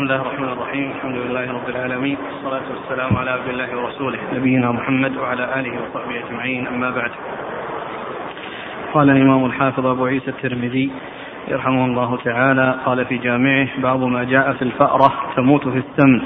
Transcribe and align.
بسم 0.00 0.12
الله 0.12 0.22
الرحمن 0.22 0.48
الرحيم 0.48 0.90
الحمد 0.90 1.16
لله 1.16 1.52
رب 1.52 1.68
العالمين 1.68 2.16
والصلاة 2.16 2.62
والسلام 2.70 3.16
على 3.16 3.30
عبد 3.30 3.48
الله 3.48 3.76
ورسوله 3.76 4.18
نبينا 4.34 4.72
محمد 4.72 5.16
وعلى 5.16 5.60
آله 5.60 5.72
وصحبه 5.82 6.26
أجمعين 6.28 6.66
أما 6.66 6.90
بعد 6.90 7.10
قال 8.94 9.10
الإمام 9.10 9.44
الحافظ 9.44 9.86
أبو 9.86 10.04
عيسى 10.04 10.30
الترمذي 10.30 10.90
يرحمه 11.48 11.84
الله 11.84 12.18
تعالى 12.24 12.80
قال 12.86 13.06
في 13.06 13.18
جامعه 13.18 13.68
باب 13.82 14.00
ما 14.00 14.24
جاء 14.24 14.52
في 14.52 14.62
الفأرة 14.62 15.12
تموت 15.36 15.68
في 15.68 15.78
السمن 15.78 16.22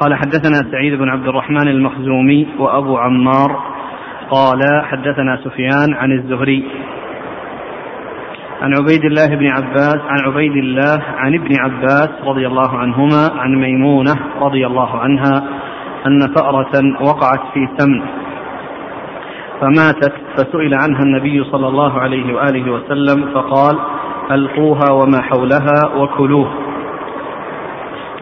قال 0.00 0.14
حدثنا 0.14 0.70
سعيد 0.70 0.94
بن 0.94 1.08
عبد 1.08 1.28
الرحمن 1.28 1.68
المخزومي 1.68 2.46
وأبو 2.58 2.98
عمار 2.98 3.62
قال 4.30 4.84
حدثنا 4.84 5.36
سفيان 5.44 5.94
عن 5.94 6.12
الزهري 6.12 6.64
عن 8.62 8.74
عبيد 8.78 9.04
الله 9.04 9.26
بن 9.26 9.46
عباس 9.46 9.96
عن 10.08 10.18
عبيد 10.26 10.56
الله 10.56 11.02
عن 11.16 11.34
ابن 11.34 11.56
عباس 11.60 12.08
رضي 12.24 12.46
الله 12.46 12.78
عنهما 12.78 13.30
عن 13.36 13.54
ميمونة 13.54 14.14
رضي 14.40 14.66
الله 14.66 14.98
عنها 14.98 15.48
أن 16.06 16.20
فأرة 16.36 16.72
وقعت 17.00 17.40
في 17.54 17.68
سمن 17.78 18.02
فماتت 19.60 20.12
فسئل 20.36 20.74
عنها 20.74 21.02
النبي 21.02 21.44
صلى 21.44 21.68
الله 21.68 22.00
عليه 22.00 22.34
وآله 22.34 22.72
وسلم 22.72 23.34
فقال 23.34 23.78
ألقوها 24.30 24.90
وما 24.92 25.22
حولها 25.22 25.96
وكلوه. 25.96 26.48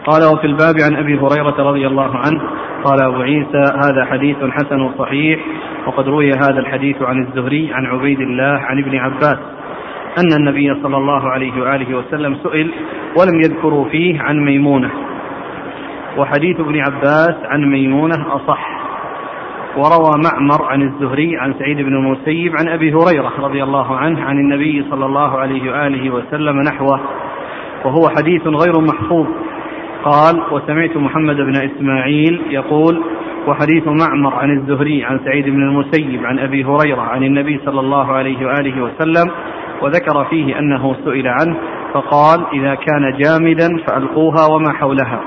قال 0.06 0.24
وفي 0.34 0.46
الباب 0.46 0.74
عن 0.80 0.96
أبي 0.96 1.18
هريرة 1.18 1.70
رضي 1.70 1.86
الله 1.86 2.16
عنه 2.16 2.40
قال 2.84 3.02
أبو 3.02 3.22
عيسى 3.22 3.62
هذا 3.84 4.04
حديث 4.04 4.36
حسن 4.36 4.92
صحيح 4.98 5.40
وقد 5.86 6.08
روي 6.08 6.30
هذا 6.30 6.58
الحديث 6.58 7.02
عن 7.02 7.26
الزهري 7.26 7.72
عن 7.72 7.86
عبيد 7.86 8.20
الله 8.20 8.60
عن 8.60 8.78
ابن 8.78 8.96
عباس. 8.96 9.38
أن 10.18 10.32
النبي 10.40 10.74
صلى 10.82 10.96
الله 10.96 11.30
عليه 11.30 11.62
وآله 11.62 11.98
وسلم 11.98 12.36
سئل 12.42 12.72
ولم 13.20 13.40
يذكروا 13.40 13.84
فيه 13.84 14.20
عن 14.20 14.44
ميمونة. 14.44 14.90
وحديث 16.18 16.60
ابن 16.60 16.80
عباس 16.80 17.34
عن 17.44 17.70
ميمونة 17.70 18.26
أصح. 18.36 18.76
وروى 19.76 20.20
معمر 20.24 20.64
عن 20.64 20.82
الزهري 20.82 21.36
عن 21.38 21.54
سعيد 21.58 21.76
بن 21.76 21.96
المسيب 21.96 22.52
عن 22.56 22.68
أبي 22.68 22.92
هريرة 22.94 23.32
رضي 23.38 23.62
الله 23.62 23.96
عنه 23.96 24.22
عن 24.22 24.38
النبي 24.38 24.84
صلى 24.90 25.06
الله 25.06 25.38
عليه 25.38 25.72
وآله 25.72 26.10
وسلم 26.10 26.60
نحوه. 26.60 27.00
وهو 27.84 28.08
حديث 28.08 28.46
غير 28.46 28.80
محفوظ. 28.80 29.26
قال 30.04 30.42
وسمعت 30.52 30.96
محمد 30.96 31.36
بن 31.36 31.56
إسماعيل 31.56 32.42
يقول 32.50 33.02
وحديث 33.46 33.86
معمر 33.86 34.34
عن 34.34 34.50
الزهري 34.50 35.04
عن 35.04 35.20
سعيد 35.24 35.44
بن 35.44 35.62
المسيب 35.62 36.26
عن 36.26 36.38
أبي 36.38 36.64
هريرة 36.64 37.00
عن 37.00 37.24
النبي 37.24 37.60
صلى 37.64 37.80
الله 37.80 38.12
عليه 38.12 38.46
وآله 38.46 38.82
وسلم 38.82 39.30
وذكر 39.82 40.24
فيه 40.24 40.58
أنه 40.58 40.94
سئل 41.04 41.28
عنه 41.28 41.56
فقال 41.94 42.46
إذا 42.52 42.74
كان 42.74 43.18
جامدا 43.18 43.84
فألقوها 43.86 44.46
وما 44.54 44.72
حولها 44.72 45.20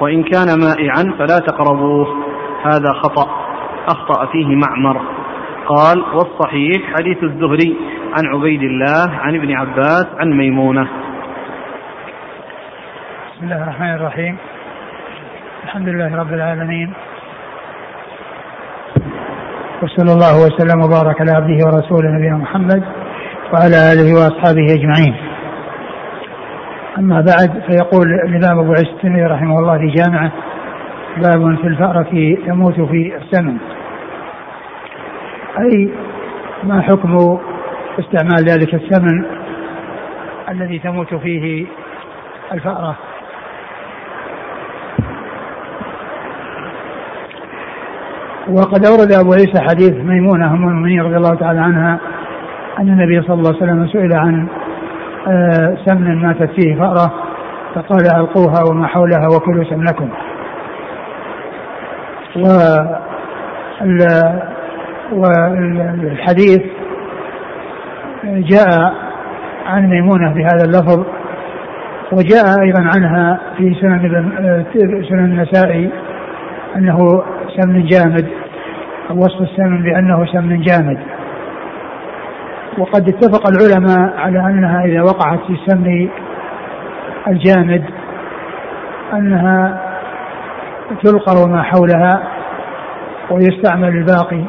وإن 0.00 0.22
كان 0.22 0.46
مائعا 0.60 1.14
فلا 1.18 1.38
تقربوه 1.38 2.06
هذا 2.64 2.92
خطأ 3.02 3.30
أخطأ 3.88 4.26
فيه 4.26 4.46
معمر. 4.46 5.00
قال 5.66 6.04
والصحيح 6.14 6.94
حديث 6.96 7.22
الزهري 7.22 7.76
عن 8.12 8.26
عبيد 8.34 8.62
الله 8.62 9.10
عن 9.18 9.34
ابن 9.34 9.52
عباس 9.52 10.06
عن 10.18 10.30
ميمونة. 10.30 10.88
بسم 13.32 13.44
الله 13.44 13.62
الرحمن 13.62 13.94
الرحيم. 13.94 14.36
الحمد 15.64 15.88
لله 15.88 16.16
رب 16.16 16.32
العالمين 16.32 16.92
وصلى 19.82 20.12
الله 20.12 20.46
وسلم 20.46 20.82
وبارك 20.82 21.20
على 21.20 21.30
عبده 21.30 21.66
ورسوله 21.66 22.10
نبينا 22.10 22.36
محمد 22.36 22.82
وعلى 23.52 23.92
آله 23.92 24.14
وأصحابه 24.14 24.66
أجمعين. 24.74 25.14
أما 26.98 27.14
بعد 27.14 27.62
فيقول 27.66 28.06
الإمام 28.26 28.58
أبو 28.58 28.72
عيسى 28.72 28.90
الترمذي 28.90 29.22
رحمه 29.22 29.58
الله 29.58 29.78
في 29.78 29.86
جامعه 29.86 30.32
باب 31.16 31.56
في 31.56 31.66
الفأرة 31.66 32.36
تموت 32.46 32.80
في 32.80 33.16
السمن. 33.16 33.56
أي 35.58 35.90
ما 36.64 36.82
حكم 36.82 37.38
استعمال 37.98 38.44
ذلك 38.44 38.74
السمن 38.74 39.24
الذي 40.50 40.78
تموت 40.78 41.14
فيه 41.14 41.66
الفأرة 42.52 42.96
وقد 48.48 48.86
أورد 48.86 49.12
أبو 49.12 49.32
عيسى 49.32 49.60
حديث 49.60 49.92
ميمونة 49.92 50.46
أم 50.46 50.68
المؤمنين 50.68 51.00
رضي 51.00 51.16
الله 51.16 51.34
تعالى 51.34 51.60
عنها 51.60 51.98
أن 52.78 52.88
النبي 52.88 53.22
صلى 53.22 53.34
الله 53.34 53.48
عليه 53.48 53.62
وسلم 53.62 53.88
سئل 53.88 54.18
عن 54.18 54.46
آه، 55.28 55.76
سمن 55.86 56.22
ماتت 56.22 56.50
فيه 56.50 56.74
فأرة 56.74 57.12
فقال 57.74 58.16
ألقوها 58.16 58.62
وما 58.70 58.86
حولها 58.86 59.26
وكلوا 59.36 59.64
سمنكم. 59.64 60.08
والحديث 65.12 66.62
جاء 68.24 68.94
عن 69.66 69.86
ميمونة 69.90 70.32
بهذا 70.32 70.64
اللفظ 70.64 71.04
وجاء 72.12 72.62
أيضا 72.62 72.80
عنها 72.94 73.40
في 73.56 73.74
سنن 73.80 74.32
آه، 74.38 74.64
سنن 75.08 75.24
النسائي. 75.24 75.90
أنه 76.76 77.22
سمن 77.56 77.86
جامد 77.86 78.26
وصف 79.10 79.40
السمن 79.40 79.82
بأنه 79.82 80.26
سمن 80.26 80.60
جامد. 80.60 80.98
وقد 82.78 83.08
اتفق 83.08 83.42
العلماء 83.48 84.16
على 84.18 84.38
أنها 84.38 84.84
إذا 84.84 85.02
وقعت 85.02 85.38
في 85.46 85.52
السمن 85.52 86.08
الجامد 87.28 87.84
أنها 89.12 89.80
تلقى 91.02 91.42
وما 91.44 91.62
حولها 91.62 92.22
ويستعمل 93.30 93.88
الباقي. 93.88 94.44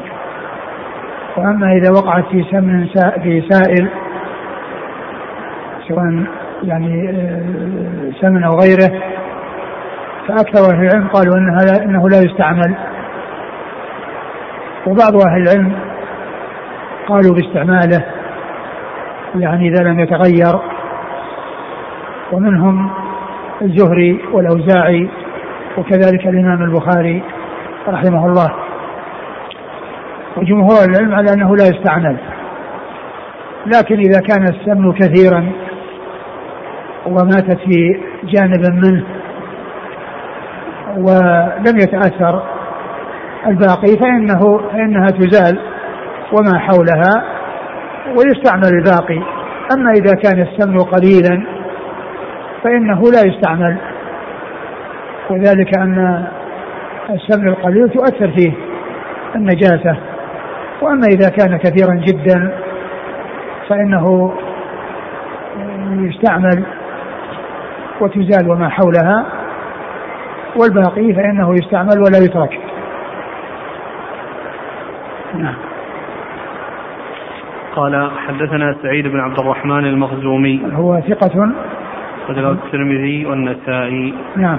وأما 1.36 1.72
إذا 1.72 1.90
وقعت 1.90 2.24
في 2.30 2.44
سمن 2.50 2.86
في 3.22 3.48
سائل 3.50 3.88
سواء 5.88 6.24
يعني 6.62 7.10
آه، 7.10 8.20
سمن 8.20 8.44
أو 8.44 8.58
غيره 8.60 9.15
فأكثر 10.28 10.74
أهل 10.74 10.86
العلم 10.86 11.08
قالوا 11.08 11.36
أنها 11.36 11.84
أنه 11.84 12.08
لا 12.08 12.18
يستعمل. 12.18 12.74
وبعض 14.86 15.16
أهل 15.16 15.42
العلم 15.42 15.72
قالوا 17.08 17.34
باستعماله 17.34 18.04
يعني 19.34 19.68
إذا 19.68 19.84
لم 19.84 20.00
يتغير. 20.00 20.60
ومنهم 22.32 22.90
الزهري 23.62 24.20
والأوزاعي 24.32 25.08
وكذلك 25.78 26.26
الإمام 26.26 26.62
البخاري 26.62 27.22
رحمه 27.88 28.26
الله. 28.26 28.54
وجمهور 30.36 30.84
العلم 30.88 31.14
على 31.14 31.32
أنه 31.32 31.56
لا 31.56 31.64
يستعمل. 31.64 32.16
لكن 33.66 33.98
إذا 33.98 34.20
كان 34.20 34.42
السمن 34.42 34.92
كثيرا 34.92 35.52
وماتت 37.06 37.58
في 37.58 38.00
جانب 38.24 38.84
منه 38.84 39.15
ولم 40.96 41.76
يتأثر 41.76 42.42
الباقي 43.46 43.96
فإنه 44.00 44.58
فإنها 44.72 45.06
تزال 45.06 45.58
وما 46.32 46.58
حولها 46.58 47.24
ويستعمل 48.16 48.68
الباقي. 48.78 49.22
أما 49.76 49.90
إذا 49.90 50.14
كان 50.14 50.40
السمن 50.42 50.78
قليلا 50.78 51.46
فإنه 52.62 53.00
لا 53.00 53.22
يستعمل. 53.26 53.76
وذلك 55.30 55.78
أن 55.78 56.26
السمن 57.10 57.48
القليل 57.48 57.88
تؤثر 57.88 58.30
فيه 58.30 58.52
النجاسة. 59.36 59.96
وأما 60.82 61.06
إذا 61.06 61.30
كان 61.30 61.56
كثيرا 61.56 61.94
جدا 61.94 62.52
فإنه 63.68 64.34
يستعمل 65.90 66.64
وتزال 68.00 68.50
وما 68.50 68.68
حولها. 68.68 69.35
والباقي 70.60 71.14
فإنه 71.14 71.54
يستعمل 71.54 71.98
ولا 71.98 72.18
يترك. 72.24 72.60
نعم. 75.34 75.54
قال 77.76 78.10
حدثنا 78.26 78.76
سعيد 78.82 79.08
بن 79.08 79.20
عبد 79.20 79.38
الرحمن 79.38 79.84
المخزومي. 79.84 80.62
هو 80.72 81.00
ثقة. 81.00 81.52
أخرجه 82.24 82.50
الترمذي 82.50 83.26
والنسائي. 83.26 84.14
نعم. 84.36 84.58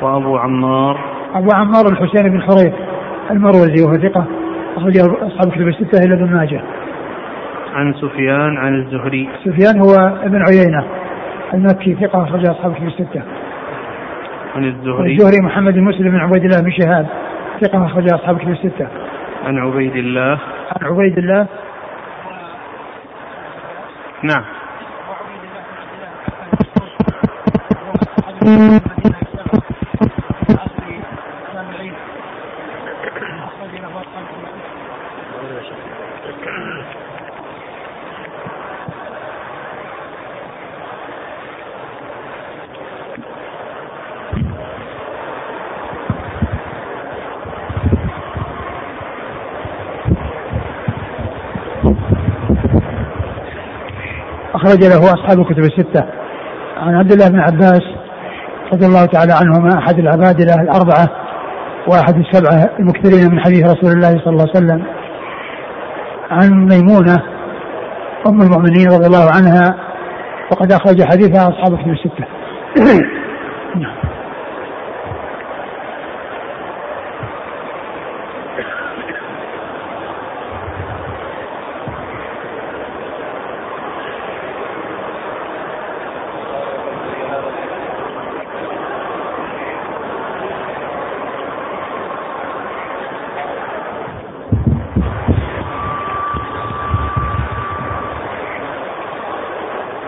وأبو 0.00 0.36
عمار. 0.36 1.00
أبو 1.34 1.48
عمار 1.54 1.86
الحسين 1.86 2.28
بن 2.28 2.42
حريث 2.42 2.74
المروزي 3.30 3.84
وهو 3.84 3.96
ثقة. 3.96 4.24
أخرجه 4.76 5.26
أصحاب 5.26 5.52
كتب 5.52 5.68
الستة 5.68 6.04
إلى 6.04 6.14
ابن 6.14 6.36
ماجه. 6.36 6.60
عن 7.74 7.94
سفيان 7.94 8.56
عن 8.56 8.74
الزهري. 8.74 9.28
سفيان 9.44 9.80
هو 9.80 10.16
ابن 10.22 10.42
عيينة 10.42 10.84
المكي 11.54 11.94
ثقة 11.94 12.22
أخرجه 12.22 12.50
أصحاب 12.50 12.74
كتب 12.74 12.86
الستة. 12.86 13.22
عن 14.56 14.64
الزهري. 14.64 15.12
الزهري 15.12 15.40
محمد 15.40 15.74
بن 15.74 15.82
مسلم 15.82 16.10
بن 16.10 16.20
عبيد 16.20 16.44
الله 16.44 16.60
بن 16.60 16.70
شهاب. 16.70 17.06
ثقة 17.60 17.86
أخرجه 17.86 18.14
أصحاب 18.14 18.38
كتب 18.38 18.50
الستة. 18.50 18.88
عن 19.44 19.58
عبيد 19.58 19.96
الله. 19.96 20.40
عن 20.76 20.86
عبيد 20.86 21.18
الله. 21.18 21.46
نعم. 24.22 24.44
أخرج 54.66 54.84
له 54.84 54.98
أصحاب 54.98 55.40
الكتب 55.40 55.58
الستة. 55.58 56.06
عن 56.76 56.94
عبد 56.94 57.12
الله 57.12 57.28
بن 57.28 57.40
عباس 57.40 57.82
رضي 58.72 58.86
الله 58.86 59.04
تعالى 59.04 59.32
عنهما 59.32 59.78
أحد 59.78 59.98
العبادلة 59.98 60.54
الأربعة 60.54 61.06
وأحد 61.88 62.16
السبعة 62.16 62.70
المكثرين 62.78 63.30
من 63.30 63.40
حديث 63.40 63.64
رسول 63.64 63.92
الله 63.92 64.08
صلى 64.08 64.32
الله 64.32 64.46
عليه 64.54 64.66
وسلم. 64.66 64.84
عن 66.30 66.50
ميمونة 66.50 67.22
أم 68.28 68.42
المؤمنين 68.42 68.86
رضي 68.86 69.06
الله 69.06 69.30
عنها 69.30 69.76
وقد 70.52 70.72
أخرج 70.72 71.02
حديثها 71.04 71.48
أصحاب 71.48 71.74
الكتب 71.74 71.90
الستة 71.90 72.26
نعم 73.80 74.16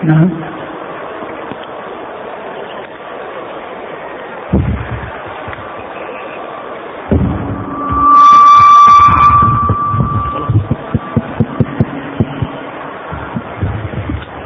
نعم 0.02 0.48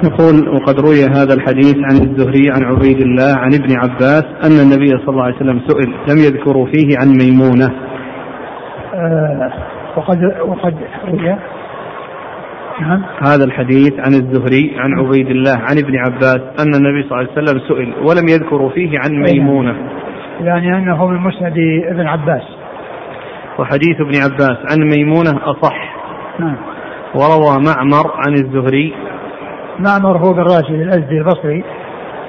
يقول 0.04 0.48
وقد 0.48 0.80
روي 0.80 1.04
هذا 1.04 1.34
الحديث 1.34 1.76
عن 1.76 1.96
الزهري 1.96 2.50
عن 2.50 2.64
عبيد 2.64 3.00
الله 3.00 3.36
عن 3.36 3.54
ابن 3.54 3.76
عباس 3.76 4.24
أن 4.24 4.60
النبي 4.60 4.88
صلى 4.88 5.08
الله 5.08 5.24
عليه 5.24 5.36
وسلم 5.36 5.60
سئل 5.66 5.88
لم 6.10 6.18
يذكروا 6.18 6.66
فيه 6.66 6.98
عن 6.98 7.08
ميمونة. 7.08 7.70
آه 8.94 9.52
وقد 9.96 10.18
وقد 10.46 10.74
روي. 11.08 11.36
نعم. 12.80 13.02
هذا 13.26 13.44
الحديث 13.44 13.92
عن 13.92 14.14
الزهري 14.14 14.74
عن 14.78 14.92
عبيد 14.92 15.26
الله 15.26 15.56
عن 15.56 15.78
ابن 15.84 15.96
عباس 15.96 16.40
أن 16.60 16.74
النبي 16.74 17.08
صلى 17.08 17.20
الله 17.20 17.30
عليه 17.30 17.42
وسلم 17.42 17.60
سئل 17.68 17.94
ولم 18.06 18.28
يذكروا 18.28 18.70
فيه 18.70 18.98
عن 18.98 19.22
ميمونة. 19.22 19.76
يعني 20.40 20.78
أنه 20.78 21.06
من 21.06 21.16
مسند 21.16 21.54
ابن 21.90 22.06
عباس. 22.06 22.42
وحديث 23.58 24.00
ابن 24.00 24.16
عباس 24.24 24.58
عن 24.72 24.88
ميمونة 24.96 25.30
أصح. 25.44 25.96
نعم. 26.40 26.56
وروى 27.14 27.64
معمر 27.66 28.12
عن 28.26 28.32
الزهري 28.32 28.94
معمر 29.78 30.16
هو 30.18 30.32
بن 30.32 30.42
راشد 30.42 30.70
الأزدي 30.70 31.18
البصري 31.18 31.64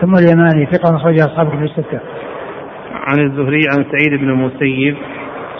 ثم 0.01 0.15
اليماني 0.15 0.65
ثقة 0.65 0.95
أخرجها 0.95 1.25
أصحاب 1.25 1.47
كتب 1.49 1.63
الستة. 1.63 1.99
عن 2.93 3.19
الزهري 3.19 3.61
عن 3.77 3.85
سعيد 3.91 4.19
بن 4.21 4.29
المسيب. 4.29 4.97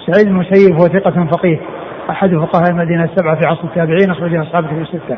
سعيد 0.05 0.27
المسيب 0.27 0.73
هو 0.73 0.87
ثقة 0.87 1.27
فقيه 1.31 1.59
أحد 2.09 2.35
فقهاء 2.35 2.71
المدينة 2.71 3.03
السبعة 3.03 3.35
في 3.35 3.47
عصر 3.47 3.63
التابعين 3.63 4.11
أخرجها 4.11 4.41
أصحاب 4.41 4.65
كتب 4.67 4.81
الستة. 4.81 5.17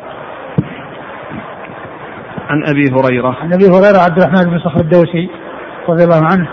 عن 2.49 2.63
أبي 2.63 2.85
هريرة. 2.91 3.35
عن 3.41 3.53
أبي 3.53 3.65
هريرة 3.65 3.99
عبد 4.05 4.17
الرحمن 4.21 4.51
بن 4.51 4.59
صخر 4.59 4.81
الدوسي 4.81 5.29
رضي 5.89 6.03
الله 6.03 6.25
عنه 6.25 6.47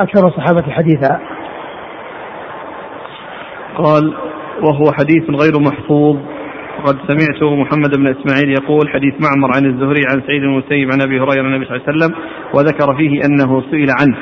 أكثر 0.00 0.28
الصحابة 0.28 0.72
حديثا. 0.72 1.20
قال 3.76 4.14
وهو 4.62 4.92
حديث 4.92 5.30
غير 5.30 5.52
محفوظ 5.60 6.16
وقد 6.78 6.98
سمعت 7.06 7.42
محمد 7.42 7.96
بن 7.96 8.06
إسماعيل 8.06 8.50
يقول 8.50 8.88
حديث 8.88 9.14
معمر 9.20 9.56
عن 9.56 9.66
الزهري 9.66 10.02
عن 10.12 10.22
سعيد 10.26 10.42
المسيب 10.42 10.92
عن 10.92 11.02
أبي 11.02 11.20
هريرة 11.20 11.46
النبي 11.46 11.64
صلى 11.64 11.76
الله 11.76 11.86
عليه 11.88 11.98
وسلم 11.98 12.14
وذكر 12.54 12.96
فيه 12.96 13.20
أنه 13.24 13.62
سئل 13.70 13.88
عنه 14.00 14.16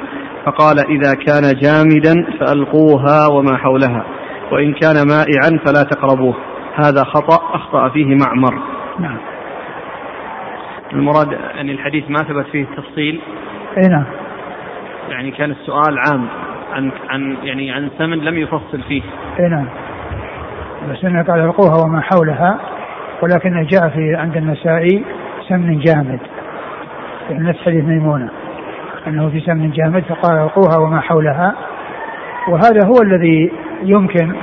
فقال 0.44 0.78
إذا 0.78 1.14
كان 1.14 1.54
جامدا 1.62 2.38
فألقوها 2.40 3.26
وما 3.32 3.56
حولها 3.56 4.04
وإن 4.52 4.74
كان 4.74 4.94
مائعا 5.08 5.64
فلا 5.66 5.82
تقربوه 5.82 6.34
هذا 6.74 7.04
خطأ 7.04 7.54
أخطأ 7.54 7.88
فيه 7.88 8.14
معمر 8.14 8.62
نعم. 8.98 9.18
المراد 10.92 11.34
أن 11.60 11.70
الحديث 11.70 12.04
ما 12.10 12.22
ثبت 12.22 12.46
فيه 12.46 12.62
التفصيل؟ 12.62 13.20
إي 13.78 13.88
نعم. 13.88 14.04
يعني 15.08 15.30
كان 15.30 15.50
السؤال 15.50 15.98
عام 15.98 16.28
عن 16.72 16.90
عن 17.08 17.36
يعني 17.42 17.70
عن 17.70 17.90
ثمن 17.98 18.18
لم 18.18 18.38
يفصل 18.38 18.82
فيه. 18.88 19.02
إي 19.40 19.48
نعم. 19.48 19.66
بس 20.86 21.04
انه 21.04 21.22
قال 21.22 21.40
القوها 21.40 21.84
وما 21.84 22.00
حولها 22.00 22.58
ولكن 23.22 23.66
جاء 23.66 23.88
في 23.88 24.16
عند 24.16 24.36
النسائي 24.36 25.04
سمن 25.48 25.78
جامد. 25.78 26.20
في 27.28 27.34
نفس 27.34 27.58
حديث 27.58 27.84
ميمونة 27.84 28.28
أنه 29.06 29.28
في 29.28 29.40
سمن 29.40 29.70
جامد 29.70 30.02
فقال 30.02 30.38
القوها 30.38 30.78
وما 30.78 31.00
حولها. 31.00 31.54
وهذا 32.48 32.86
هو 32.86 33.02
الذي 33.02 33.52
يمكن 33.82 34.34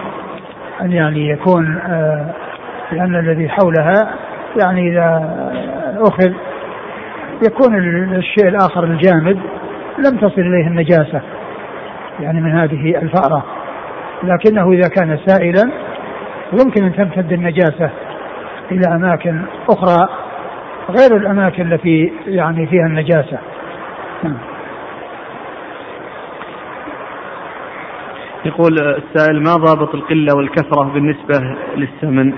أن 0.81 0.91
يعني 0.91 1.29
يكون 1.29 1.77
آه 1.77 2.33
لأن 2.91 3.15
الذي 3.15 3.49
حولها 3.49 4.13
يعني 4.61 4.91
إذا 4.91 5.35
أخذ 5.97 6.31
يكون 7.47 7.75
الشيء 8.15 8.47
الآخر 8.47 8.83
الجامد 8.83 9.39
لم 9.97 10.17
تصل 10.17 10.41
إليه 10.41 10.67
النجاسة 10.67 11.21
يعني 12.19 12.41
من 12.41 12.51
هذه 12.51 12.97
الفأرة. 12.97 13.45
لكنه 14.23 14.71
إذا 14.71 14.89
كان 14.89 15.17
سائلا 15.27 15.71
يمكن 16.53 16.83
أن 16.83 16.95
تمتد 16.95 17.31
النجاسة 17.31 17.89
إلى 18.71 18.95
أماكن 18.95 19.41
أخرى 19.69 20.09
غير 20.89 21.17
الأماكن 21.17 21.73
التي 21.73 22.11
يعني 22.27 22.67
فيها 22.67 22.85
النجاسة 22.85 23.37
نعم. 24.23 24.37
يقول 28.45 28.73
السائل 28.79 29.43
ما 29.43 29.55
ضابط 29.55 29.95
القلة 29.95 30.37
والكثرة 30.37 30.83
بالنسبة 30.93 31.55
للثمن 31.75 32.33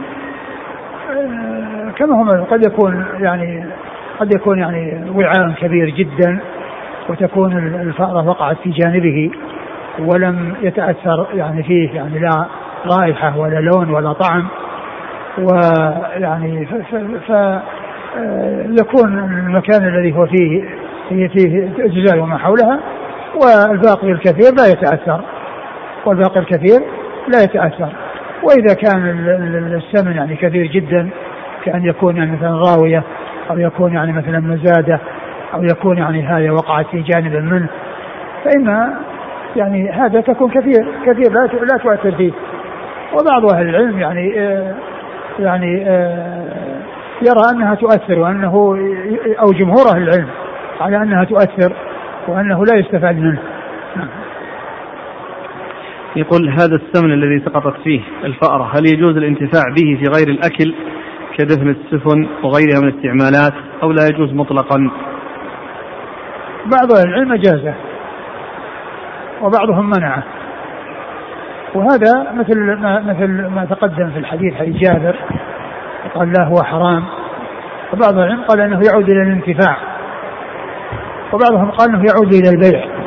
آه، 1.10 1.92
كما 1.98 2.16
هم 2.16 2.44
قد 2.44 2.66
يكون 2.66 3.06
يعني 3.20 3.66
قد 4.20 4.34
يكون 4.34 4.60
يعني 4.60 5.12
وعاء 5.16 5.52
كبير 5.52 5.90
جدا 5.90 6.40
وتكون 7.10 7.58
الفأرة 7.58 8.30
وقعت 8.30 8.58
في 8.64 8.70
جانبه 8.70 9.32
ولم 10.00 10.56
يتأثر 10.62 11.28
يعني 11.34 11.64
فيه 11.64 11.90
يعني 11.92 12.20
لا 12.20 12.46
رائحة 12.86 13.38
ولا 13.38 13.60
لون 13.60 13.90
ولا 13.90 14.14
طعم 14.14 14.48
ويعني 15.38 16.66
ف 17.28 17.32
يكون 18.80 19.20
المكان 19.20 19.88
الذي 19.88 20.16
هو 20.16 20.26
فيه 20.26 20.64
هي 21.10 21.30
فيه 21.30 21.70
أجزاء 21.80 22.20
وما 22.20 22.38
حولها 22.38 22.80
والباقي 23.36 24.12
الكثير 24.12 24.54
لا 24.58 24.68
يتأثر 24.68 25.22
والباقي 26.06 26.40
الكثير 26.40 26.80
لا 27.28 27.44
يتأثر. 27.44 27.90
وإذا 28.44 28.76
كان 28.76 29.08
السمن 29.76 30.12
يعني 30.12 30.36
كثير 30.36 30.68
جدا 30.68 31.10
كأن 31.66 31.86
يكون 31.86 32.18
يعني 32.18 32.32
مثلا 32.32 32.56
راوية 32.56 33.04
أو 33.50 33.60
يكون 33.60 33.94
يعني 33.94 34.14
مثلا 34.14 34.40
مزادة 34.40 35.00
أو 35.54 35.64
يكون 35.64 35.98
يعني 35.98 36.28
هذه 36.28 36.50
وقعت 36.50 36.86
في 36.88 37.02
جانب 37.02 37.34
منه 37.34 37.70
فإن 38.44 38.94
يعني 39.56 39.92
هذا 39.92 40.22
تكون 40.22 40.50
كثير 40.50 40.88
كثير 41.06 41.32
لا 41.32 41.50
لا 41.66 41.78
تؤثر 41.78 42.12
فيه. 42.12 42.32
وبعض 43.14 43.46
أهل 43.56 43.70
العلم 43.70 44.00
يعني 44.00 44.40
آه 44.40 44.76
يعني 45.40 45.86
آه 45.88 46.82
يرى 47.22 47.42
أنها 47.52 47.76
تؤثر 47.76 48.20
وأنه 48.20 48.78
أو 49.40 49.52
جمهور 49.52 49.96
أهل 49.96 50.04
العلم 50.04 50.28
على 50.82 50.98
أنها 50.98 51.24
تؤثر 51.24 51.74
وأنه 52.28 52.66
لا 52.66 52.80
يستفاد 52.80 53.16
منه. 53.16 53.40
يقول 56.16 56.50
هذا 56.50 56.76
السمن 56.76 57.14
الذي 57.14 57.40
سقطت 57.46 57.82
فيه 57.84 58.02
الفأرة 58.24 58.72
هل 58.74 58.86
يجوز 58.94 59.18
الانتفاع 59.18 59.64
به 59.70 60.00
في 60.00 60.04
غير 60.18 60.28
الأكل 60.28 60.74
كدفن 61.38 61.70
السفن 61.70 62.28
وغيرها 62.44 62.82
من 62.82 62.88
الاستعمالات 62.88 63.54
أو 63.84 63.92
لا 63.92 64.08
يجوز 64.08 64.34
مطلقا؟ 64.34 64.92
بعض 66.66 66.92
أهل 66.92 67.08
العلم 67.08 67.36
جازه 67.36 67.74
وبعضهم 69.42 69.90
منعه. 69.90 70.24
وهذا 71.76 72.32
مثل 72.34 72.58
ما 72.82 73.00
مثل 73.00 73.28
ما 73.48 73.66
تقدم 73.66 74.10
في 74.10 74.20
الحديث 74.20 74.54
حديث 74.54 74.76
جابر 74.76 75.16
قال 76.16 76.34
لا 76.34 76.46
هو 76.46 76.64
حرام. 76.64 77.04
وبعض 77.94 78.18
العلم 78.18 78.42
قال 78.42 78.62
إنه 78.62 78.82
يعود 78.92 79.10
إلى 79.10 79.22
الانتفاع. 79.22 79.78
وبعضهم 81.34 81.72
قال 81.72 81.90
إنه 81.90 82.04
يعود 82.14 82.34
إلى 82.34 82.50
البيع. 82.50 83.07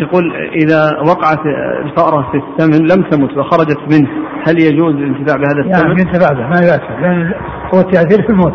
يقول 0.00 0.32
إذا 0.62 1.00
وقعت 1.06 1.46
الفأرة 1.84 2.30
في 2.32 2.38
السمن 2.38 2.86
لم 2.86 3.10
تمت 3.10 3.36
وخرجت 3.36 3.78
منه 3.92 4.08
هل 4.48 4.60
يجوز 4.60 4.94
الانتفاع 4.94 5.36
بهذا 5.36 5.60
السمن؟ 5.60 5.88
يعني 5.88 6.00
ينتفع 6.00 6.32
به 6.32 6.46
ما 6.46 6.60
يؤثر 6.60 7.00
لأن 7.00 7.34
هو 7.74 7.80
التأثير 7.80 8.22
في 8.22 8.30
الموت. 8.30 8.54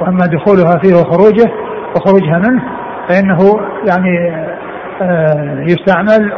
وأما 0.00 0.26
دخولها 0.26 0.78
فيه 0.82 0.94
وخروجه 0.94 1.50
وخروجها 1.96 2.38
منه 2.38 2.62
فإنه 3.08 3.38
يعني 3.88 4.34
آه، 5.02 5.64
يستعمل 5.68 6.32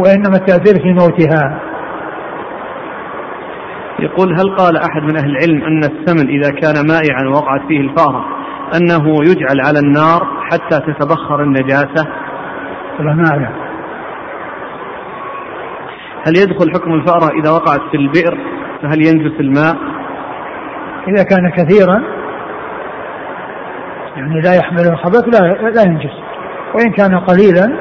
وإنما 0.00 0.36
التأثير 0.36 0.82
في 0.82 0.92
موتها. 0.92 1.60
يقول 3.98 4.32
هل 4.32 4.56
قال 4.56 4.76
أحد 4.76 5.02
من 5.02 5.16
أهل 5.16 5.30
العلم 5.30 5.64
أن 5.64 5.78
السمن 5.78 6.28
إذا 6.28 6.50
كان 6.50 6.86
مائعا 6.86 7.22
ووقعت 7.28 7.60
فيه 7.68 7.80
الفأرة 7.80 8.24
أنه 8.74 9.22
يجعل 9.22 9.60
على 9.66 9.78
النار 9.78 10.26
حتى 10.50 10.80
تتبخر 10.80 11.42
النجاسة؟ 11.42 12.06
والله 12.98 13.14
ما 13.14 13.28
أعلم 13.30 13.66
هل 16.26 16.36
يدخل 16.36 16.72
حكم 16.74 16.92
الفأرة 16.94 17.40
إذا 17.40 17.50
وقعت 17.50 17.80
في 17.90 17.96
البئر؟ 17.96 18.38
فهل 18.82 19.06
ينجس 19.06 19.40
الماء؟ 19.40 19.76
إذا 21.08 21.22
كان 21.22 21.50
كثيرا 21.50 22.02
يعني 24.16 24.40
لا 24.40 24.54
يحمل 24.54 24.86
الخبث 24.92 25.24
لا 25.24 25.70
لا 25.70 25.82
ينجس. 25.82 26.12
وإن 26.74 26.92
كان 26.92 27.18
قليلا 27.18 27.76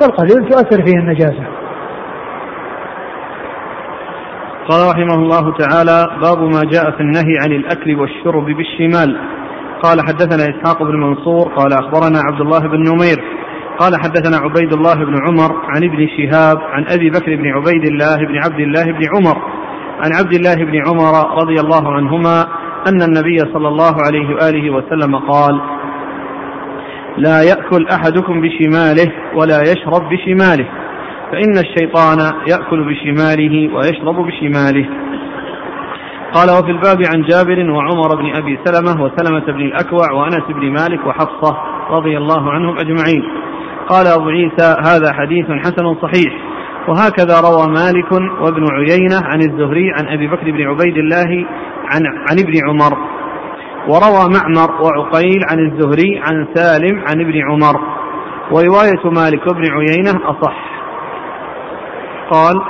فالقليل 0.00 0.48
تؤثر 0.48 0.84
فيه 0.86 0.98
النجاسة. 0.98 1.46
قال 4.68 4.88
رحمه 4.90 5.14
الله 5.14 5.56
تعالى 5.56 6.20
باب 6.22 6.38
ما 6.38 6.60
جاء 6.72 6.90
في 6.90 7.00
النهي 7.00 7.38
عن 7.44 7.52
الأكل 7.52 8.00
والشرب 8.00 8.44
بالشمال. 8.44 9.20
قال 9.82 10.00
حدثنا 10.00 10.44
إسحاق 10.44 10.82
بن 10.82 11.00
منصور 11.00 11.48
قال 11.48 11.72
أخبرنا 11.72 12.20
عبد 12.28 12.40
الله 12.40 12.60
بن 12.60 12.78
نمير 12.78 13.41
قال 13.82 14.00
حدثنا 14.00 14.36
عبيد 14.36 14.72
الله 14.72 14.94
بن 14.94 15.16
عمر 15.26 15.52
عن 15.64 15.84
ابن 15.84 16.08
شهاب 16.16 16.58
عن 16.58 16.84
أبي 16.88 17.10
بكر 17.10 17.36
بن 17.36 17.46
عبيد 17.48 17.84
الله 17.84 18.16
بن 18.16 18.38
عبد 18.38 18.60
الله 18.60 18.84
بن 18.84 19.06
عمر 19.16 19.42
عن 20.00 20.10
عبد 20.18 20.34
الله 20.34 20.54
بن 20.54 20.82
عمر 20.88 21.42
رضي 21.42 21.60
الله 21.60 21.92
عنهما 21.92 22.46
أن 22.88 23.02
النبي 23.02 23.38
صلى 23.38 23.68
الله 23.68 23.94
عليه 24.06 24.34
وآله 24.34 24.70
وسلم 24.70 25.16
قال 25.16 25.60
لا 27.16 27.42
يأكل 27.42 27.86
أحدكم 27.88 28.40
بشماله 28.40 29.12
ولا 29.34 29.62
يشرب 29.62 30.02
بشماله 30.08 30.68
فإن 31.32 31.58
الشيطان 31.58 32.18
يأكل 32.50 32.84
بشماله 32.84 33.74
ويشرب 33.74 34.16
بشماله. 34.26 34.88
قال 36.34 36.50
وفي 36.50 36.70
الباب 36.70 37.02
عن 37.14 37.22
جابر 37.22 37.70
وعمر 37.70 38.16
بن 38.16 38.36
أبي 38.36 38.58
سلمة 38.64 39.02
وسلمة 39.02 39.46
بن 39.46 39.60
الأكوع 39.60 40.12
وأنس 40.12 40.44
بن 40.48 40.72
مالك 40.72 41.06
وحفصة 41.06 41.56
رضي 41.90 42.18
الله 42.18 42.50
عنهم 42.50 42.78
أجمعين. 42.78 43.22
قال 43.88 44.06
أبو 44.06 44.28
عيسى 44.28 44.76
هذا 44.86 45.12
حديث 45.12 45.46
حسن 45.46 45.94
صحيح. 46.02 46.32
وهكذا 46.88 47.40
روى 47.40 47.66
مالك 47.68 48.12
وابن 48.12 48.66
عيينة 48.72 49.16
عن 49.24 49.40
الزهري 49.40 49.92
عن 49.98 50.08
أبي 50.08 50.28
بكر 50.28 50.50
بن 50.50 50.62
عبيد 50.62 50.96
الله 50.96 51.46
عن, 51.92 52.06
عن 52.06 52.36
ابن 52.38 52.54
عمر. 52.68 52.98
وروى 53.88 54.28
معمر 54.34 54.70
وعقيل 54.82 55.40
عن 55.50 55.58
الزهري 55.58 56.18
عن 56.18 56.46
سالم 56.54 56.98
عن 56.98 57.20
ابن 57.20 57.42
عمر. 57.50 57.80
ورواية 58.52 59.10
مالك 59.10 59.46
وابن 59.46 59.70
عيينة 59.70 60.20
أصح. 60.24 60.72
قال 62.30 62.62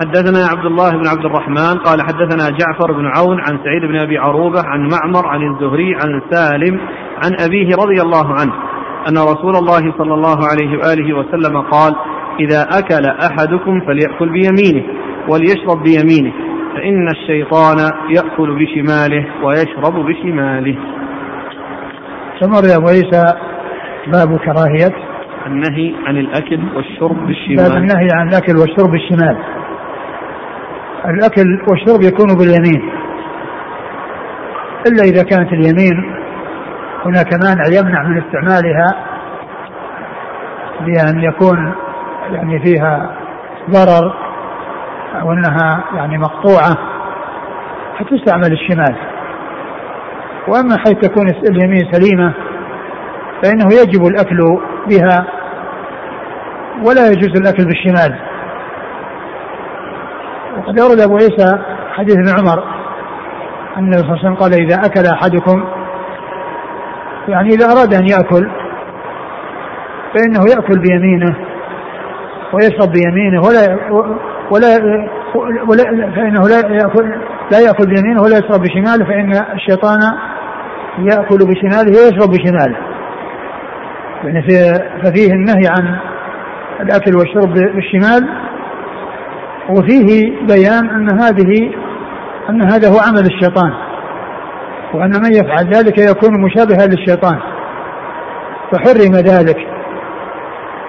حدثنا 0.00 0.46
عبد 0.46 0.66
الله 0.66 0.90
بن 0.90 1.08
عبد 1.08 1.24
الرحمن 1.24 1.78
قال 1.78 2.02
حدثنا 2.02 2.56
جعفر 2.58 2.92
بن 2.92 3.06
عون 3.16 3.40
عن 3.40 3.58
سعيد 3.64 3.82
بن 3.82 3.96
أبي 3.96 4.18
عروبة 4.18 4.62
عن 4.64 4.88
معمر 4.88 5.26
عن 5.26 5.42
الزهري 5.42 5.94
عن 5.94 6.22
سالم 6.30 6.80
عن 7.24 7.36
أبيه 7.40 7.76
رضي 7.76 8.02
الله 8.02 8.34
عنه. 8.40 8.52
أن 9.08 9.18
رسول 9.18 9.56
الله 9.56 9.94
صلى 9.98 10.14
الله 10.14 10.38
عليه 10.50 10.78
وآله 10.78 11.16
وسلم 11.16 11.60
قال 11.60 11.94
إذا 12.40 12.62
أكل 12.78 13.06
أحدكم 13.06 13.80
فليأكل 13.80 14.28
بيمينه 14.28 14.84
وليشرب 15.28 15.82
بيمينه 15.82 16.32
فإن 16.74 17.08
الشيطان 17.08 17.76
يأكل 18.10 18.58
بشماله 18.58 19.26
ويشرب 19.42 19.94
بشماله. 20.06 20.76
ثم 22.40 22.52
يا 22.70 22.76
أبو 22.76 22.88
عيسى 22.88 23.24
باب 24.12 24.38
كراهية. 24.38 24.94
النهي 25.46 25.94
عن 26.06 26.16
الأكل 26.16 26.60
والشرب 26.76 27.26
بالشمال. 27.26 27.56
باب 27.56 27.76
النهي 27.76 28.08
عن 28.14 28.28
الأكل 28.28 28.56
والشرب 28.56 28.90
بالشمال. 28.90 29.36
الأكل 31.04 31.46
والشرب 31.70 32.02
يكون 32.02 32.36
باليمين. 32.38 32.90
إلا 34.86 35.02
إذا 35.02 35.22
كانت 35.22 35.52
اليمين 35.52 36.14
هناك 37.04 37.34
مانع 37.44 37.64
يمنع 37.80 38.02
من 38.02 38.22
استعمالها 38.22 38.94
بأن 40.80 41.20
يكون 41.20 41.74
يعني 42.30 42.62
فيها 42.64 43.10
ضرر 43.70 44.14
أو 45.20 45.32
أنها 45.32 45.84
يعني 45.94 46.18
مقطوعة 46.18 46.78
فتستعمل 47.98 48.52
الشمال. 48.52 48.96
وأما 50.48 50.76
حيث 50.78 50.98
تكون 50.98 51.28
اليمين 51.28 51.92
سليمة 51.92 52.32
فإنه 53.42 53.66
يجب 53.82 54.06
الأكل 54.06 54.38
بها 54.86 55.26
ولا 56.86 57.06
يجوز 57.06 57.40
الأكل 57.40 57.64
بالشمال. 57.64 58.18
وقد 60.58 60.80
أورد 60.80 61.00
أبو 61.00 61.16
عيسى 61.16 61.58
حديث 61.92 62.16
ابن 62.16 62.38
عمر 62.38 62.64
أن 63.76 63.84
النبي 63.84 63.98
صلى 63.98 64.06
الله 64.06 64.18
عليه 64.18 64.20
وسلم 64.20 64.34
قال 64.34 64.52
إذا 64.52 64.86
أكل 64.86 65.06
أحدكم 65.06 65.77
يعني 67.28 67.48
إذا 67.48 67.66
أراد 67.66 67.94
أن 67.94 68.08
يأكل 68.08 68.50
فإنه 70.14 70.44
يأكل 70.50 70.78
بيمينه 70.78 71.36
ويشرب 72.52 72.92
بيمينه 72.92 73.42
ولا 73.42 73.78
ولا 74.50 74.68
ولا 75.68 75.84
فإنه 76.16 76.48
لا 76.48 76.74
يأكل 76.74 77.14
لا 77.52 77.60
يأكل 77.60 77.86
بيمينه 77.86 78.22
ولا 78.22 78.38
يشرب 78.38 78.60
بشماله 78.60 79.04
فإن 79.04 79.32
الشيطان 79.54 80.00
يأكل 80.98 81.38
بشماله 81.38 81.90
ويشرب 81.90 82.30
بشماله. 82.30 82.76
يعني 84.24 84.42
في 84.42 84.74
ففيه 85.02 85.32
النهي 85.32 85.68
عن 85.68 85.96
الأكل 86.80 87.16
والشرب 87.16 87.52
بالشمال 87.52 88.28
وفيه 89.68 90.36
بيان 90.46 90.90
أن 90.90 91.20
هذه 91.20 91.72
أن 92.50 92.62
هذا 92.62 92.88
هو 92.88 92.98
عمل 93.08 93.26
الشيطان. 93.26 93.87
وأن 94.94 95.10
من 95.10 95.32
يفعل 95.32 95.74
ذلك 95.74 95.98
يكون 95.98 96.42
مشابها 96.44 96.86
للشيطان. 96.86 97.38
فحرم 98.72 99.14
ذلك. 99.14 99.56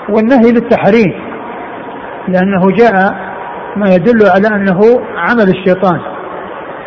والنهي 0.10 0.51
للتحريم 0.51 1.13
لأنه 2.27 2.68
جاء 2.77 3.15
ما 3.75 3.89
يدل 3.89 4.29
على 4.36 4.48
أنه 4.48 4.79
عمل 5.18 5.50
الشيطان 5.50 6.00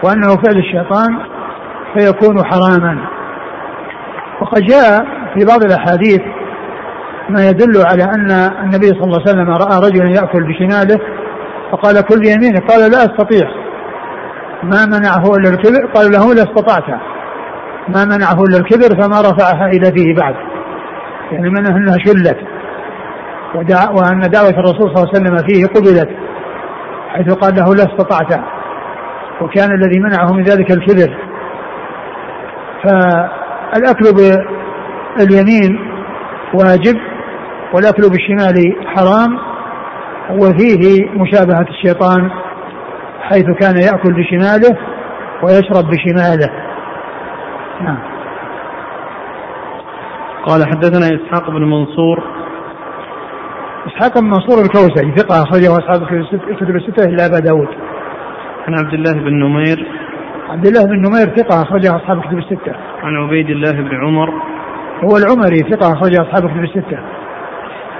وأنه 0.04 0.28
فعل 0.28 0.57
الشيطان 0.57 1.19
فيكون 1.95 2.45
حراما. 2.45 2.99
وقد 4.40 4.62
جاء 4.62 5.04
في 5.35 5.45
بعض 5.45 5.62
الأحاديث 5.64 6.21
ما 7.28 7.49
يدل 7.49 7.87
على 7.87 8.04
أن 8.04 8.31
النبي 8.64 8.87
صلى 8.87 9.04
الله 9.04 9.21
عليه 9.21 9.31
وسلم 9.31 9.50
رأى 9.50 9.90
رجلا 9.90 10.11
يأكل 10.11 10.42
بشماله 10.45 10.99
فقال 11.73 12.00
كل 12.00 12.21
بيمينه 12.21 12.61
قال 12.69 12.90
لا 12.90 12.99
أستطيع. 12.99 13.62
ما 14.62 14.87
منعه 14.87 15.37
إلا 15.37 15.50
الكبر؟ 15.50 15.87
قال 15.95 16.12
له 16.12 16.35
لا 16.35 16.42
استطعت. 16.42 16.88
ما 17.88 18.04
منعه 18.04 18.42
إلا 18.49 18.59
الكبر 18.59 19.02
فما 19.02 19.21
رفعها 19.21 19.66
إلى 19.66 19.92
فيه 19.92 20.14
بعد. 20.14 20.35
يعني 21.33 21.50
من 21.50 21.66
انها 21.66 21.97
شلت. 21.99 22.38
وأن 23.95 24.21
دعوة 24.21 24.50
الرسول 24.50 24.90
صلى 24.95 24.97
الله 24.97 25.09
عليه 25.14 25.21
وسلم 25.21 25.37
فيه 25.37 25.66
قبلت. 25.66 26.11
حيث 27.09 27.35
قال 27.35 27.54
له 27.54 27.75
لا 27.75 27.83
استطعت. 27.83 28.40
وكان 29.40 29.73
الذي 29.73 30.00
منعه 30.00 30.33
من 30.33 30.42
ذلك 30.45 30.71
الكبر. 30.71 31.16
فالأكل 32.85 34.04
باليمين 35.16 35.78
واجب 36.54 36.97
والأكل 37.75 38.02
بالشمال 38.11 38.87
حرام. 38.87 39.38
وفيه 40.31 41.11
مشابهة 41.11 41.66
الشيطان. 41.69 42.31
حيث 43.22 43.44
كان 43.60 43.76
يأكل 43.76 44.12
بشماله 44.12 44.78
ويشرب 45.42 45.84
بشماله. 45.90 46.50
نعم. 47.80 47.98
قال 50.46 50.66
حدثنا 50.66 51.06
إسحاق 51.06 51.50
بن 51.50 51.64
منصور. 51.64 52.22
إسحاق 53.86 54.18
بن 54.20 54.26
منصور 54.26 54.62
الكوسري 54.64 55.14
ثقة 55.16 55.42
أخرجه 55.42 55.72
أصحاب 55.72 56.02
الكتب 56.50 56.76
الستة 56.76 57.04
إلا 57.04 57.26
أبا 57.26 57.38
داود. 57.38 57.68
عن 58.66 58.74
عبد 58.74 58.94
الله 58.94 59.12
بن 59.12 59.44
نمير. 59.44 59.86
عبد 60.48 60.66
الله 60.66 60.84
بن 60.84 60.96
نمير 60.96 61.36
ثقة 61.36 61.62
أخرجه 61.62 61.96
أصحاب 61.96 62.18
الكتب 62.18 62.38
الستة. 62.38 62.72
عن 63.02 63.16
عبيد 63.16 63.50
الله 63.50 63.72
بن 63.72 63.96
عمر. 63.96 64.30
هو 65.04 65.16
العمري 65.16 65.58
ثقة 65.58 65.92
أخرجه 65.92 66.22
أصحاب 66.22 66.44
الكتب 66.44 66.64
الستة. 66.64 66.98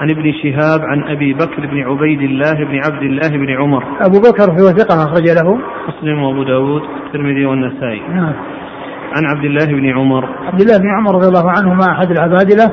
عن 0.02 0.11
ابن 0.11 0.32
شهاب 0.42 0.80
عن 0.80 1.02
أبي 1.02 1.35
بكر 1.35 1.66
بن 1.66 1.82
عبيد 1.82 2.21
الله 2.21 2.54
بن 2.54 2.80
عبد 2.87 3.02
الله 3.02 3.28
بن 3.28 3.50
عمر. 3.50 3.85
أبو 4.00 4.18
بكر 4.21 4.50
هو 4.50 4.66
ثقة 4.80 5.04
أخرج 5.04 5.26
له. 5.38 5.59
مسلم 5.88 6.23
وأبو 6.23 6.42
داود 6.42 6.82
الترمذي 7.06 7.47
والنسائي. 7.47 8.02
نعم. 8.09 8.32
عن 9.16 9.25
عبد 9.37 9.44
الله 9.44 9.66
بن 9.66 9.99
عمر. 9.99 10.25
عبد 10.25 10.61
الله 10.61 10.78
بن 10.78 10.88
عمر 10.99 11.14
رضي 11.14 11.28
الله 11.28 11.50
عنهما 11.50 11.92
أحد 11.92 12.11
العبادلة 12.11 12.66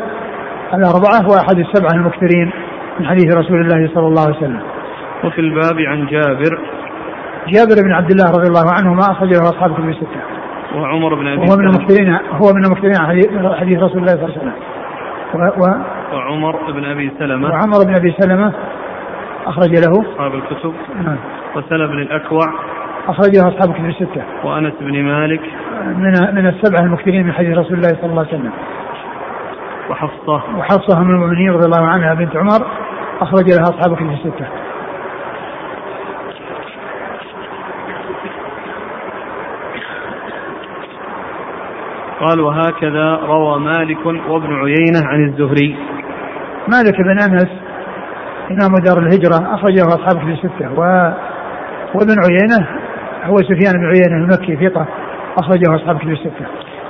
الأربعة 0.73 1.29
وأحد 1.31 1.57
السبعة 1.59 1.93
المكثرين 1.93 2.51
من 2.99 3.05
حديث 3.05 3.35
رسول 3.35 3.61
الله 3.61 3.89
صلى 3.93 4.07
الله 4.07 4.21
عليه 4.21 4.37
وسلم. 4.37 4.61
وفي 5.23 5.41
الباب 5.41 5.79
عن 5.79 6.05
جابر. 6.05 6.59
جابر 7.47 7.83
بن 7.83 7.91
عبد 7.91 8.11
الله 8.11 8.31
رضي 8.31 8.47
الله 8.47 8.73
عنهما 8.77 9.01
أخرج 9.11 9.29
له 9.29 9.41
أصحاب 9.41 9.73
كتب 9.73 9.89
الستة. 9.89 10.21
وعمر 10.75 11.15
بن 11.15 11.27
أبي 11.27 11.41
وهو 11.41 11.57
من 11.57 11.67
المكثرين 11.67 12.09
هو 12.31 12.53
من 12.53 12.65
المكثرين 12.65 12.95
حديث 13.59 13.77
رسول 13.77 13.97
الله 14.01 14.15
صلى 14.15 14.25
الله 14.25 14.35
عليه 14.35 14.41
وسلم. 14.41 14.53
و, 15.33 15.37
و 15.37 15.83
وعمر 16.13 16.71
بن 16.71 16.85
أبي 16.85 17.11
سلمة. 17.19 17.49
وعمر 17.49 17.85
بن 17.85 17.95
أبي 17.95 18.15
سلمة 18.19 18.53
أخرج 19.45 19.69
له. 19.69 20.11
أصحاب 20.13 20.35
الكتب. 20.35 20.73
نعم. 20.95 21.17
وسلم 21.55 21.87
بن 21.87 21.99
الأكوع. 21.99 22.45
اخرج 23.07 23.37
له 23.37 23.47
أصحاب 23.47 23.69
الكتب 23.69 23.85
الستة. 23.85 24.23
وأنس 24.43 24.73
بن 24.81 25.03
مالك. 25.03 25.41
من 25.85 26.35
من 26.35 26.47
السبعة 26.47 26.81
المكثرين 26.81 27.25
من 27.25 27.33
حديث 27.33 27.57
رسول 27.57 27.73
الله 27.73 27.89
صلى 27.89 28.09
الله 28.09 28.25
عليه 28.27 28.39
وسلم. 28.39 28.51
وحفصة. 29.89 30.57
وحفصة 30.57 30.99
من 30.99 31.09
المؤمنين 31.09 31.51
رضي 31.51 31.65
الله 31.65 31.87
عنها 31.87 32.13
بنت 32.13 32.35
عمر 32.35 32.67
أخرج 33.21 33.49
لها 33.49 33.63
أصحاب 33.63 33.91
الكتب 33.91 34.11
الستة. 34.11 34.47
قال 42.19 42.39
وهكذا 42.41 43.15
روى 43.15 43.59
مالك 43.59 44.05
وابن 44.05 44.53
عيينة 44.53 45.01
عن 45.05 45.25
الزهري. 45.25 45.75
مالك 46.67 47.01
بن 47.01 47.19
أنس 47.19 47.49
إمام 48.51 48.75
دار 48.85 48.97
الهجرة 48.99 49.55
أخرجه 49.55 49.87
أصحاب 49.87 50.19
في 50.19 50.31
الستة. 50.31 50.71
و... 50.77 50.81
وابن 51.95 52.15
عيينة 52.29 52.67
هو 53.23 53.37
سفيان 53.37 53.73
بن 53.73 53.85
عيينة 53.85 54.15
المكي 54.23 54.69
ثقة 54.69 54.87
أخرجه 55.37 55.75
أصحاب 55.75 55.97
في 55.97 56.05
الستة. 56.05 56.45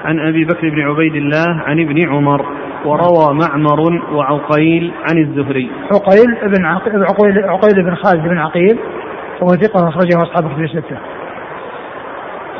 عن 0.05 0.19
أبي 0.19 0.45
بكر 0.45 0.69
بن 0.69 0.81
عبيد 0.81 1.15
الله 1.15 1.63
عن 1.65 1.79
ابن 1.79 2.09
عمر 2.09 2.45
وروى 2.85 3.33
معمر 3.33 3.79
وعقيل 4.13 4.91
عن 5.09 5.17
الزهري. 5.17 5.71
عقيل 5.93 6.57
بن 6.57 6.65
عقيل 6.65 7.43
عقيل 7.45 7.83
بن 7.83 7.95
خالد 7.95 8.23
بن 8.27 8.37
عقيل 8.37 8.79
وهو 9.41 9.49
ثقة 9.49 9.89
أخرجه 9.89 10.23
أصحاب 10.23 10.55
في 10.55 10.63
الستة. 10.63 10.97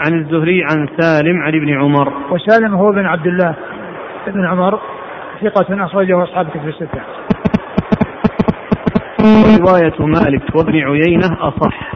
عن 0.05 0.13
الزهري 0.13 0.63
عن 0.63 0.87
سالم 0.99 1.41
عن 1.41 1.55
ابن 1.55 1.79
عمر. 1.79 2.13
وسالم 2.31 2.75
هو 2.75 2.91
بن 2.91 3.05
عبد 3.05 3.27
الله 3.27 3.55
بن 4.27 4.45
عمر 4.45 4.79
ثقة 5.41 5.85
أخرجه 5.85 6.23
أصحاب 6.23 6.49
كتب 6.49 6.67
الستة. 6.67 7.01
ورواية 9.19 10.05
مالك 10.05 10.55
وابن 10.55 10.75
عيينة 10.75 11.37
أصح. 11.39 11.93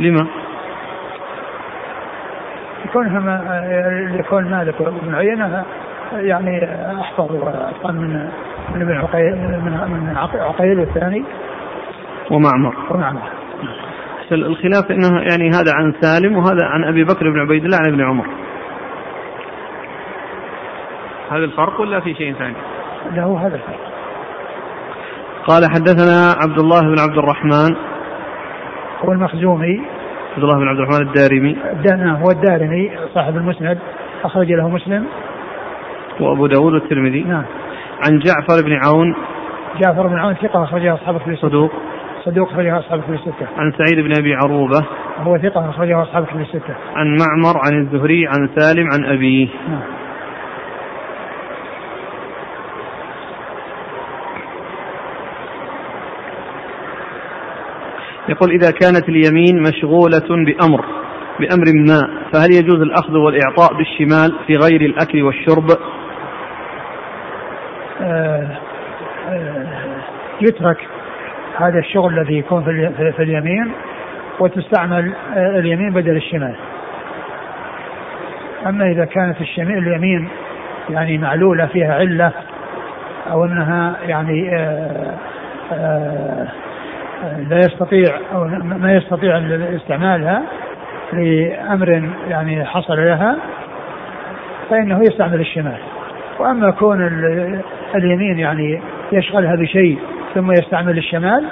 لما؟ 0.00 0.26
كونها 2.92 3.20
ما 3.20 3.40
يكون 4.18 4.50
مالك 4.50 4.80
وابن 4.80 5.14
عيينة 5.14 5.64
يعني 6.12 6.64
أحفظ 7.00 7.32
وأتقن 7.32 7.94
من 7.94 8.28
من 8.74 8.82
ابن 8.82 8.96
عقيل 8.96 9.36
من 9.88 10.16
عقيل 10.40 10.80
والثاني. 10.80 11.24
ومعمر. 12.30 12.74
ومعمر. 12.90 13.37
الخلاف 14.32 14.90
إنه 14.90 15.20
يعني 15.30 15.48
هذا 15.48 15.72
عن 15.74 15.94
سالم 16.00 16.36
وهذا 16.36 16.64
عن 16.64 16.84
أبي 16.84 17.04
بكر 17.04 17.30
بن 17.30 17.40
عبيد 17.40 17.64
الله 17.64 17.76
عن 17.76 17.92
ابن 17.92 18.04
عمر. 18.04 18.26
هذا 21.30 21.44
الفرق 21.44 21.80
ولا 21.80 22.00
في 22.00 22.14
شيء 22.14 22.34
ثاني؟ 22.34 22.54
لا 23.12 23.22
هو 23.22 23.36
هذا 23.36 23.54
الفرق. 23.54 23.80
قال 25.46 25.62
حدثنا 25.70 26.34
عبد 26.42 26.58
الله 26.58 26.80
بن 26.80 26.98
عبد 26.98 27.18
الرحمن. 27.18 27.76
هو 29.04 29.12
المخزومي. 29.12 29.80
عبد 30.36 30.44
الله 30.44 30.58
بن 30.58 30.68
عبد 30.68 30.78
الرحمن 30.78 31.08
الدارمي. 31.08 31.56
نعم 32.04 32.16
هو 32.16 32.30
الدارمي 32.30 32.90
صاحب 33.14 33.36
المسند 33.36 33.78
أخرج 34.24 34.52
له 34.52 34.68
مسلم. 34.68 35.06
وأبو 36.20 36.46
داود 36.46 36.72
والترمذي. 36.72 37.22
نعم. 37.22 37.44
عن 38.06 38.18
جعفر 38.18 38.64
بن 38.64 38.72
عون. 38.72 39.14
جعفر 39.80 40.06
بن 40.06 40.18
عون 40.18 40.34
ثقة 40.34 40.64
أخرجه 40.64 40.94
أصحاب 40.94 41.18
في 41.18 41.36
صدوق. 41.36 41.72
صدوق 42.24 42.48
أخرجه 42.52 42.78
أصحاب 42.78 43.02
كتب 43.02 43.12
الستة. 43.14 43.46
عن 43.56 43.72
سعيد 43.78 44.04
بن 44.04 44.12
أبي 44.18 44.34
عروبة 44.34 44.86
هو 45.18 45.38
ثقة 45.38 45.70
أخرجه 45.70 46.02
أصحاب 46.02 46.26
كتب 46.26 46.40
الستة. 46.40 46.74
عن 46.94 47.16
معمر 47.16 47.58
عن 47.58 47.80
الزهري 47.80 48.26
عن 48.26 48.48
سالم 48.56 48.86
عن 48.92 49.04
أبيه. 49.04 49.48
نعم. 49.68 49.98
يقول 58.28 58.50
إذا 58.50 58.70
كانت 58.70 59.08
اليمين 59.08 59.62
مشغولة 59.62 60.28
بأمر 60.46 60.84
بأمر 61.40 61.64
ما 61.74 62.00
فهل 62.32 62.52
يجوز 62.52 62.80
الأخذ 62.80 63.12
والإعطاء 63.16 63.74
بالشمال 63.74 64.38
في 64.46 64.56
غير 64.56 64.80
الأكل 64.80 65.22
والشرب؟ 65.22 65.70
آه 68.00 68.58
آه 69.28 69.66
يترك 70.40 70.87
هذا 71.58 71.78
الشغل 71.78 72.18
الذي 72.18 72.38
يكون 72.38 72.64
في, 73.16 73.22
اليمين 73.22 73.72
وتستعمل 74.40 75.12
آه، 75.36 75.58
اليمين 75.58 75.90
بدل 75.90 76.16
الشمال. 76.16 76.54
أما 78.66 78.90
إذا 78.90 79.04
كانت 79.04 79.40
الشمال 79.40 79.78
اليمين 79.78 80.28
يعني 80.90 81.18
معلولة 81.18 81.66
فيها 81.66 81.94
علة 81.94 82.32
أو 83.30 83.44
أنها 83.44 83.96
يعني 84.06 84.56
آه، 84.56 85.14
آه، 85.72 86.48
لا 87.48 87.58
يستطيع 87.58 88.14
أو 88.34 88.44
ما 88.62 88.92
يستطيع 88.92 89.38
استعمالها 89.76 90.42
لأمر 91.12 92.10
يعني 92.28 92.64
حصل 92.64 92.96
لها 92.96 93.36
فإنه 94.70 95.00
يستعمل 95.02 95.40
الشمال. 95.40 95.78
وأما 96.38 96.70
كون 96.70 97.02
اليمين 97.94 98.38
يعني 98.38 98.80
يشغلها 99.12 99.56
بشيء 99.56 99.98
ثم 100.34 100.52
يستعمل 100.52 100.98
الشمال 100.98 101.44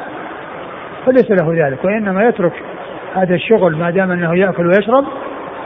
فليس 1.07 1.31
له 1.31 1.67
ذلك 1.67 1.85
وإنما 1.85 2.29
يترك 2.29 2.53
هذا 3.15 3.35
الشغل 3.35 3.77
ما 3.77 3.91
دام 3.91 4.11
أنه 4.11 4.39
يأكل 4.39 4.67
ويشرب 4.67 5.05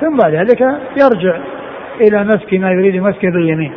ثم 0.01 0.17
بعد 0.17 0.35
ذلك 0.35 0.61
يرجع 1.01 1.39
إلى 2.01 2.25
مسك 2.25 2.55
ما 2.55 2.71
يريد 2.71 3.03
مسكه 3.03 3.31
باليمين 3.31 3.73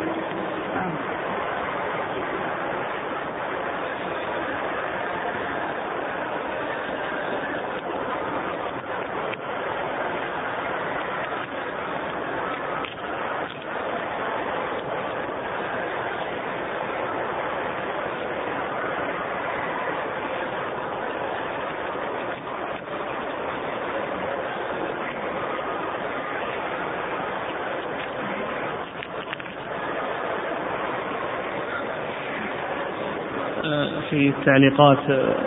في 34.44 34.50
التعليقات 34.50 34.98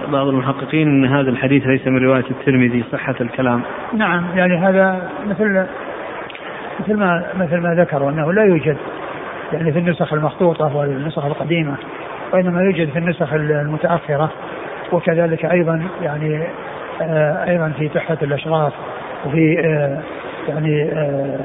بعض 0.09 0.27
المحققين 0.27 0.89
إن 0.89 1.05
هذا 1.05 1.31
الحديث 1.31 1.67
ليس 1.67 1.87
من 1.87 2.05
رواية 2.05 2.25
الترمذي 2.31 2.85
صحة 2.93 3.15
الكلام. 3.21 3.63
نعم 3.93 4.25
يعني 4.35 4.57
هذا 4.57 5.11
مثل 5.27 5.67
مثل 6.81 6.95
ما 6.95 7.25
مثل 7.35 7.57
ما 7.57 7.75
ذكروا 7.75 8.11
انه 8.11 8.33
لا 8.33 8.45
يوجد 8.45 8.77
يعني 9.53 9.73
في 9.73 9.79
النسخ 9.79 10.13
المخطوطة 10.13 10.77
والنسخ 10.77 11.25
القديمة 11.25 11.75
وإنما 12.33 12.63
يوجد 12.63 12.91
في 12.91 12.99
النسخ 12.99 13.33
المتأخرة 13.33 14.31
وكذلك 14.93 15.45
أيضا 15.45 15.83
يعني 16.03 16.47
آه، 17.03 17.45
أيضا 17.49 17.73
في 17.79 17.89
تحفة 17.89 18.19
الأشراف 18.23 18.73
وفي 19.27 19.61
آه، 19.61 19.99
يعني 20.49 20.83
آه، 20.93 21.39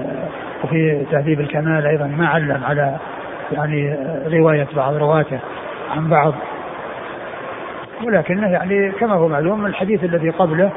وفي 0.63 1.05
تهذيب 1.11 1.39
الكمال 1.39 1.85
أيضا 1.85 2.07
ما 2.07 2.27
علم 2.27 2.63
على 2.63 2.95
يعني 3.51 3.97
رواية 4.27 4.67
بعض 4.75 4.95
رواته 4.95 5.39
عن 5.95 6.09
بعض 6.09 6.33
ولكنه 8.05 8.47
يعني 8.47 8.91
كما 8.91 9.13
هو 9.13 9.27
معلوم 9.27 9.65
الحديث 9.65 10.03
الذي 10.03 10.29
قبله 10.29 10.71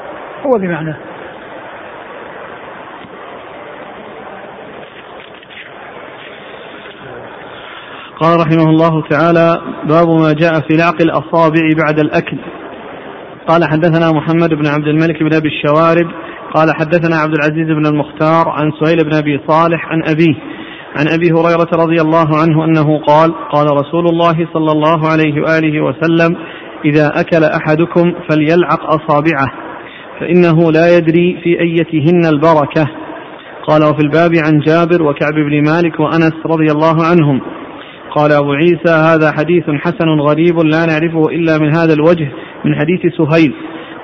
هو 0.47 0.59
بمعنى. 0.59 0.95
قال 8.21 8.41
رحمه 8.41 8.71
الله 8.71 9.03
تعالى 9.09 9.61
باب 9.85 10.09
ما 10.09 10.33
جاء 10.33 10.61
في 10.61 10.77
لعق 10.77 11.03
الأصابع 11.03 11.63
بعد 11.77 11.99
الأكل. 11.99 12.39
قال 13.47 13.65
حدثنا 13.65 14.13
محمد 14.13 14.55
بن 14.55 14.67
عبد 14.67 14.87
الملك 14.87 15.23
بن 15.23 15.35
أبي 15.35 15.49
الشوارب. 15.49 16.11
قال 16.55 16.75
حدثنا 16.75 17.17
عبد 17.17 17.35
العزيز 17.35 17.67
بن 17.67 17.87
المختار 17.87 18.49
عن 18.49 18.73
سهيل 18.81 19.05
بن 19.05 19.15
أبي 19.15 19.41
صالح 19.49 19.87
عن 19.89 20.03
أبيه 20.09 20.35
عن 20.97 21.07
أبي 21.09 21.33
هريرة 21.33 21.69
رضي 21.85 22.01
الله 22.01 22.29
عنه 22.43 22.65
أنه 22.65 22.99
قال 22.99 23.35
قال 23.53 23.67
رسول 23.67 24.07
الله 24.07 24.49
صلى 24.53 24.73
الله 24.73 25.09
عليه 25.09 25.43
وآله 25.43 25.81
وسلم 25.81 26.37
إذا 26.85 27.07
أكل 27.21 27.45
أحدكم 27.45 28.15
فليلعق 28.31 28.85
أصابعه 28.85 29.47
فإنه 30.21 30.73
لا 30.73 30.97
يدري 30.97 31.41
في 31.43 31.61
أيتهن 31.61 32.27
البركة. 32.35 32.91
قال 33.69 33.85
وفي 33.85 34.01
الباب 34.03 34.31
عن 34.47 34.59
جابر 34.59 35.03
وكعب 35.03 35.35
بن 35.35 35.63
مالك 35.63 36.01
وأنس 36.01 36.35
رضي 36.47 36.67
الله 36.73 37.07
عنهم. 37.11 37.41
قال 38.11 38.33
أبو 38.33 38.53
عيسى 38.53 38.95
هذا 39.13 39.33
حديث 39.33 39.65
حسن 39.71 40.09
غريب 40.21 40.59
لا 40.59 40.87
نعرفه 40.87 41.29
إلا 41.31 41.59
من 41.59 41.77
هذا 41.77 41.93
الوجه 41.93 42.29
من 42.65 42.75
حديث 42.75 43.01
سهيل. 43.19 43.55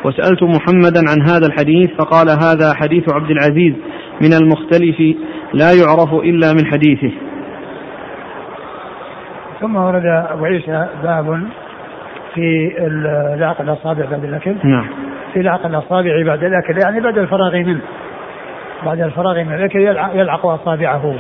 وسألت 0.05 0.43
محمدا 0.43 1.01
عن 1.11 1.31
هذا 1.31 1.47
الحديث 1.47 1.91
فقال 1.99 2.29
هذا 2.29 2.75
حديث 2.75 3.05
عبد 3.13 3.31
العزيز 3.31 3.75
من 4.21 4.33
المختلف 4.33 5.17
لا 5.53 5.73
يعرف 5.73 6.15
إلا 6.15 6.53
من 6.53 6.67
حديثه. 6.67 7.13
ثم 9.61 9.77
ورد 9.77 10.07
أبو 10.07 10.45
عيسى 10.45 10.89
باب 11.03 11.43
في 12.35 12.73
لعق 13.39 13.61
الأصابع 13.61 14.05
بعد 14.11 14.25
الأكل. 14.25 14.55
نعم. 14.65 14.87
في 15.33 15.43
لعق 15.43 15.67
الأصابع 15.67 16.23
بعد 16.27 16.45
الأكل 16.45 16.79
يعني 16.85 17.01
بعد 17.01 17.19
الفراغ 17.19 17.57
منه. 17.57 17.81
بعد 18.87 19.01
الفراغ 19.01 19.45
من 19.45 19.55
الأكل 19.55 19.81
يلعق 20.15 20.47
أصابعه. 20.47 21.15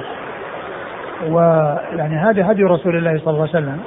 ويعني 1.28 2.16
هذا 2.16 2.50
هدي 2.50 2.62
رسول 2.62 2.96
الله 2.96 3.18
صلى 3.18 3.30
الله 3.30 3.40
عليه 3.40 3.50
وسلم. 3.50 3.78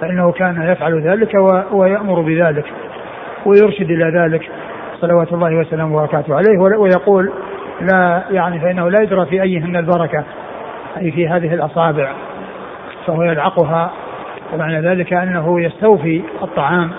فإنه 0.00 0.32
كان 0.32 0.62
يفعل 0.62 1.00
ذلك 1.00 1.34
ويأمر 1.72 2.20
بذلك 2.20 2.64
ويرشد 3.46 3.90
إلى 3.90 4.20
ذلك. 4.20 4.50
صلوات 5.00 5.32
الله 5.32 5.56
وسلامه 5.56 5.96
وبركاته 5.96 6.34
عليه 6.34 6.58
ويقول 6.58 7.32
لا 7.80 8.22
يعني 8.30 8.60
فإنه 8.60 8.90
لا 8.90 9.00
يدرى 9.00 9.26
في 9.26 9.42
أيهن 9.42 9.76
البركة 9.76 10.24
أي 10.96 11.10
في 11.10 11.28
هذه 11.28 11.54
الأصابع 11.54 12.12
فهو 13.06 13.22
يلعقها 13.22 13.90
ومعنى 14.52 14.80
ذلك 14.80 15.12
أنه 15.12 15.60
يستوفي 15.60 16.22
الطعام 16.42 16.90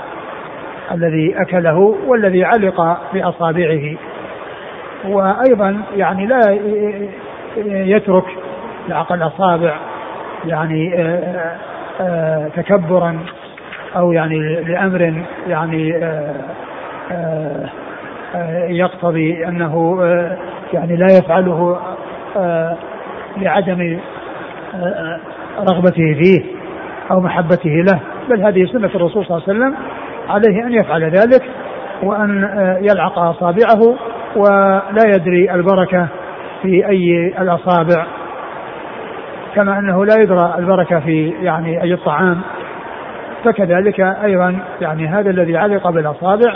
الذي 0.92 1.36
أكله 1.42 1.96
والذي 2.08 2.46
علق 2.46 2.98
بأصابعه. 3.14 3.96
وأيضا 5.06 5.82
يعني 5.96 6.26
لا 6.26 6.58
يترك 7.66 8.26
لعق 8.90 9.14
الأصابع 9.14 9.76
يعني 10.46 10.96
آه، 10.96 11.56
آه، 12.02 12.48
تكبرا 12.48 13.20
أو 13.96 14.12
يعني 14.12 14.40
لأمر 14.64 15.24
يعني 15.48 15.96
آه، 17.12 17.70
يقتضي 18.70 19.48
أنه 19.48 20.04
يعني 20.74 20.96
لا 20.96 21.08
يفعله 21.18 21.80
آه، 22.38 22.78
لعدم 23.38 24.00
آه، 24.76 25.20
رغبته 25.60 26.14
فيه. 26.14 26.44
أو 27.12 27.20
محبته 27.20 27.84
له 27.92 28.00
بل 28.30 28.42
هذه 28.42 28.66
سنة 28.66 28.88
الرسول 28.96 29.26
صلى 29.26 29.38
الله 29.38 29.44
عليه 29.48 29.60
وسلم 29.60 29.76
عليه 30.30 30.66
أن 30.66 30.74
يفعل 30.74 31.04
ذلك 31.04 31.44
وأن 32.04 32.44
آه، 32.44 32.78
يلعق 32.82 33.20
أصابعه 33.20 33.96
ولا 34.36 35.16
يدري 35.16 35.52
البركة 35.52 36.08
في 36.62 36.88
أي 36.90 37.34
الأصابع. 37.40 38.06
كما 39.56 39.80
أنه 39.80 40.06
لا 40.06 40.16
يدرى 40.22 40.54
البركة 40.58 41.00
في 41.00 41.34
يعني 41.42 41.84
أي 41.84 41.94
الطعام. 41.94 42.42
فكذلك 43.44 44.00
أيضا 44.00 44.60
يعني 44.82 45.08
هذا 45.08 45.30
الذي 45.30 45.58
علق 45.58 45.90
بالأصابع 45.90 46.56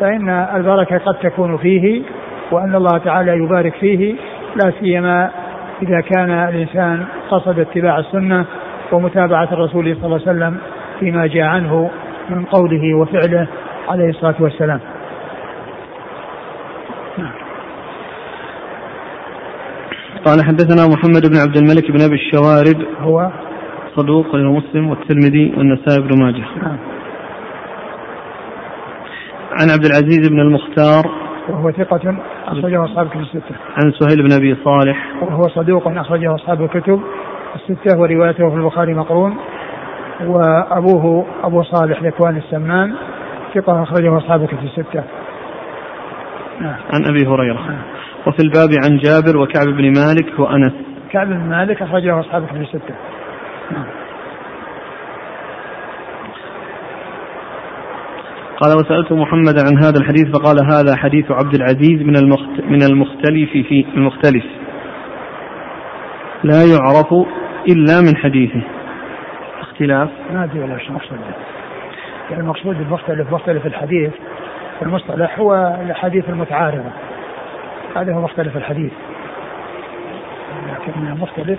فإن 0.00 0.28
البركة 0.28 0.98
قد 0.98 1.14
تكون 1.14 1.56
فيه 1.56 2.02
وأن 2.50 2.74
الله 2.74 2.98
تعالى 2.98 3.36
يبارك 3.36 3.74
فيه 3.74 4.14
لا 4.56 4.72
سيما 4.80 5.30
إذا 5.82 6.00
كان 6.00 6.30
الإنسان 6.30 7.04
قصد 7.30 7.58
اتباع 7.58 7.98
السنة 7.98 8.44
ومتابعة 8.92 9.48
الرسول 9.52 9.96
صلى 9.96 10.06
الله 10.06 10.20
عليه 10.26 10.30
وسلم 10.30 10.58
فيما 11.00 11.26
جاء 11.26 11.44
عنه 11.44 11.90
من 12.30 12.44
قوله 12.44 12.94
وفعله 12.94 13.48
عليه 13.88 14.08
الصلاة 14.08 14.34
والسلام. 14.40 14.80
قال 20.24 20.44
حدثنا 20.44 20.86
محمد 20.94 21.22
بن 21.30 21.36
عبد 21.36 21.56
الملك 21.56 21.90
بن 21.90 22.00
أبي 22.00 22.14
الشوارب 22.14 22.86
هو 23.00 23.30
صدوق 23.96 24.26
غير 24.26 24.50
مسلم 24.50 24.90
والترمذي 24.90 25.54
والنسائي 25.56 26.00
بن 26.02 26.22
ماجه. 26.22 26.44
نعم. 26.62 26.78
عن 29.52 29.70
عبد 29.70 29.84
العزيز 29.84 30.28
بن 30.28 30.40
المختار. 30.40 31.10
وهو 31.48 31.70
ثقة 31.70 32.16
أخرجه 32.46 32.84
أصحاب 32.84 33.06
الكتب 33.06 33.20
الستة. 33.20 33.54
عن 33.76 33.92
سهيل 33.92 34.22
بن 34.22 34.32
أبي 34.32 34.56
صالح. 34.64 35.08
وهو 35.22 35.48
صدوق 35.48 35.88
أخرجه 35.88 36.34
أصحاب 36.34 36.62
الكتب. 36.62 37.00
الستة 37.54 37.98
وروايته 37.98 38.50
في 38.50 38.56
البخاري 38.56 38.94
مقرون 38.94 39.36
وأبوه 40.26 41.26
أبو 41.42 41.62
صالح 41.62 42.02
ذكوان 42.02 42.36
السمان 42.36 42.94
ثقة 43.54 43.82
أخرجه 43.82 44.16
أصحاب 44.16 44.42
الكتب 44.42 44.64
الستة. 44.64 45.04
نعم. 46.60 46.76
عن 46.92 47.04
أبي 47.10 47.26
هريرة 47.26 47.60
نعم. 47.60 47.82
وفي 48.26 48.42
الباب 48.42 48.68
عن 48.84 48.98
جابر 48.98 49.38
وكعب 49.38 49.66
بن 49.66 49.92
مالك 49.92 50.38
وأنس. 50.38 50.72
كعب 51.10 51.26
بن 51.26 51.48
مالك 51.48 51.82
أخرجه 51.82 52.20
أصحاب 52.20 52.42
الكتب 52.42 52.60
الستة. 52.60 52.94
نعم. 53.70 53.86
قال 58.60 58.76
وسألت 58.76 59.12
محمد 59.12 59.58
عن 59.58 59.78
هذا 59.84 59.98
الحديث 60.00 60.26
فقال 60.36 60.56
هذا 60.72 60.96
حديث 60.96 61.30
عبد 61.30 61.54
العزيز 61.54 62.02
من 62.02 62.16
المخت 62.16 62.64
من 62.68 62.82
المختلف 62.82 63.50
في 63.50 63.84
المختلف 63.96 64.44
لا 66.44 66.64
يعرف 66.64 67.12
إلا 67.68 68.00
من 68.00 68.16
حديثه. 68.16 68.62
اختلاف. 69.60 70.08
ما 70.32 70.44
أدري 70.44 70.60
ولا 70.60 70.78
شو 70.78 70.92
مقصود 70.92 71.18
يعني 72.30 72.42
المقصود 72.42 72.80
المختلف 72.80 73.32
مختلف 73.32 73.66
الحديث. 73.66 74.12
المصطلح 74.82 75.38
هو 75.38 75.76
الحديث 75.88 76.28
المتعارضة 76.28 76.90
هذا 77.96 78.14
هو 78.14 78.20
مختلف 78.20 78.56
الحديث. 78.56 78.92
لكن 80.68 81.20
مختلف 81.20 81.58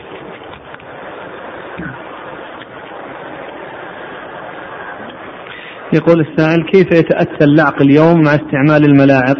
يقول 5.94 6.20
السائل 6.20 6.63
كيف 6.63 6.92
يتأتى 6.92 7.44
اللعق 7.46 7.82
اليوم 7.82 8.22
مع 8.22 8.32
استعمال 8.32 8.86
الملاعق؟ 8.86 9.38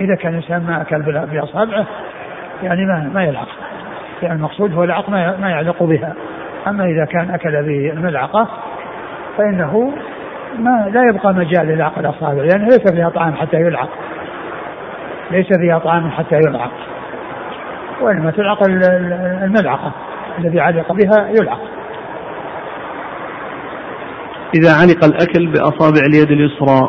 إذا 0.00 0.14
كان 0.14 0.34
الإنسان 0.34 0.62
ما 0.66 0.82
أكل 0.82 1.02
بأصابعه 1.02 1.86
يعني 2.62 2.86
ما 2.86 3.10
ما 3.14 3.24
يلعق 3.24 3.48
يعني 4.22 4.34
المقصود 4.34 4.74
هو 4.74 4.84
العق 4.84 5.10
ما 5.10 5.50
يعلق 5.50 5.82
بها. 5.82 6.14
أما 6.66 6.84
إذا 6.84 7.04
كان 7.04 7.30
أكل 7.30 7.62
بالملعقة 7.62 8.48
فإنه 9.38 9.92
ما 10.58 10.88
لا 10.92 11.02
يبقى 11.10 11.34
مجال 11.34 11.66
للعق 11.66 11.98
الأصابع 11.98 12.42
لأن 12.42 12.50
يعني 12.50 12.64
ليس 12.64 12.92
فيها 12.92 13.08
طعام 13.08 13.34
حتى 13.34 13.56
يلعق. 13.56 13.88
ليس 15.30 15.46
فيها 15.60 15.78
طعام 15.78 16.10
حتى 16.10 16.36
يلعق. 16.36 16.70
وإنما 18.00 18.30
تلعق 18.30 18.62
الملعقة 19.42 19.92
الذي 20.38 20.60
علق 20.60 20.92
بها 20.92 21.28
يلعق. 21.28 21.60
إذا 24.54 24.72
علق 24.72 25.04
الأكل 25.04 25.46
بأصابع 25.46 26.00
اليد 26.06 26.30
اليسرى. 26.30 26.88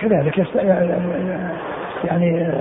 كذلك 0.00 0.46
يعني 2.04 2.52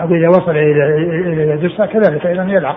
أو 0.00 0.14
إذا 0.14 0.28
وصل 0.28 0.50
إلى 0.50 0.84
اليد 0.84 1.50
اليسرى 1.50 1.86
كذلك 1.86 2.26
أيضا 2.26 2.42
يلعق 2.42 2.76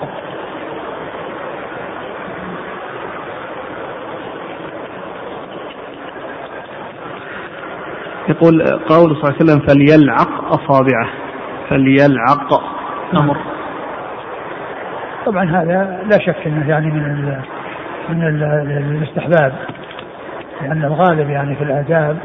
يقول 8.30 8.62
قول 8.68 9.16
صلى 9.16 9.24
الله 9.24 9.34
عليه 9.34 9.44
وسلم 9.44 9.60
فليلعق 9.60 10.54
أصابعه. 10.54 11.10
فليلعق 11.70 12.64
أمر. 13.14 13.38
طبعا 15.26 15.44
هذا 15.44 16.00
لا 16.12 16.20
شك 16.20 16.48
إنه 16.48 16.70
يعني 16.70 16.92
من 16.92 17.38
من 18.10 18.98
الاستحباب 18.98 19.54
لأن 20.62 20.86
الغالب 20.86 21.30
يعني 21.30 21.56
في 21.56 21.64
الآداب 21.64 22.18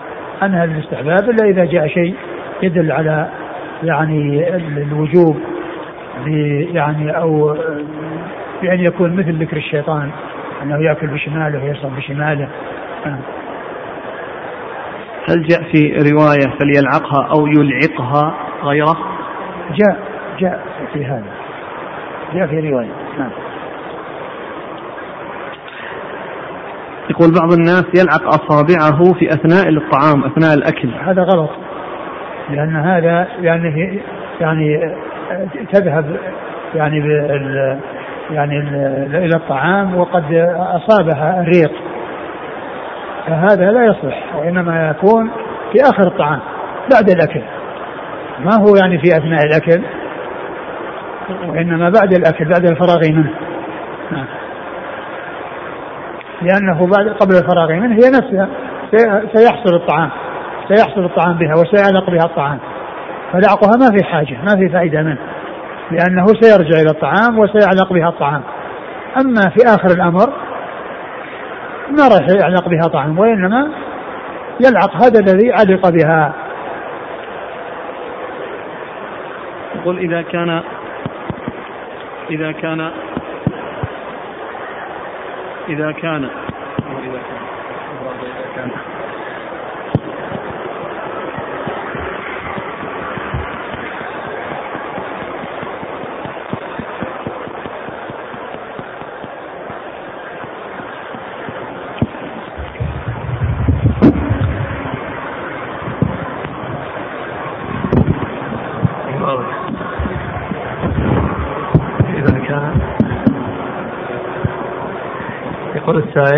أنها 0.42 0.66
للاستحباب 0.66 1.30
إلا 1.30 1.44
إذا 1.44 1.64
جاء 1.64 1.86
شيء 1.86 2.14
يدل 2.62 2.92
على 2.92 3.28
يعني 3.82 4.48
الوجوب 4.82 5.36
يعني 6.72 7.18
أو 7.18 7.56
بأن 8.62 8.80
يكون 8.80 9.16
مثل 9.16 9.42
ذكر 9.42 9.56
الشيطان 9.56 10.10
أنه 10.62 10.78
يأكل 10.78 11.06
بشماله 11.06 11.64
ويشرب 11.64 11.96
بشماله. 11.96 12.48
آه. 13.06 13.18
هل 15.28 15.46
جاء 15.46 15.62
في 15.62 16.10
رواية 16.12 16.58
فليلعقها 16.58 17.28
أو 17.34 17.46
يلعقها 17.46 18.34
غيره؟ 18.62 18.96
جاء 19.70 19.98
جاء 20.38 20.66
في 20.92 21.04
هذا. 21.04 21.32
جاء 22.34 22.46
في 22.46 22.70
رواية. 22.70 22.92
نعم. 23.18 23.30
يقول 27.10 27.34
بعض 27.40 27.52
الناس 27.52 27.84
يلعق 27.94 28.26
أصابعه 28.26 29.12
في 29.12 29.32
أثناء 29.32 29.68
الطعام 29.68 30.24
أثناء 30.24 30.54
الأكل. 30.54 30.90
هذا 31.04 31.22
غلط. 31.22 31.50
لأن 32.50 32.76
هذا 32.76 33.26
يعني 33.40 34.00
يعني 34.40 34.94
تذهب 35.72 36.16
يعني 36.74 37.00
بال 37.00 37.78
يعني 38.30 38.58
إلى 39.18 39.36
الطعام 39.36 39.98
وقد 39.98 40.34
أصابها 40.56 41.40
الريق. 41.40 41.72
فهذا 43.26 43.70
لا 43.70 43.84
يصلح 43.84 44.36
وإنما 44.36 44.90
يكون 44.90 45.30
في 45.72 45.78
آخر 45.82 46.02
الطعام 46.02 46.40
بعد 46.92 47.10
الأكل. 47.10 47.42
ما 48.40 48.54
هو 48.54 48.74
يعني 48.82 48.98
في 48.98 49.16
أثناء 49.16 49.40
الأكل 49.44 49.82
وإنما 51.48 51.90
بعد 51.90 52.12
الأكل 52.12 52.44
بعد 52.44 52.66
الفراغ 52.70 53.00
منه. 53.12 53.30
لأنه 56.42 56.86
بعد 56.86 57.08
قبل 57.08 57.34
الفراغ 57.36 57.72
منه 57.72 57.94
هي 57.94 58.10
نفسها 58.10 58.48
سيحصل 59.34 59.74
الطعام. 59.74 60.10
سيحصل 60.68 61.04
الطعام 61.04 61.38
بها 61.38 61.52
وسيعلق 61.52 62.10
بها 62.10 62.24
الطعام. 62.24 62.58
فلعقها 63.32 63.76
ما 63.76 63.98
في 63.98 64.04
حاجة 64.04 64.36
ما 64.42 64.56
في 64.56 64.68
فائدة 64.68 65.02
منه 65.02 65.18
لأنه 65.90 66.26
سيرجع 66.26 66.80
إلى 66.80 66.90
الطعام 66.90 67.38
وسيعلق 67.38 67.92
بها 67.92 68.08
الطعام. 68.08 68.42
أما 69.20 69.50
في 69.50 69.66
آخر 69.66 69.90
الأمر 69.96 70.32
ما 71.90 72.08
راح 72.08 72.28
يعلق 72.40 72.68
بها 72.68 72.88
طعام 72.92 73.18
وإنما 73.18 73.68
يلعق 74.60 74.96
هذا 74.96 75.20
الذي 75.20 75.52
علق 75.52 75.88
بها. 75.88 76.32
يقول 79.76 79.98
إذا 79.98 80.22
كان 80.22 80.62
إذا 82.30 82.52
كان 82.52 82.90
إذا 85.68 85.92
كان 85.92 86.28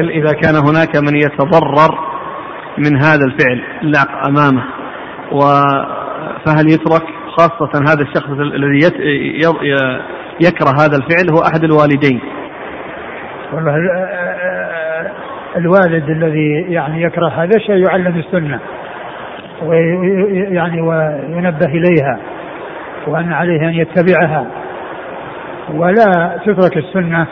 السائل 0.00 0.10
إذا 0.10 0.32
كان 0.32 0.54
هناك 0.54 0.96
من 0.96 1.16
يتضرر 1.16 1.98
من 2.78 2.96
هذا 2.96 3.24
الفعل 3.26 3.62
اللعق 3.82 4.26
أمامه. 4.26 4.62
و 5.32 5.40
فهل 6.46 6.68
يترك؟ 6.68 7.02
خاصة 7.36 7.80
هذا 7.88 8.02
الشخص 8.02 8.30
الذي 8.30 8.78
يكره 10.40 10.70
هذا 10.70 10.96
الفعل 10.96 11.30
هو 11.32 11.42
أحد 11.42 11.64
الوالدين. 11.64 12.20
والله 13.52 13.74
الوالد 15.56 16.10
الذي 16.10 16.66
يعني 16.68 17.02
يكره 17.02 17.28
هذا 17.28 17.56
الشيء 17.56 17.76
يعلم 17.76 18.16
السنة 18.16 18.60
ويعني 19.62 20.80
وينبه 20.80 21.66
إليها 21.66 22.18
وأن 23.06 23.32
عليه 23.32 23.68
أن 23.68 23.74
يتبعها. 23.74 24.46
ولا 25.74 26.38
تترك 26.46 26.76
السنة 26.76 27.26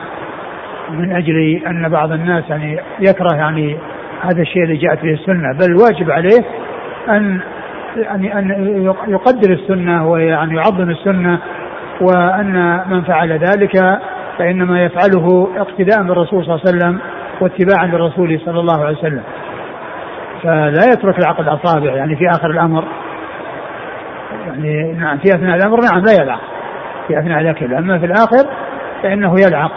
من 0.90 1.12
أجل 1.12 1.62
أن 1.66 1.88
بعض 1.88 2.12
الناس 2.12 2.44
يعني 2.50 2.80
يكره 3.00 3.36
يعني 3.36 3.78
هذا 4.22 4.42
الشيء 4.42 4.62
اللي 4.62 4.76
جاءت 4.76 5.02
به 5.02 5.12
السنة. 5.12 5.52
بل 5.52 5.66
الواجب 5.66 6.10
عليه 6.10 6.44
أن 7.08 7.40
يعني 7.96 8.38
أن 8.38 8.84
يقدر 9.08 9.52
السنة 9.52 10.08
ويعني 10.10 10.56
يعظم 10.56 10.90
السنة 10.90 11.38
وأن 12.00 12.80
من 12.86 13.02
فعل 13.02 13.32
ذلك 13.32 14.00
فإنما 14.38 14.82
يفعله 14.84 15.48
اقتداء 15.56 16.02
بالرسول 16.02 16.44
صلى 16.44 16.54
الله 16.54 16.60
عليه 16.66 16.76
وسلم 16.76 16.98
واتباعا 17.40 17.86
للرسول 17.86 18.40
صلى 18.44 18.60
الله 18.60 18.84
عليه 18.84 18.98
وسلم. 18.98 19.22
فلا 20.42 20.84
يترك 20.92 21.18
العقل 21.18 21.48
اصابع 21.48 21.94
يعني 21.94 22.16
في 22.16 22.28
آخر 22.28 22.50
الأمر. 22.50 22.84
يعني 24.46 24.92
نعم 24.92 25.18
في 25.18 25.34
أثناء 25.34 25.56
الأمر 25.56 25.80
نعم 25.92 26.04
لا 26.04 26.22
يلعق. 26.22 26.40
في 27.08 27.18
أثناء 27.18 27.40
الاكل 27.40 27.74
أما 27.74 27.98
في 27.98 28.06
الآخر 28.06 28.48
فإنه 29.02 29.34
يلعق. 29.46 29.72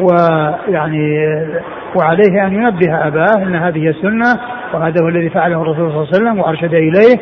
ويعني 0.00 1.26
وعليه 1.96 2.46
أن 2.46 2.52
ينبه 2.52 3.06
أباه 3.06 3.36
إن 3.36 3.56
هذه 3.56 3.88
السنة 3.88 4.40
وهذا 4.74 5.02
هو 5.02 5.08
الذي 5.08 5.30
فعله 5.30 5.62
الرسول 5.62 5.90
صلى 5.90 6.02
الله 6.02 6.06
عليه 6.06 6.16
وسلم 6.16 6.38
وأرشد 6.38 6.74
إليه 6.74 7.18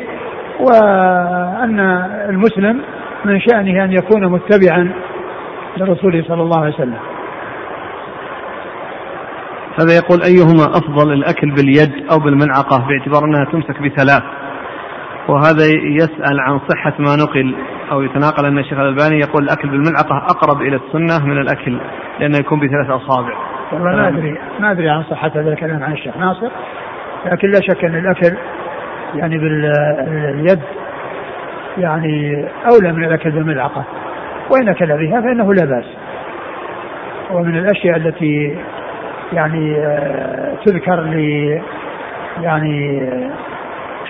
وأن 0.59 1.79
المسلم 2.29 2.81
من 3.25 3.39
شأنه 3.39 3.83
أن 3.83 3.91
يكون 3.91 4.25
متبعا 4.25 4.91
لرسوله 5.77 6.23
صلى 6.27 6.41
الله 6.41 6.59
عليه 6.59 6.73
وسلم. 6.73 6.99
هذا 9.79 9.93
يقول 9.95 10.21
أيهما 10.23 10.65
أفضل 10.77 11.13
الأكل 11.13 11.51
باليد 11.51 11.91
أو 12.11 12.19
بالملعقه 12.19 12.87
باعتبار 12.87 13.25
أنها 13.25 13.45
تمسك 13.45 13.81
بثلاث. 13.81 14.23
وهذا 15.27 15.65
يسأل 15.95 16.39
عن 16.39 16.59
صحة 16.69 16.93
ما 16.99 17.15
نقل. 17.15 17.55
أو 17.93 18.01
يتناقل 18.01 18.45
أن 18.45 18.57
الشيخ 18.57 18.79
الألباني 18.79 19.19
يقول 19.19 19.43
الأكل 19.43 19.69
بالملعقة 19.69 20.17
أقرب 20.17 20.61
إلى 20.61 20.75
السنة 20.75 21.25
من 21.25 21.37
الأكل 21.37 21.77
لأنه 22.19 22.37
يكون 22.37 22.59
بثلاث 22.59 22.89
أصابع. 22.89 23.33
والله 23.71 23.91
ما 23.91 24.07
أدري 24.07 24.37
ما 24.59 24.71
أدري 24.71 24.89
عن 24.89 25.03
صحة 25.03 25.31
هذا 25.35 25.53
الكلام 25.53 25.83
عن 25.83 25.91
الشيخ 25.91 26.17
ناصر 26.17 26.49
لكن 27.25 27.47
لا 27.47 27.59
شك 27.61 27.85
أن 27.85 27.95
الأكل 27.95 28.37
يعني 29.15 29.37
باليد 29.37 30.59
يعني 31.77 32.45
أولى 32.71 32.91
من 32.91 33.03
الأكل 33.03 33.31
بالملعقة 33.31 33.83
وإن 34.51 34.69
أكل 34.69 34.97
بها 34.97 35.21
فإنه 35.21 35.53
لا 35.53 35.65
بأس. 35.65 35.85
ومن 37.31 37.57
الأشياء 37.57 37.97
التي 37.97 38.57
يعني 39.33 39.75
آه، 39.77 40.55
تذكر 40.65 41.01
لي 41.01 41.61
يعني 42.41 43.01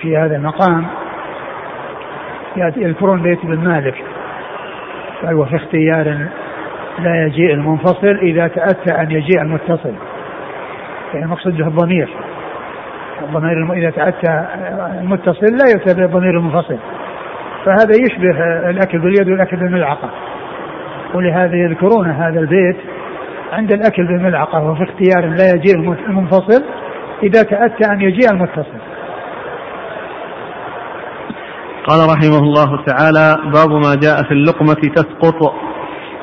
في 0.00 0.16
هذا 0.16 0.36
المقام 0.36 0.86
يذكرون 2.56 3.22
بيت 3.22 3.46
بن 3.46 3.58
مالك. 3.58 3.94
قال 5.22 5.34
وفي 5.34 5.56
اختيار 5.56 6.18
لا 6.98 7.26
يجيء 7.26 7.54
المنفصل 7.54 8.18
إذا 8.22 8.48
تأتى 8.48 8.92
أن 8.92 9.10
يجيء 9.10 9.42
المتصل. 9.42 9.94
يعني 11.14 11.26
به 11.46 11.66
الضمير. 11.66 12.08
الضمير 13.22 13.72
إذا 13.72 13.90
تأتى 13.90 14.46
المتصل 15.00 15.46
لا 15.46 15.70
يؤتى 15.74 16.00
بالضمير 16.00 16.30
المنفصل. 16.30 16.78
فهذا 17.64 17.92
يشبه 18.00 18.70
الأكل 18.70 18.98
باليد 18.98 19.28
والأكل 19.28 19.56
بالملعقة. 19.56 20.10
ولهذا 21.14 21.56
يذكرون 21.56 22.10
هذا 22.10 22.40
البيت 22.40 22.76
عند 23.52 23.72
الأكل 23.72 24.06
بالملعقة 24.06 24.70
وفي 24.70 24.82
اختيار 24.82 25.26
لا 25.26 25.50
يجيء 25.54 25.74
المنفصل 26.08 26.64
إذا 27.22 27.42
تأتى 27.42 27.92
أن 27.92 28.00
يجيء 28.00 28.30
المتصل. 28.32 28.93
قال 31.88 32.10
رحمه 32.10 32.38
الله 32.38 32.84
تعالى 32.86 33.36
باب 33.52 33.70
ما 33.70 33.94
جاء 33.94 34.22
في 34.22 34.32
اللقمة 34.32 34.74
تسقط. 34.96 35.52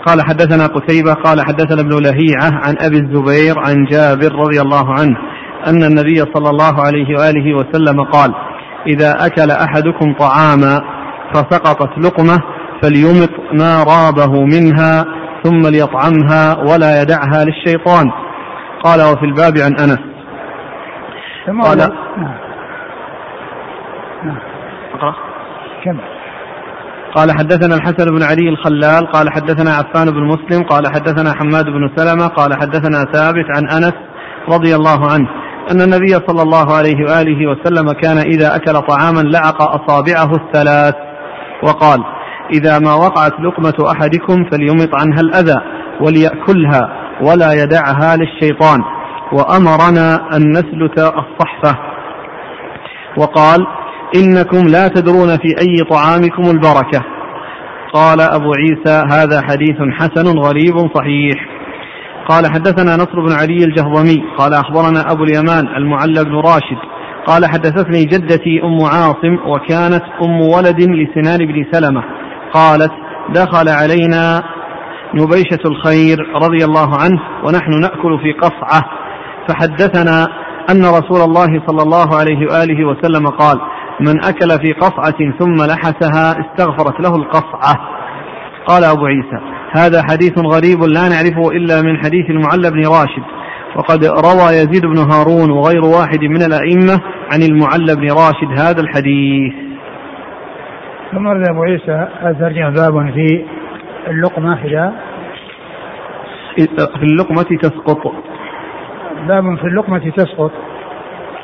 قال 0.05 0.21
حدثنا 0.21 0.65
قتيبة 0.67 1.13
قال 1.13 1.41
حدثنا 1.41 1.81
ابن 1.81 2.03
لهيعة 2.03 2.51
عن 2.65 2.75
أبي 2.79 2.97
الزبير 2.97 3.59
عن 3.59 3.85
جابر 3.91 4.35
رضي 4.35 4.61
الله 4.61 4.93
عنه 4.93 5.17
أن 5.67 5.83
النبي 5.83 6.17
صلى 6.33 6.49
الله 6.49 6.81
عليه 6.81 7.17
وآله 7.19 7.55
وسلم 7.55 8.03
قال 8.03 8.33
إذا 8.87 9.25
أكل 9.25 9.51
أحدكم 9.51 10.13
طعاما 10.19 10.81
فسقطت 11.33 11.97
لقمة 11.97 12.37
فليمط 12.81 13.29
ما 13.53 13.83
رابه 13.83 14.45
منها 14.45 15.05
ثم 15.43 15.67
ليطعمها 15.67 16.57
ولا 16.57 17.01
يدعها 17.01 17.45
للشيطان. 17.45 18.11
قال 18.83 19.01
وفي 19.01 19.25
الباب 19.25 19.57
عن 19.57 19.75
أنس. 19.79 19.99
قال 21.63 21.77
نعم 21.77 21.91
نعم 25.01 25.13
كما 25.83 26.03
قال 27.15 27.31
حدثنا 27.31 27.75
الحسن 27.75 28.11
بن 28.11 28.23
علي 28.23 28.49
الخلال 28.49 29.11
قال 29.11 29.29
حدثنا 29.29 29.71
عفان 29.71 30.11
بن 30.11 30.23
مسلم 30.23 30.63
قال 30.63 30.83
حدثنا 30.87 31.33
حماد 31.33 31.65
بن 31.65 31.89
سلمة 31.95 32.27
قال 32.27 32.53
حدثنا 32.53 33.05
ثابت 33.13 33.45
عن 33.55 33.69
أنس 33.69 33.93
رضي 34.49 34.75
الله 34.75 35.11
عنه 35.11 35.27
أن 35.71 35.81
النبي 35.81 36.13
صلى 36.27 36.41
الله 36.41 36.73
عليه 36.77 37.05
وآله 37.05 37.47
وسلم 37.47 37.91
كان 37.91 38.17
إذا 38.17 38.55
أكل 38.55 38.73
طعاما 38.73 39.21
لعق 39.21 39.61
أصابعه 39.61 40.31
الثلاث 40.35 40.95
وقال 41.63 41.99
إذا 42.53 42.79
ما 42.79 42.93
وقعت 42.93 43.33
لقمة 43.39 43.91
أحدكم 43.91 44.49
فليمط 44.51 44.89
عنها 44.95 45.21
الأذى 45.21 45.61
وليأكلها 46.01 46.89
ولا 47.21 47.53
يدعها 47.63 48.15
للشيطان 48.15 48.79
وأمرنا 49.31 50.35
أن 50.35 50.51
نسلت 50.51 50.99
الصحفة. 50.99 51.77
وقال 53.17 53.67
إنكم 54.15 54.67
لا 54.67 54.87
تدرون 54.87 55.37
في 55.37 55.55
أي 55.61 55.75
طعامكم 55.89 56.43
البركة. 56.43 57.03
قال 57.93 58.21
أبو 58.21 58.51
عيسى 58.53 59.05
هذا 59.11 59.41
حديث 59.41 59.77
حسن 59.99 60.39
غريب 60.39 60.75
صحيح. 60.95 61.35
قال 62.29 62.51
حدثنا 62.51 62.95
نصر 62.95 63.19
بن 63.27 63.31
علي 63.31 63.63
الجهضمي. 63.63 64.23
قال 64.37 64.53
أخبرنا 64.53 65.11
أبو 65.11 65.23
اليمان 65.23 65.67
المعلى 65.67 66.23
بن 66.23 66.35
راشد. 66.35 66.77
قال 67.27 67.45
حدثتني 67.45 68.05
جدتي 68.05 68.63
أم 68.63 68.85
عاصم 68.85 69.37
وكانت 69.47 70.03
أم 70.21 70.41
ولد 70.41 70.81
لسنان 70.81 71.37
بن 71.37 71.65
سلمة. 71.71 72.03
قالت 72.53 72.91
دخل 73.29 73.69
علينا 73.69 74.43
نبيشة 75.13 75.59
الخير 75.65 76.17
رضي 76.35 76.65
الله 76.65 76.97
عنه 76.97 77.19
ونحن 77.43 77.79
نأكل 77.79 78.19
في 78.23 78.31
قصعة. 78.31 78.81
فحدثنا 79.47 80.27
أن 80.69 80.85
رسول 80.85 81.21
الله 81.21 81.61
صلى 81.67 81.83
الله 81.83 82.15
عليه 82.15 82.47
وآله 82.47 82.85
وسلم 82.87 83.27
قال 83.27 83.61
من 84.01 84.25
أكل 84.25 84.49
في 84.61 84.73
قصعة 84.73 85.37
ثم 85.39 85.55
لحسها 85.55 86.31
استغفرت 86.41 86.99
له 86.99 87.15
القصعة. 87.15 87.73
قال 88.67 88.83
أبو 88.83 89.05
عيسى 89.05 89.39
هذا 89.71 90.03
حديث 90.03 90.39
غريب 90.39 90.79
لا 90.83 91.09
نعرفه 91.09 91.51
إلا 91.51 91.81
من 91.81 91.97
حديث 91.97 92.29
المعلى 92.29 92.71
بن 92.71 92.87
راشد 92.87 93.23
وقد 93.75 94.05
روى 94.05 94.47
يزيد 94.59 94.85
بن 94.85 94.97
هارون 94.97 95.51
وغير 95.51 95.81
واحد 95.85 96.23
من 96.23 96.41
الأئمة 96.41 97.01
عن 97.33 97.41
المعلى 97.49 97.95
بن 97.95 98.07
راشد 98.11 98.59
هذا 98.59 98.81
الحديث. 98.81 99.53
ثم 101.11 101.25
ورد 101.25 101.49
أبو 101.49 101.63
عيسى 101.63 102.07
الترجمة 102.25 102.69
باب 102.69 103.13
في 103.13 103.45
اللقمة 104.07 104.63
إذا؟ 104.63 104.93
في 106.99 107.03
اللقمة 107.03 107.57
تسقط. 107.61 108.13
باب 109.27 109.57
في 109.57 109.67
اللقمة 109.67 110.11
تسقط. 110.15 110.51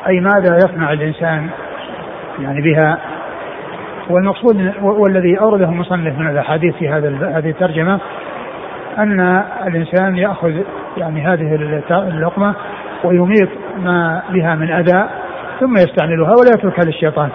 أي 0.07 0.19
ماذا 0.19 0.57
يصنع 0.57 0.93
الإنسان؟ 0.93 1.49
يعني 2.39 2.61
بها. 2.61 2.97
والمقصود 4.09 4.73
والذي 4.81 5.39
أورده 5.39 5.65
المصنف 5.65 6.19
من 6.19 6.27
الأحاديث 6.27 6.75
في 6.75 6.89
هذا 6.89 7.37
هذه 7.37 7.49
الترجمة 7.49 7.99
أن 8.97 9.43
الإنسان 9.67 10.15
يأخذ 10.15 10.51
يعني 10.97 11.21
هذه 11.21 11.55
اللقمة 11.91 12.55
ويميط 13.03 13.49
ما 13.79 14.21
بها 14.29 14.55
من 14.55 14.71
أذى 14.71 15.09
ثم 15.59 15.77
يستعملها 15.77 16.29
ولا 16.29 16.49
يتركها 16.55 16.85
للشيطان. 16.85 17.29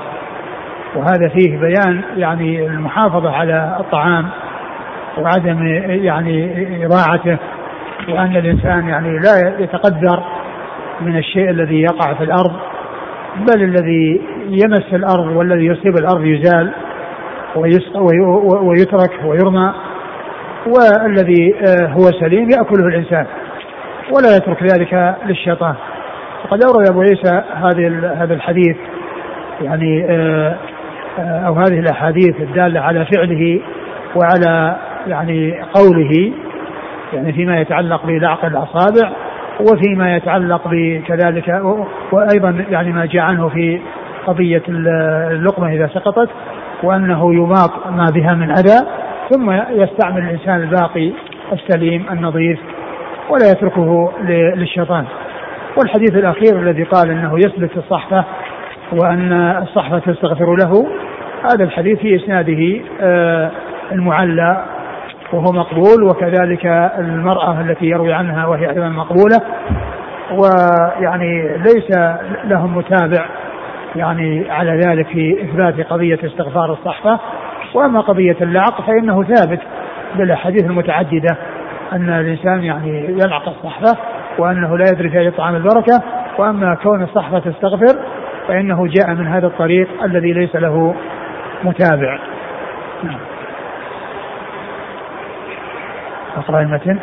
وهذا 0.97 1.29
فيه 1.29 1.59
بيان 1.59 2.03
يعني 2.17 2.67
المحافظة 2.67 3.31
على 3.31 3.77
الطعام 3.81 4.29
وعدم 5.19 5.67
يعني 5.89 6.87
إضاعته 6.87 7.39
وأن 8.09 8.37
الإنسان 8.37 8.89
يعني 8.89 9.19
لا 9.19 9.59
يتقدر 9.59 10.23
من 11.01 11.17
الشيء 11.17 11.51
الذي 11.51 11.83
يقع 11.83 12.15
في 12.15 12.25
الأرض. 12.25 12.72
بل 13.37 13.63
الذي 13.63 14.21
يمس 14.49 14.95
الأرض 14.95 15.37
والذي 15.37 15.67
يصيب 15.67 15.95
الأرض 15.99 16.25
يزال 16.25 16.73
ويترك 18.63 19.25
ويرمى 19.25 19.73
والذي 20.67 21.55
آه، 21.55 21.87
هو 21.87 22.11
سليم 22.21 22.51
يأكله 22.51 22.87
الإنسان 22.87 23.27
ولا 24.13 24.37
يترك 24.37 24.63
ذلك 24.63 25.17
للشيطان. 25.27 25.75
وقد 26.45 26.65
أورد 26.65 26.89
أبو 26.91 27.01
عيسى 27.01 27.43
هذه 27.55 28.13
هذا 28.23 28.35
الحديث 28.35 28.77
يعني 29.61 30.07
آه، 30.11 30.57
آه، 31.19 31.47
أو 31.47 31.55
هذه 31.55 31.79
الأحاديث 31.81 32.41
الدالة 32.41 32.81
على 32.81 33.07
فعله 33.15 33.61
وعلى 34.17 34.77
يعني 35.07 35.63
قوله 35.75 36.33
يعني 37.13 37.33
فيما 37.33 37.61
يتعلق 37.61 38.07
بلعق 38.07 38.45
الأصابع 38.45 39.13
وفيما 39.61 40.17
يتعلق 40.17 40.63
بكذلك 40.67 41.63
وأيضا 42.13 42.65
يعني 42.71 42.93
ما 42.93 43.07
جاء 43.07 43.23
عنه 43.23 43.49
في 43.49 43.81
قضية 44.27 44.63
اللقمة 44.69 45.73
إذا 45.73 45.87
سقطت 45.95 46.29
وأنه 46.83 47.35
يماط 47.35 47.87
ما 47.91 48.07
بها 48.15 48.35
من 48.35 48.51
أذى 48.51 48.87
ثم 49.31 49.51
يستعمل 49.83 50.19
الإنسان 50.19 50.61
الباقي 50.61 51.13
السليم 51.53 52.07
النظيف 52.11 52.59
ولا 53.31 53.51
يتركه 53.51 54.13
للشيطان. 54.57 55.05
والحديث 55.77 56.15
الأخير 56.15 56.59
الذي 56.59 56.83
قال 56.83 57.11
أنه 57.11 57.39
يسلك 57.39 57.77
الصحفة 57.77 58.25
وأن 58.93 59.33
الصحفة 59.63 59.99
تستغفر 59.99 60.57
له 60.57 60.87
هذا 61.53 61.65
الحديث 61.65 61.99
في 61.99 62.17
إسناده 62.17 62.81
آه، 63.01 63.51
المعلى 63.93 64.65
وهو 65.33 65.53
مقبول 65.53 66.03
وكذلك 66.11 66.67
المرأة 66.99 67.61
التي 67.61 67.87
يروي 67.87 68.13
عنها 68.13 68.47
وهي 68.47 68.71
أيضا 68.71 68.89
مقبولة. 68.89 69.41
ويعني 70.31 71.57
ليس 71.57 71.99
لهم 72.45 72.77
متابع 72.77 73.27
يعني 73.97 74.51
على 74.51 74.81
ذلك 74.87 75.07
في 75.07 75.43
إثبات 75.43 75.87
قضية 75.87 76.19
استغفار 76.25 76.73
الصحفة. 76.73 77.19
وأما 77.75 78.01
قضية 78.01 78.37
اللعق 78.41 78.87
فإنه 78.87 79.23
ثابت 79.23 79.61
بالأحاديث 80.17 80.65
المتعددة 80.65 81.37
أن 81.93 82.09
الإنسان 82.09 82.63
يعني 82.65 83.05
يلعق 83.05 83.49
الصحفة 83.49 83.99
وأنه 84.39 84.79
لا 84.79 84.85
يدري 84.93 85.11
في 85.11 85.31
طعام 85.31 85.57
البركة. 85.57 86.03
وأما 86.39 86.75
كون 86.75 87.03
الصحفة 87.03 87.39
تستغفر 87.39 87.99
فإنه 88.49 88.87
جاء 88.87 89.15
من 89.15 89.27
هذا 89.27 89.47
الطريق 89.47 89.89
الذي 90.05 90.33
ليس 90.33 90.57
له 90.57 90.95
متابع. 91.65 92.19
نعم. 93.05 93.32
اقرأ 96.37 96.61
المتن 96.61 96.99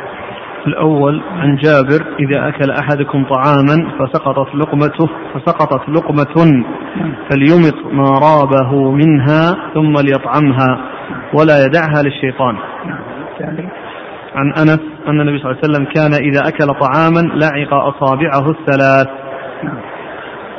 الأول 0.68 1.22
عن 1.32 1.56
جابر 1.56 2.06
إذا 2.20 2.48
أكل 2.48 2.72
أحدكم 2.72 3.26
طعاما 3.26 3.92
فسقطت 4.00 4.56
لقمته 4.56 5.10
فسقطت 5.34 5.90
لقمة 5.90 6.64
فليمط 7.30 7.94
ما 7.94 8.04
رابه 8.04 8.92
منها 8.92 9.56
ثم 9.74 9.94
ليطعمها 9.94 10.80
ولا 11.34 11.66
يدعها 11.66 12.04
للشيطان. 12.04 12.56
عن 14.36 14.54
أنس 14.58 14.80
أن 15.08 15.22
النبي 15.22 15.40
صلى 15.40 15.52
الله 15.52 15.62
عليه 15.64 15.70
وسلم 15.74 15.86
كان 15.86 16.14
إذا 16.14 16.48
أكل 16.48 16.68
طعاما 16.68 17.20
لعق 17.20 17.74
أصابعه 17.74 18.50
الثلاث. 18.50 19.08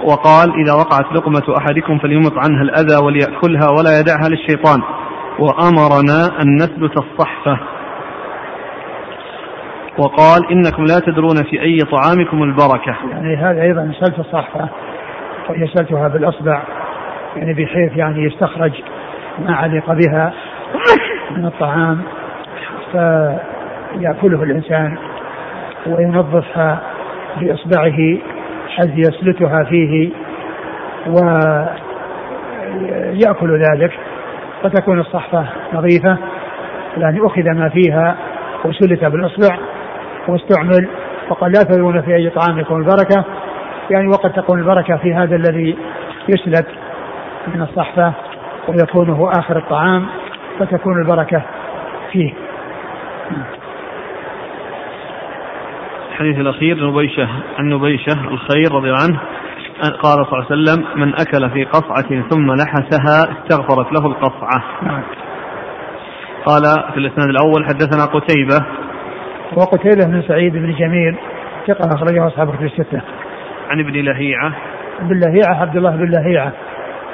وقال 0.05 0.51
إذا 0.65 0.73
وقعت 0.73 1.13
لقمة 1.13 1.57
أحدكم 1.59 1.99
فليمط 1.99 2.33
عنها 2.33 2.63
الأذى 2.63 3.05
وليأكلها 3.05 3.69
ولا 3.79 4.01
يدعها 4.01 4.29
للشيطان. 4.29 4.83
وأمرنا 5.39 6.43
أن 6.43 6.55
نثبت 6.55 6.99
الصحفة. 6.99 7.59
وقال 9.99 10.51
إنكم 10.53 10.85
لا 10.85 11.01
تدرون 11.07 11.37
في 11.51 11.63
أي 11.63 11.79
طعامكم 11.79 12.43
البركة. 12.43 12.97
يعني 13.11 13.37
هذا 13.37 13.63
أيضا 13.63 13.93
سلت 14.01 14.19
الصحفة 14.19 14.69
وهي 15.49 15.67
سلتها 15.67 16.09
بالأصبع 16.09 16.63
يعني 17.37 17.53
بحيث 17.53 17.97
يعني 17.97 18.25
يستخرج 18.25 18.73
ما 19.39 19.55
علق 19.55 19.93
بها 19.93 20.33
من 21.37 21.47
الطعام 21.47 22.03
فيأكله 22.93 24.43
الإنسان 24.43 24.97
وينظفها 25.87 26.81
بإصبعه 27.41 28.19
حيث 28.77 28.91
يسلتها 28.97 29.65
فيه 29.65 30.11
ويأكل 32.67 33.63
ذلك. 33.63 33.93
فتكون 34.63 35.01
الصحفة 35.01 35.47
نظيفة 35.73 36.19
يعني 36.97 37.21
أخذ 37.27 37.51
ما 37.51 37.69
فيها 37.69 38.17
وسلت 38.65 39.05
بالإصبع. 39.05 39.57
واستعمل 40.29 40.89
وقد 41.31 41.57
لا 41.57 41.63
تدرون 41.63 42.03
في 42.03 42.15
أي 42.15 42.31
طعام 42.31 42.59
يكون 42.59 42.81
البركة. 42.81 43.25
يعني 43.91 44.09
وقد 44.09 44.33
تكون 44.33 44.59
البركة 44.59 44.97
في 44.97 45.15
هذا 45.15 45.37
الذي 45.37 45.77
يسلت 46.29 46.67
من 47.55 47.63
الصحفة 47.63 48.13
ويكون 48.69 49.11
هو 49.11 49.29
آخر 49.29 49.59
الطعام 49.59 50.07
فتكون 50.59 51.03
البركة 51.03 51.43
فيه. 52.13 52.35
الحديث 56.11 56.39
الأخير 56.39 56.91
نبيشة 56.91 57.29
عن 57.59 57.69
نبيشة 57.69 58.13
الخير 58.13 58.73
رضي 58.73 58.91
الله 58.91 59.03
عنه 59.03 59.21
قال 60.03 60.27
صلى 60.27 60.39
الله 60.39 60.47
عليه 60.51 60.63
وسلم 60.63 61.01
من 61.01 61.15
أكل 61.15 61.51
في 61.51 61.65
قصعة 61.65 62.29
ثم 62.31 62.53
لحسها 62.53 63.33
استغفرت 63.33 63.93
له 63.93 64.07
القصعة. 64.07 64.63
نعم. 64.83 65.03
قال 66.45 66.63
في 66.93 66.99
الإسناد 66.99 67.29
الأول 67.29 67.65
حدثنا 67.65 68.05
قتيبة 68.05 68.67
وقتيبة 69.57 70.07
بن 70.07 70.23
سعيد 70.23 70.53
بن 70.53 70.75
جميل 70.75 71.17
ثقة 71.67 71.95
أخرجه 71.95 72.27
أصحاب 72.27 72.57
كتب 72.57 72.65
الستة. 72.65 73.01
عن 73.71 73.81
ابن 73.81 73.93
لهيعة. 73.93 74.53
ابن 75.01 75.21
لهيعة 75.21 75.61
عبد 75.61 75.77
الله 75.77 75.91
بن 75.91 76.11
لهيعة. 76.11 76.53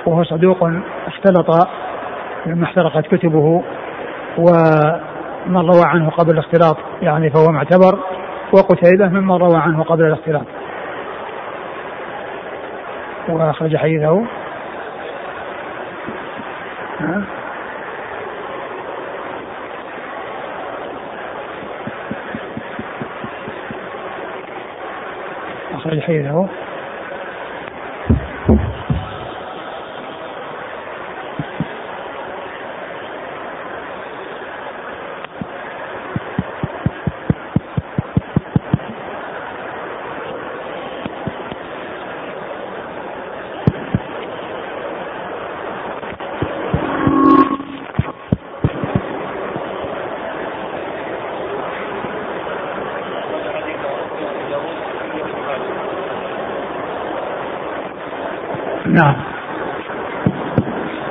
وهو 0.07 0.25
صدوق 0.25 0.70
اختلط 1.07 1.68
لما 2.47 2.64
احترقت 2.64 3.07
كتبه 3.07 3.62
ومن 4.39 5.57
روى 5.57 5.84
عنه 5.84 6.11
قبل 6.11 6.30
الاختلاط 6.30 6.76
يعني 7.03 7.30
فهو 7.30 7.53
معتبر. 7.53 7.99
وقتيبة 8.53 9.09
ممن 9.09 9.37
روى 9.37 9.57
عنه 9.57 9.82
قبل 9.82 10.05
الاختلاط. 10.05 10.47
وأخرج 13.28 13.76
حديثه. 13.76 14.26
أخرج 26.07 26.23
حديثه 26.23 26.23
نعم 26.23 26.76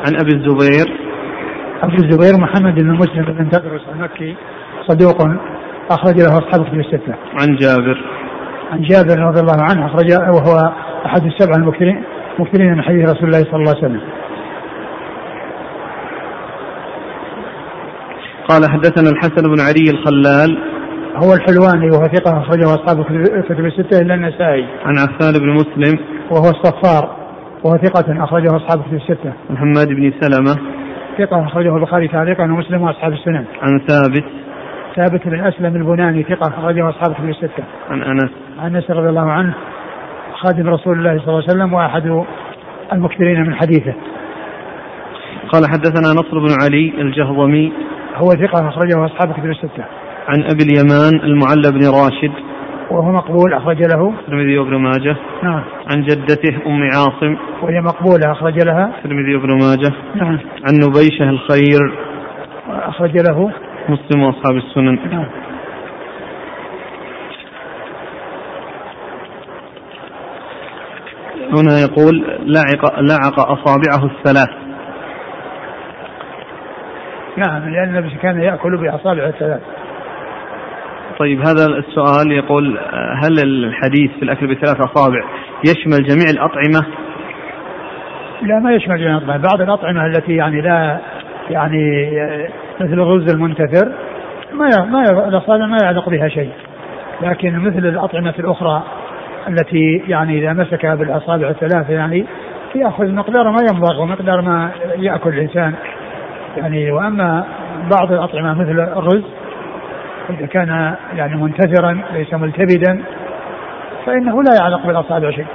عن 0.05 0.15
أبي 0.15 0.31
الزبير 0.35 0.87
أبو 1.83 1.95
الزبير 1.95 2.41
محمد 2.41 2.75
بن 2.75 2.91
مسلم 2.91 3.25
بن 3.25 3.49
تدرس 3.49 3.81
المكي 3.95 4.35
صدوق 4.87 5.17
أخرج 5.91 6.17
له 6.17 6.37
أصحاب 6.37 6.65
كتب 6.65 6.79
الستة. 6.79 7.15
عن 7.41 7.55
جابر 7.55 8.05
عن 8.71 8.81
جابر 8.81 9.19
رضي 9.19 9.39
الله 9.39 9.63
عنه 9.69 9.85
أخرج 9.85 10.11
وهو 10.11 10.73
أحد 11.05 11.25
السبع 11.25 11.55
المكثرين 11.55 12.03
مكثرين 12.39 12.73
من 12.73 12.81
حديث 12.81 13.09
رسول 13.09 13.25
الله 13.25 13.43
صلى 13.43 13.55
الله 13.55 13.75
عليه 13.75 13.85
وسلم. 13.85 14.01
قال 18.49 18.71
حدثنا 18.71 19.09
الحسن 19.09 19.43
بن 19.55 19.61
علي 19.61 19.89
الخلال 19.89 20.57
هو 21.15 21.33
الحلواني 21.33 21.89
وهو 21.89 22.03
ثقة 22.03 22.39
أخرجه 22.39 22.65
أصحاب 22.65 22.99
الكتب 22.99 23.65
الستة 23.65 24.01
إلا 24.01 24.13
النسائي. 24.13 24.65
عن 24.85 24.97
عفان 24.97 25.33
بن 25.39 25.49
مسلم 25.53 25.99
وهو 26.31 26.49
الصفار 26.49 27.24
وهو 27.63 27.77
ثقة 27.77 28.23
أخرجه 28.23 28.55
أصحاب 28.55 28.79
الكتب 28.79 28.93
الستة. 28.93 29.33
محمد 29.49 29.87
بن 29.87 30.13
سلمة 30.21 30.55
ثقة 31.17 31.45
أخرجه 31.45 31.75
البخاري 31.75 32.07
تعليقا 32.07 32.43
ومسلم 32.43 32.81
وأصحاب 32.81 33.13
السنن. 33.13 33.45
عن 33.61 33.79
ثابت 33.87 34.23
ثابت 34.95 35.27
بن 35.27 35.39
أسلم 35.39 35.75
البناني 35.75 36.23
ثقة 36.23 36.47
أخرجه 36.47 36.89
أصحاب 36.89 37.11
الكتب 37.11 37.29
الستة. 37.29 37.63
عن 37.89 38.01
أنس 38.01 38.31
عن 38.59 38.75
أنس 38.75 38.91
رضي 38.91 39.09
الله 39.09 39.31
عنه 39.31 39.53
خادم 40.35 40.69
رسول 40.69 40.99
الله 40.99 41.17
صلى 41.17 41.27
الله 41.27 41.43
عليه 41.43 41.53
وسلم 41.53 41.73
وأحد 41.73 42.25
المكثرين 42.93 43.41
من 43.41 43.55
حديثه. 43.55 43.93
قال 45.51 45.63
حدثنا 45.69 46.13
نصر 46.13 46.39
بن 46.39 46.55
علي 46.63 47.01
الجهضمي 47.01 47.73
هو 48.15 48.29
ثقة 48.29 48.69
أخرجه 48.69 49.05
أصحاب 49.05 49.29
الكتب 49.29 49.45
الستة. 49.45 49.85
عن 50.27 50.43
أبي 50.43 50.63
اليمان 50.63 51.19
المعلى 51.23 51.71
بن 51.71 51.85
راشد 51.87 52.44
وهو 52.91 53.11
مقبول 53.11 53.53
أخرج 53.53 53.81
له. 53.81 54.13
الترمذي 54.19 54.57
وابن 54.57 54.75
ماجه. 54.75 55.15
نعم. 55.43 55.63
عن 55.91 56.01
جدته 56.01 56.55
أم 56.65 56.83
عاصم. 56.83 57.37
وهي 57.61 57.81
مقبولة 57.81 58.31
أخرج 58.31 58.59
لها. 58.65 58.91
الترمذي 58.97 59.35
وابن 59.35 59.49
ماجه. 59.49 59.93
نعم. 60.15 60.39
عن 60.39 60.73
نبيشة 60.73 61.29
الخير. 61.29 61.93
أخرج 62.69 63.17
له. 63.17 63.51
مسلم 63.89 64.23
وأصحاب 64.23 64.55
السنن. 64.55 64.99
نعم. 65.11 65.25
هنا 71.53 71.79
يقول 71.79 72.25
لعق 72.39 72.99
لعق 72.99 73.39
أصابعه 73.39 74.05
الثلاث. 74.05 74.49
نعم 77.37 77.69
لأن 77.69 77.97
النبي 77.97 78.15
كان 78.15 78.39
يأكل 78.39 78.77
بأصابعه 78.77 79.27
الثلاث. 79.27 79.61
طيب 81.19 81.39
هذا 81.39 81.65
السؤال 81.65 82.31
يقول 82.31 82.79
هل 83.23 83.39
الحديث 83.43 84.11
في 84.11 84.23
الأكل 84.23 84.47
بثلاث 84.47 84.81
أصابع 84.81 85.23
يشمل 85.65 86.07
جميع 86.07 86.29
الأطعمة؟ 86.29 86.87
لا 88.41 88.59
ما 88.59 88.71
يشمل 88.73 88.97
جميع 88.97 89.17
الأطعمة. 89.17 89.37
بعض 89.37 89.61
الأطعمة 89.61 90.05
التي 90.05 90.35
يعني 90.35 90.61
لا 90.61 90.99
يعني 91.49 92.11
مثل 92.81 92.93
الرز 92.93 93.33
المنتثر 93.33 93.91
ما 94.53 94.85
ما 94.85 95.27
الأصابع 95.27 95.65
ما 95.65 95.77
يعلق 95.83 96.09
بها 96.09 96.27
شيء. 96.27 96.51
لكن 97.21 97.59
مثل 97.59 97.85
الأطعمة 97.85 98.33
الأخرى 98.39 98.83
التي 99.47 100.03
يعني 100.07 100.39
إذا 100.39 100.53
مسكها 100.53 100.95
بالأصابع 100.95 101.49
الثلاثة 101.49 101.93
يعني 101.93 102.25
يأخذ 102.75 103.11
مقدار 103.11 103.51
ما 103.51 103.61
ينبغ 103.71 104.01
ومقدار 104.01 104.41
ما 104.41 104.71
يأكل 104.97 105.29
الإنسان. 105.29 105.73
يعني 106.57 106.91
وأما 106.91 107.45
بعض 107.91 108.11
الأطعمة 108.11 108.53
مثل 108.53 108.79
الرز 108.79 109.23
إذا 110.29 110.45
كان 110.45 110.95
يعني 111.13 111.35
منتثرا 111.35 112.01
ليس 112.13 112.33
ملتبدا 112.33 113.03
فإنه 114.05 114.43
لا 114.43 114.55
يعلق 114.55 114.87
بالأصابع 114.87 115.31
شيء. 115.31 115.45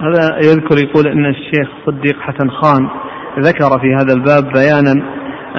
هذا 0.00 0.38
يذكر 0.38 0.78
يقول 0.78 1.08
إن 1.08 1.26
الشيخ 1.26 1.68
صديق 1.86 2.20
حسن 2.20 2.50
خان 2.50 2.88
ذكر 3.38 3.80
في 3.80 3.94
هذا 3.94 4.12
الباب 4.12 4.52
بيانا 4.52 4.92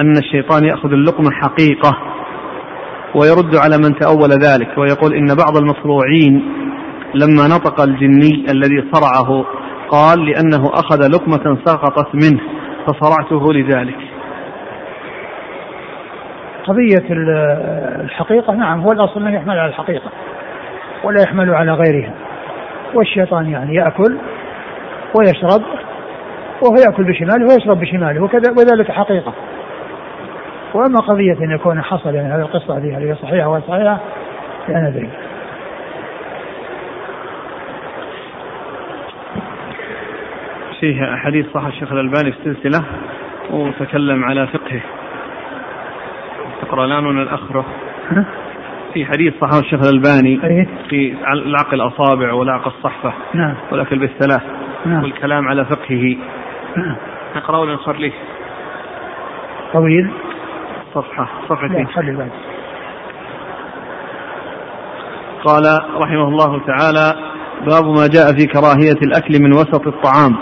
أن 0.00 0.18
الشيطان 0.18 0.64
يأخذ 0.64 0.92
اللقمه 0.92 1.30
حقيقه 1.30 2.11
ويرد 3.14 3.56
على 3.56 3.76
من 3.78 3.98
تأول 3.98 4.30
ذلك 4.30 4.78
ويقول 4.78 5.14
إن 5.14 5.26
بعض 5.26 5.56
المصروعين 5.56 6.42
لما 7.14 7.48
نطق 7.48 7.80
الجني 7.80 8.46
الذي 8.50 8.84
صرعه 8.92 9.44
قال 9.88 10.24
لأنه 10.26 10.70
أخذ 10.74 11.08
لقمة 11.08 11.58
سقطت 11.64 12.14
منه 12.14 12.40
فصرعته 12.86 13.52
لذلك. 13.52 13.96
قضية 16.66 17.10
ال- 17.10 18.00
الحقيقة 18.04 18.52
نعم 18.54 18.80
هو 18.80 18.92
الأصل 18.92 19.20
أنه 19.20 19.34
يحمل 19.36 19.58
على 19.58 19.68
الحقيقة 19.68 20.10
ولا 21.04 21.22
يحمل 21.22 21.54
على 21.54 21.72
غيرها. 21.72 22.14
والشيطان 22.94 23.50
يعني 23.50 23.74
يأكل 23.74 24.16
ويشرب 25.14 25.62
وهو 26.62 26.74
يأكل 26.86 27.04
بشماله 27.04 27.44
ويشرب 27.54 27.80
بشماله 27.80 28.22
وكذا 28.24 28.50
وذلك 28.50 28.90
حقيقة. 28.90 29.32
وأما 30.74 31.00
قضية 31.00 31.36
أن 31.44 31.50
يكون 31.50 31.82
حصل 31.82 32.14
يعني 32.14 32.34
هذه 32.34 32.40
القصة 32.40 32.78
هذه 32.78 32.98
هل 32.98 33.08
هي 33.08 33.14
صحيحة 33.14 33.48
ولا 33.48 33.60
صحيحة؟ 33.60 34.00
لا 34.68 34.90
ندري. 34.90 35.08
فيه 40.80 41.16
حديث 41.16 41.46
صح 41.54 41.64
الشيخ 41.64 41.92
الألباني 41.92 42.32
في 42.32 42.38
السلسلة 42.38 42.84
وتكلم 43.50 44.24
على 44.24 44.46
فقهه. 44.46 44.80
تقرأ 46.62 46.84
الآن 46.84 47.06
ولا 47.06 47.22
الأخرة 47.22 47.64
ها؟ 48.10 48.24
في 48.94 49.04
حديث 49.04 49.34
صححه 49.40 49.58
الشيخ 49.58 49.80
الألباني 49.80 50.36
في 50.88 51.14
لعق 51.46 51.74
الأصابع 51.74 52.32
ولعق 52.32 52.66
الصحفة 52.66 53.12
نعم. 53.34 53.54
والأكل 53.72 53.98
بالثلاث. 53.98 54.42
نعم. 54.86 55.02
والكلام 55.02 55.48
على 55.48 55.64
فقهه. 55.64 56.16
نعم. 56.76 56.96
نقرأ 57.36 57.58
ولا 57.58 57.74
نخليه 57.74 58.12
طويل. 59.72 60.10
صفحة 60.94 61.28
صفحتين 61.48 61.86
قال 65.44 65.64
رحمه 66.02 66.28
الله 66.28 66.60
تعالى 66.66 67.14
باب 67.66 67.84
ما 67.84 68.06
جاء 68.06 68.26
في 68.36 68.46
كراهية 68.46 68.98
الأكل 69.02 69.42
من 69.42 69.52
وسط 69.52 69.86
الطعام. 69.86 70.36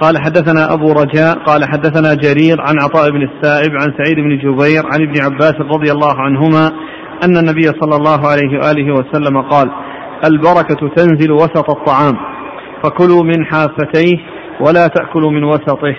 قال 0.00 0.18
حدثنا 0.18 0.74
أبو 0.74 0.92
رجاء 0.92 1.38
قال 1.38 1.64
حدثنا 1.64 2.14
جرير 2.14 2.60
عن 2.60 2.74
عطاء 2.82 3.10
بن 3.10 3.22
السائب 3.22 3.70
عن 3.72 3.94
سعيد 3.98 4.16
بن 4.16 4.38
جبير 4.38 4.82
عن 4.92 5.02
ابن 5.02 5.20
عباس 5.20 5.54
رضي 5.60 5.92
الله 5.92 6.20
عنهما 6.20 6.66
أن 7.24 7.36
النبي 7.36 7.62
صلى 7.62 7.96
الله 7.96 8.28
عليه 8.28 8.58
وآله 8.58 8.92
وسلم 8.92 9.42
قال 9.42 9.70
البركة 10.24 10.88
تنزل 10.96 11.32
وسط 11.32 11.70
الطعام 11.70 12.16
فكلوا 12.82 13.22
من 13.24 13.44
حافتيه 13.44 14.16
ولا 14.60 14.86
تأكلوا 14.86 15.30
من 15.30 15.44
وسطه. 15.44 15.96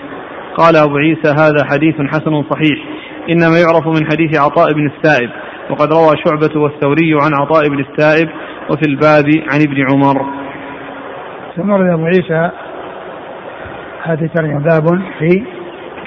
قال 0.56 0.76
أبو 0.76 0.96
عيسى 0.96 1.28
هذا 1.28 1.64
حديث 1.64 1.94
حسن 1.94 2.42
صحيح. 2.50 3.01
إنما 3.30 3.58
يعرف 3.60 3.86
من 3.86 4.06
حديث 4.10 4.40
عطاء 4.40 4.72
بن 4.72 4.86
السائب 4.86 5.30
وقد 5.70 5.92
روى 5.92 6.16
شعبة 6.26 6.60
والثوري 6.60 7.14
عن 7.22 7.34
عطاء 7.34 7.68
بن 7.68 7.80
السائب 7.80 8.28
وفي 8.70 8.86
الباب 8.86 9.24
عن 9.52 9.60
ابن 9.60 9.86
عمر. 9.92 10.26
ثم 11.56 11.70
ورد 11.70 11.90
أبو 11.90 12.04
عيسى 12.04 12.50
هذه 14.02 14.30
ترجمة 14.34 14.58
باب 14.58 15.02
في 15.18 15.44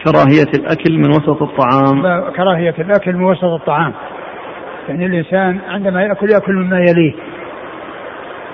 كراهية 0.06 0.60
الأكل 0.60 0.98
من 0.98 1.10
وسط 1.10 1.42
الطعام. 1.42 2.02
كراهية 2.32 2.76
الأكل 2.80 3.16
من 3.16 3.24
وسط 3.24 3.44
الطعام. 3.44 3.94
يعني 4.90 5.06
الإنسان 5.06 5.60
عندما 5.68 6.04
يأكل 6.04 6.30
يأكل 6.34 6.54
مما 6.54 6.80
يليه 6.80 7.14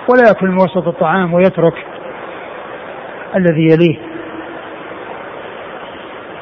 ولا 0.10 0.28
يأكل 0.28 0.48
من 0.48 0.56
وسط 0.56 0.88
الطعام 0.88 1.34
ويترك 1.34 1.86
الذي 3.36 3.64
يليه. 3.64 3.98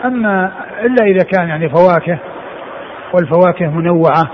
أما 0.05 0.51
إلا 0.85 1.05
إذا 1.05 1.23
كان 1.23 1.47
يعني 1.47 1.69
فواكه 1.69 2.17
والفواكه 3.13 3.69
منوعة 3.69 4.29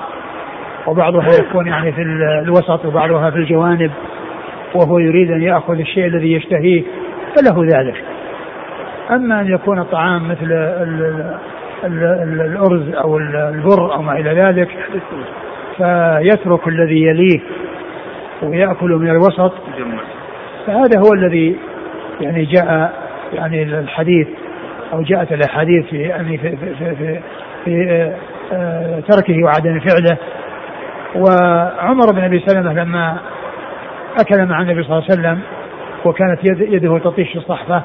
وبعضها 0.87 1.27
يكون 1.39 1.67
يعني 1.67 1.91
في 1.91 2.01
ال- 2.01 2.41
الوسط 2.43 2.85
وبعضها 2.85 3.29
في 3.31 3.37
الجوانب 3.37 3.91
وهو 4.75 4.99
يريد 4.99 5.31
أن 5.31 5.41
يأخذ 5.41 5.79
الشيء 5.79 6.05
الذي 6.05 6.33
يشتهيه 6.33 6.83
فله 7.35 7.63
ذلك. 7.77 8.03
أما 9.11 9.41
أن 9.41 9.47
يكون 9.53 9.79
الطعام 9.79 10.27
مثل 10.29 10.43
ال- 10.43 11.35
ال- 11.83 12.03
ال- 12.03 12.41
الأرز 12.41 12.93
أو 12.95 13.17
ال- 13.17 13.35
البر 13.35 13.93
أو 13.95 14.01
ما 14.01 14.13
إلى 14.19 14.29
ذلك 14.41 14.69
فيترك 15.77 16.67
الذي 16.67 17.03
يليه 17.03 17.39
ويأكل 18.43 18.89
من 18.91 19.09
الوسط. 19.09 19.53
فهذا 20.67 20.99
هو 20.99 21.13
الذي 21.13 21.55
يعني 22.21 22.45
جاء 22.45 22.93
يعني 23.33 23.63
الحديث. 23.63 24.27
أو 24.95 25.01
جاءت 25.01 25.31
الأحاديث 25.31 25.85
في 25.85 25.97
يعني 25.97 26.37
في 26.37 26.57
في 26.57 26.75
في, 26.75 26.95
في, 26.95 27.19
في 27.65 27.91
آه، 27.91 28.15
آه، 28.53 28.99
تركه 28.99 29.43
وعدم 29.43 29.79
فعله. 29.79 30.17
وعمر 31.15 32.11
بن 32.11 32.23
أبي 32.23 32.43
سلمة 32.47 32.73
لما 32.73 33.17
أكل 34.19 34.45
مع 34.45 34.61
النبي 34.61 34.83
صلى 34.83 34.97
الله 34.97 35.03
عليه 35.09 35.19
وسلم 35.19 35.39
وكانت 36.05 36.39
يد 36.43 36.73
يده 36.73 36.97
تطيش 36.97 37.35
الصحفة 37.35 37.83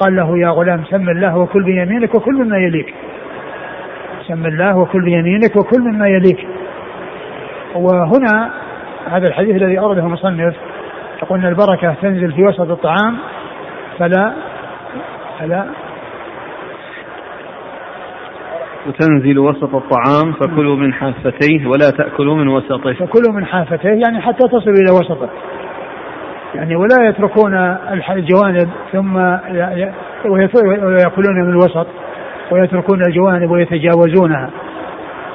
قال 0.00 0.16
له 0.16 0.38
يا 0.38 0.48
غلام 0.48 0.84
سم 0.84 1.08
الله 1.08 1.38
وكل 1.38 1.64
بيمينك 1.64 2.14
وكل 2.14 2.34
مما 2.34 2.56
يليك. 2.58 2.94
سم 4.28 4.46
الله 4.46 4.78
وكل 4.78 5.04
بيمينك 5.04 5.56
وكل 5.56 5.80
مما 5.80 6.08
يليك. 6.08 6.46
وهنا 7.74 8.50
هذا 9.10 9.28
الحديث 9.28 9.56
الذي 9.56 9.78
أورده 9.78 10.00
المصنف 10.00 10.54
يقول 11.22 11.38
أن 11.38 11.46
البركة 11.46 11.94
تنزل 12.02 12.32
في 12.32 12.42
وسط 12.42 12.70
الطعام 12.70 13.16
فلا 13.98 14.32
فلا 15.38 15.66
وتنزل 18.86 19.38
وسط 19.38 19.74
الطعام 19.74 20.32
فكلوا 20.32 20.76
من 20.76 20.92
حافتيه 20.92 21.66
ولا 21.66 21.90
تأكلوا 21.90 22.36
من 22.36 22.48
وسطه. 22.48 22.92
فكلوا 22.92 23.32
من 23.32 23.44
حافتيه 23.44 23.88
يعني 23.88 24.20
حتى 24.20 24.48
تصلوا 24.48 24.76
إلى 24.76 24.92
وسطه. 24.92 25.28
يعني 26.54 26.76
ولا 26.76 27.08
يتركون 27.08 27.54
الجوانب 28.10 28.68
ثم 28.92 29.16
ويأكلون 30.24 31.36
من 31.42 31.50
الوسط 31.50 31.86
ويتركون 32.50 33.02
الجوانب 33.06 33.50
ويتجاوزونها. 33.50 34.50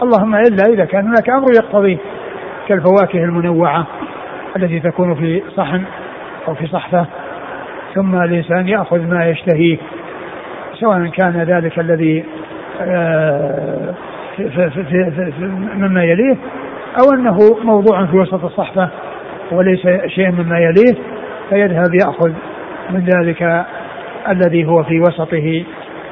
اللهم 0.03 0.35
إلا 0.35 0.63
إذا 0.73 0.85
كان 0.85 1.07
هناك 1.07 1.29
أمر 1.29 1.51
يقتضي 1.55 1.97
كالفواكه 2.67 3.23
المنوعة 3.23 3.87
التي 4.55 4.79
تكون 4.79 5.15
في 5.15 5.43
صحن 5.57 5.83
أو 6.47 6.55
في 6.55 6.67
صحفة 6.67 7.05
ثم 7.95 8.15
الإنسان 8.15 8.67
يأخذ 8.67 8.99
ما 8.99 9.25
يشتهيه 9.25 9.77
سواء 10.79 11.07
كان 11.07 11.43
ذلك 11.43 11.79
الذي 11.79 12.25
آه، 12.81 13.93
مما 15.75 16.03
يليه 16.03 16.37
أو 16.97 17.13
أنه 17.13 17.37
موضوع 17.63 18.05
في 18.05 18.17
وسط 18.17 18.45
الصحفة 18.45 18.89
وليس 19.51 19.87
شيء 20.07 20.31
مما 20.31 20.59
يليه 20.59 20.95
فيذهب 21.49 21.93
يأخذ 21.93 22.31
من 22.89 23.05
ذلك 23.05 23.65
الذي 24.29 24.65
هو 24.65 24.83
في 24.83 24.99
وسطه 24.99 25.63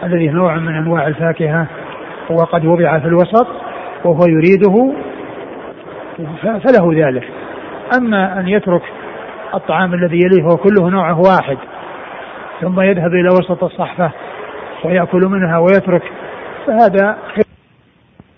الذي 0.03 0.27
نوع 0.27 0.55
من 0.55 0.75
أنواع 0.75 1.07
الفاكهة 1.07 1.67
وقد 2.29 2.65
وضع 2.65 2.99
في 2.99 3.07
الوسط 3.07 3.47
وهو 4.05 4.27
يريده 4.27 4.93
فله 6.43 7.07
ذلك. 7.07 7.23
أما 7.97 8.39
أن 8.39 8.47
يترك 8.47 8.81
الطعام 9.53 9.93
الذي 9.93 10.19
يليه 10.25 10.43
هو 10.43 10.57
كله 10.57 10.89
نوعه 10.89 11.19
واحد 11.19 11.57
ثم 12.61 12.81
يذهب 12.81 13.13
إلى 13.13 13.29
وسط 13.29 13.63
الصحفة 13.63 14.11
ويأكل 14.85 15.21
منها 15.25 15.57
ويترك 15.57 16.03
فهذا 16.67 17.17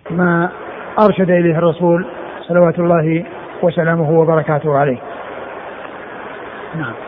ما 0.10 0.50
أرشد 1.00 1.30
إليه 1.32 1.58
الرسول 1.58 2.06
صلوات 2.48 2.80
الله 2.80 3.26
وسلامه 3.62 4.20
وبركاته 4.20 4.78
عليه. 4.78 4.98
نعم. 6.76 7.05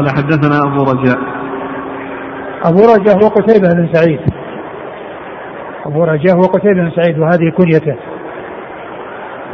قال 0.00 0.10
حدثنا 0.10 0.58
أبو 0.58 0.82
رجاء. 0.82 1.18
أبو 2.64 2.80
رجاء 2.94 3.24
هو 3.24 3.28
قتيبة 3.28 3.72
بن 3.74 3.88
سعيد. 3.92 4.20
أبو 5.86 6.04
رجاء 6.04 6.36
هو 6.36 6.42
قتيبة 6.42 6.74
بن 6.74 6.90
سعيد 6.90 7.18
وهذه 7.18 7.50
كنيته. 7.58 7.96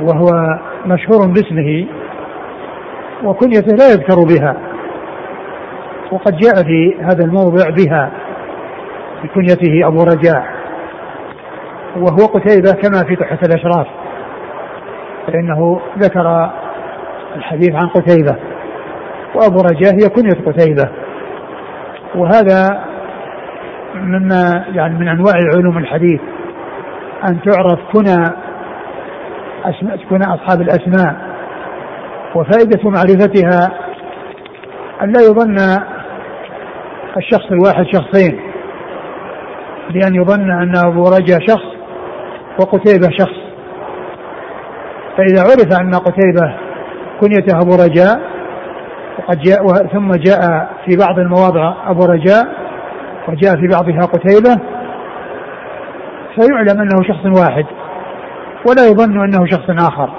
وهو 0.01 0.59
مشهور 0.87 1.27
باسمه 1.27 1.87
وكنيته 3.25 3.77
لا 3.77 3.89
يذكر 3.93 4.25
بها. 4.25 4.57
وقد 6.13 6.37
جاء 6.37 6.55
في 6.55 6.97
هذا 7.01 7.25
الموضع 7.25 7.71
بها 7.71 8.11
في 9.23 9.29
كنيته 9.29 9.87
أبو 9.89 10.03
رجاء. 10.03 10.47
وهو 11.97 12.27
قتيبة 12.27 12.73
كما 12.73 13.05
في 13.09 13.17
تحفة 13.17 13.47
الأشراف. 13.47 13.87
فإنه 15.27 15.81
ذكر 15.99 16.51
الحديث 17.37 17.75
عن 17.75 17.89
قتيبة. 17.89 18.37
وأبو 19.35 19.61
رجاء 19.61 19.95
هي 19.95 20.09
كنية 20.09 20.47
قتيبة 20.47 20.91
وهذا 22.15 22.85
مما 23.95 24.65
يعني 24.75 24.95
من 24.99 25.09
أنواع 25.09 25.35
علوم 25.57 25.79
الحديث. 25.79 26.21
أن 27.29 27.41
تعرف 27.43 27.79
كنى 27.93 28.25
أسماء 29.65 29.97
كنى 30.11 30.25
أصحاب 30.25 30.61
الأسماء. 30.61 31.17
وفائدة 32.35 32.91
معرفتها 32.91 33.73
أن 35.03 35.13
لا 35.13 35.21
يظن 35.21 35.57
الشخص 37.17 37.47
الواحد 37.53 37.85
شخصين. 37.93 38.41
بأن 39.91 40.15
يظن 40.15 40.51
أن 40.51 40.77
أبو 40.77 41.03
رجاء 41.03 41.39
شخص 41.47 41.77
وقتيبة 42.61 43.09
شخص. 43.19 43.47
فإذا 45.17 45.43
عرف 45.43 45.81
أن 45.81 45.95
قتيبة 45.95 46.55
كنيته 47.21 47.61
أبو 47.61 47.75
رجاء 47.85 48.36
وقد 49.19 49.39
جاء 49.39 49.87
ثم 49.93 50.11
جاء 50.11 50.69
في 50.85 50.97
بعض 50.97 51.19
المواضع 51.19 51.75
أبو 51.91 52.05
رجاء 52.05 52.47
وجاء 53.29 53.57
في 53.57 53.67
بعضها 53.67 54.07
قتيبة 54.07 54.61
فيعلم 56.35 56.81
أنه 56.81 57.03
شخص 57.03 57.41
واحد 57.41 57.67
ولا 58.69 58.87
يظن 58.87 59.25
أنه 59.25 59.47
شخص 59.47 59.71
آخر 59.89 60.11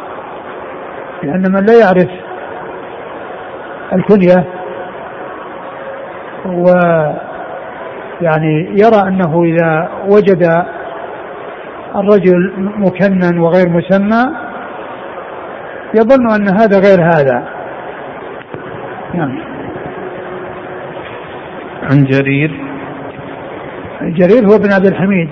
لأن 1.23 1.51
من 1.51 1.65
لا 1.65 1.79
يعرف 1.79 2.09
الكنية 3.93 4.45
و 6.45 6.69
يعني 8.21 8.69
يرى 8.69 9.07
أنه 9.07 9.43
إذا 9.43 9.89
وجد 10.09 10.65
الرجل 11.95 12.53
مكنن 12.57 13.39
وغير 13.39 13.69
مسمى 13.69 14.23
يظن 15.93 16.31
أن 16.31 16.47
هذا 16.47 16.79
غير 16.79 17.01
هذا. 17.01 17.56
نعم. 19.13 19.39
عن 21.83 22.03
جرير. 22.03 22.51
جرير 24.01 24.45
هو 24.45 24.55
ابن 24.55 24.71
عبد 24.73 24.85
الحميد 24.85 25.29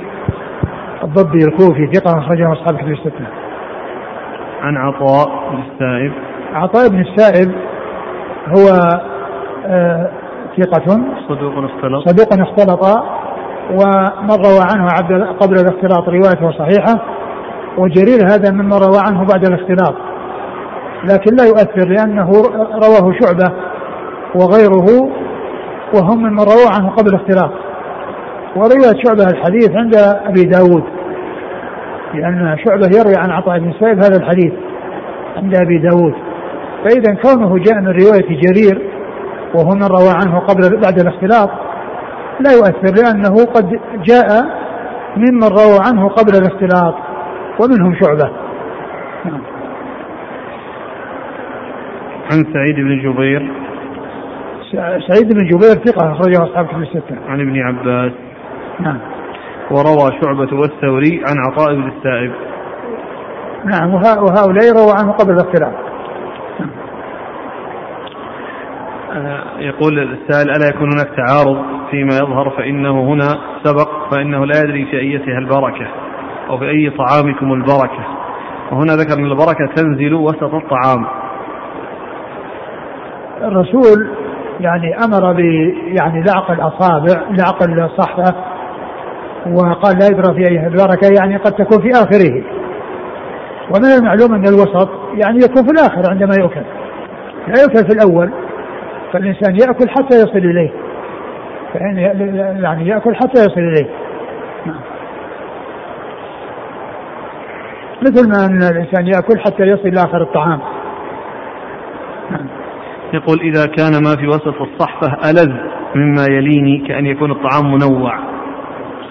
الضبي 1.04 1.38
الكوفي 1.38 1.88
ثقة 1.94 2.20
أخرجه 2.20 2.54
أصحاب 2.54 2.78
كتب 2.78 2.92
الستة. 2.92 3.28
عن 4.62 4.78
عطاء 4.78 5.28
بن 5.52 5.60
السائب. 5.72 6.12
عطاء 6.54 6.90
بن 6.90 7.00
السائب 7.00 7.52
هو 8.48 8.68
آه 9.66 10.12
ثقة. 10.58 10.98
صدوق 11.30 11.54
اختلط. 11.58 12.10
صدوق 12.10 12.48
اختلط 12.48 12.84
ومن 13.72 14.36
روى 14.46 14.62
عنه 14.74 14.88
عبد 14.92 15.24
قبل 15.40 15.56
الاختلاط 15.56 16.10
روايته 16.10 16.52
صحيحة 16.52 17.06
وجرير 17.78 18.28
هذا 18.28 18.52
ممن 18.52 18.74
روى 18.74 19.00
عنه 19.08 19.26
بعد 19.26 19.46
الاختلاط. 19.48 19.96
لكن 21.04 21.36
لا 21.36 21.46
يؤثر 21.46 21.88
لأنه 21.88 22.32
رواه 22.84 23.14
شعبة 23.20 23.54
وغيره 24.36 25.10
وهم 25.94 26.24
من 26.24 26.40
رووا 26.40 26.70
عنه 26.78 26.90
قبل 26.90 27.10
الاختلاط 27.10 27.52
ورواية 28.56 29.04
شعبة 29.06 29.24
الحديث 29.24 29.72
عند 29.72 29.96
أبي 30.26 30.44
داود 30.44 30.84
لأن 32.14 32.58
شعبة 32.66 32.88
يروي 32.98 33.14
عن 33.18 33.32
عطاء 33.32 33.60
بن 33.60 33.74
سائب 33.80 33.98
هذا 33.98 34.18
الحديث 34.18 34.54
عند 35.38 35.56
أبي 35.56 35.78
داود. 35.78 36.14
فإذا 36.84 37.14
كونه 37.14 37.58
جاء 37.58 37.82
من 37.82 37.88
رواية 37.88 38.42
جرير 38.42 38.82
وهو 39.56 39.70
من 39.76 39.84
روى 39.84 40.10
عنه 40.10 40.40
قبل 40.40 40.82
بعد 40.82 41.00
الاختلاط 41.00 41.50
لا 42.40 42.52
يؤثر 42.52 43.04
لأنه 43.04 43.46
قد 43.46 43.80
جاء 44.04 44.46
ممن 45.18 45.44
روى 45.44 45.80
عنه 45.88 46.10
قبل 46.10 46.36
الاختلاط 46.36 46.96
ومنهم 47.60 47.96
شعبة. 48.02 48.32
نعم. 49.26 49.55
عن 52.32 52.54
سعيد 52.54 52.76
بن 52.76 53.00
جبير 53.02 53.52
سعيد 55.08 55.34
بن 55.34 55.48
جبير 55.48 55.76
ثقة 55.86 56.12
أخرجه 56.12 56.44
أصحاب 56.44 56.68
كتب 56.68 56.82
الستة. 56.82 57.16
عن 57.28 57.42
ابن 57.42 57.60
عباس. 57.60 58.12
نعم. 58.80 58.98
وروى 59.72 60.12
شعبة 60.22 60.60
والثوري 60.60 61.24
عن 61.30 61.36
عطاء 61.52 61.76
بن 61.76 61.92
السائب. 61.98 62.32
نعم 63.66 63.94
وهؤلاء 63.94 64.72
روى 64.72 64.94
عنه 65.00 65.12
قبل 65.12 65.34
الاختلاف. 65.34 65.74
نعم. 66.60 66.70
يقول 69.60 70.00
السائل 70.00 70.50
ألا 70.50 70.68
يكون 70.70 70.90
هناك 70.92 71.10
تعارض 71.18 71.58
فيما 71.92 72.16
يظهر 72.16 72.50
فإنه 72.50 73.04
هنا 73.04 73.30
سبق 73.64 73.90
فإنه 74.12 74.46
لا 74.46 74.60
يدري 74.60 74.86
في 74.86 75.00
أيتها 75.00 75.38
البركة 75.38 75.88
أو 76.50 76.58
في 76.58 76.70
أي 76.70 76.90
طعامكم 76.90 77.54
البركة 77.54 78.06
وهنا 78.72 78.94
ذكر 78.94 79.20
أن 79.20 79.26
البركة 79.26 79.66
تنزل 79.76 80.14
وسط 80.14 80.54
الطعام 80.54 81.06
الرسول 83.42 84.08
يعني 84.60 84.96
أمر 84.98 85.34
ب 85.34 85.40
يعني 85.88 86.24
لعق 86.24 86.52
الأصابع 86.52 87.22
لعق 87.32 87.64
الصحفة 87.64 88.36
وقال 89.54 90.00
لا 90.00 90.06
يدرى 90.06 90.34
في 90.34 90.50
أي 90.50 90.68
البركة 90.68 91.14
يعني 91.20 91.38
قد 91.38 91.52
تكون 91.52 91.82
في 91.82 91.90
آخره 91.92 92.44
ومن 93.70 93.86
المعلوم 93.98 94.34
أن 94.34 94.48
الوسط 94.48 94.90
يعني 95.14 95.38
يكون 95.38 95.64
في 95.64 95.72
الآخر 95.72 96.10
عندما 96.10 96.36
يؤكل 96.40 96.62
لا 97.48 97.62
يؤكل 97.62 97.88
في 97.88 97.94
الأول 97.94 98.32
فالإنسان 99.14 99.56
يأكل 99.56 99.90
حتى 99.90 100.16
يصل 100.16 100.38
إليه 100.38 100.72
فإن 101.74 101.98
يعني 102.64 102.88
يأكل 102.88 103.16
حتى 103.16 103.42
يصل 103.42 103.86
نعم. 104.66 104.80
مثل 108.02 108.30
ما 108.30 108.46
أن 108.46 108.64
الإنسان 108.64 109.08
يأكل 109.08 109.40
حتى 109.40 109.64
يصل 109.64 109.88
إلى 109.88 110.00
آخر 110.00 110.22
الطعام. 110.22 110.60
يقول 113.14 113.40
إذا 113.40 113.66
كان 113.66 114.04
ما 114.04 114.16
في 114.16 114.28
وسط 114.28 114.62
الصحفة 114.62 115.30
ألذ 115.30 115.52
مما 115.96 116.26
يليني 116.30 116.88
كأن 116.88 117.06
يكون 117.06 117.32
الطعام 117.32 117.72
منوع. 117.72 118.14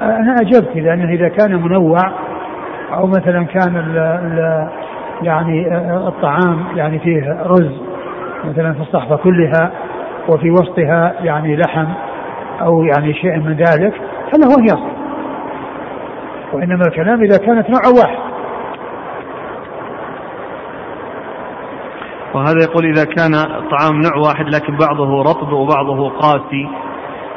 أنا 0.03 0.37
أجبت 0.41 0.77
لأنه 0.77 1.13
إذا 1.13 1.29
كان 1.29 1.63
منوع 1.63 2.01
أو 2.93 3.07
مثلا 3.07 3.45
كان 3.45 3.77
ال 3.77 3.99
ال 3.99 4.69
يعني 5.23 5.77
الطعام 6.09 6.65
يعني 6.77 6.99
فيه 6.99 7.43
رز 7.47 7.73
مثلا 8.45 8.73
في 8.73 8.81
الصحفة 8.81 9.17
كلها 9.17 9.71
وفي 10.29 10.51
وسطها 10.51 11.15
يعني 11.21 11.57
لحم 11.57 11.87
أو 12.61 12.85
يعني 12.85 13.15
شيء 13.15 13.39
من 13.39 13.53
ذلك 13.53 13.95
هذا 14.35 14.47
هو 14.47 14.65
يصل. 14.65 14.95
وإنما 16.53 16.83
الكلام 16.87 17.23
إذا 17.23 17.37
كانت 17.37 17.71
نوع 17.71 18.03
واحد. 18.03 18.24
وهذا 22.35 22.59
يقول 22.63 22.85
إذا 22.85 23.05
كان 23.05 23.35
الطعام 23.35 24.01
نوع 24.01 24.17
واحد 24.17 24.49
لكن 24.49 24.77
بعضه 24.77 25.23
رطب 25.23 25.53
وبعضه 25.53 26.11
قاسي 26.11 26.69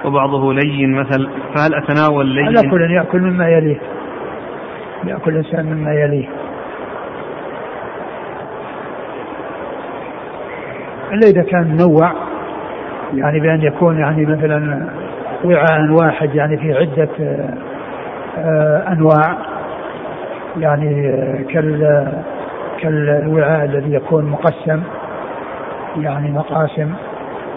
وبعضه 0.05 0.53
لين 0.53 0.95
مثل 0.95 1.29
فهل 1.55 1.75
أتناول 1.75 2.25
لين؟ 2.25 2.45
على 2.45 2.69
كل 2.69 2.91
يأكل 2.91 3.21
مما 3.21 3.49
يليه 3.49 3.79
يأكل 5.05 5.31
الإنسان 5.31 5.65
مما 5.65 5.93
يليه 5.93 6.27
إلا 11.11 11.27
إذا 11.27 11.43
كان 11.43 11.67
منوع 11.67 12.13
يعني 13.13 13.39
بأن 13.39 13.61
يكون 13.61 13.99
يعني 13.99 14.25
مثلا 14.25 14.87
وعاء 15.43 15.91
واحد 15.91 16.35
يعني 16.35 16.57
في 16.57 16.73
عدة 16.73 17.09
آه، 18.37 18.91
أنواع 18.91 19.37
يعني 20.59 21.13
كال 21.53 21.83
كالوعاء 22.79 23.65
الذي 23.65 23.93
يكون 23.93 24.25
مقسم 24.25 24.83
يعني 25.97 26.31
مقاسم 26.31 26.93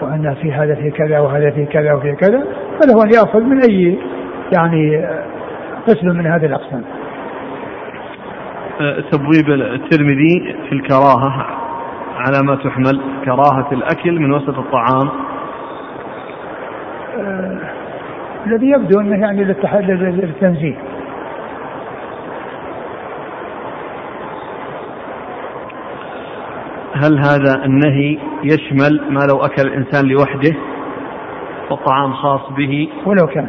وأن 0.01 0.35
في 0.41 0.53
هذا 0.53 0.75
في 0.75 0.91
كذا 0.91 1.19
وهذا 1.19 1.51
في 1.51 1.65
كذا 1.65 1.93
وفي 1.93 2.15
كذا 2.15 2.43
فله 2.79 3.03
أن 3.03 3.09
يأخذ 3.13 3.39
من 3.39 3.61
أي 3.69 3.97
يعني 4.53 5.05
قسم 5.87 6.07
من 6.07 6.27
هذه 6.27 6.45
الأقسام. 6.45 6.83
أه، 8.81 9.03
تبويب 9.11 9.49
الترمذي 9.49 10.55
في 10.69 10.71
الكراهة 10.71 11.45
على 12.17 12.43
ما 12.43 12.55
تحمل 12.55 13.01
كراهة 13.25 13.67
الأكل 13.71 14.19
من 14.19 14.31
وسط 14.31 14.57
الطعام. 14.57 15.09
أه 17.19 17.57
الذي 18.47 18.69
يبدو 18.69 18.99
أنه 18.99 19.21
يعني 19.21 19.43
للتنزيه. 19.43 20.75
هل 26.93 27.19
هذا 27.19 27.65
النهي 27.65 28.17
يشمل 28.43 29.01
ما 29.09 29.19
لو 29.19 29.45
أكل 29.45 29.67
الإنسان 29.67 30.05
لوحده 30.05 30.55
والطعام 31.69 32.13
خاص 32.13 32.41
به؟ 32.57 32.89
ولو 33.05 33.27
كان. 33.27 33.47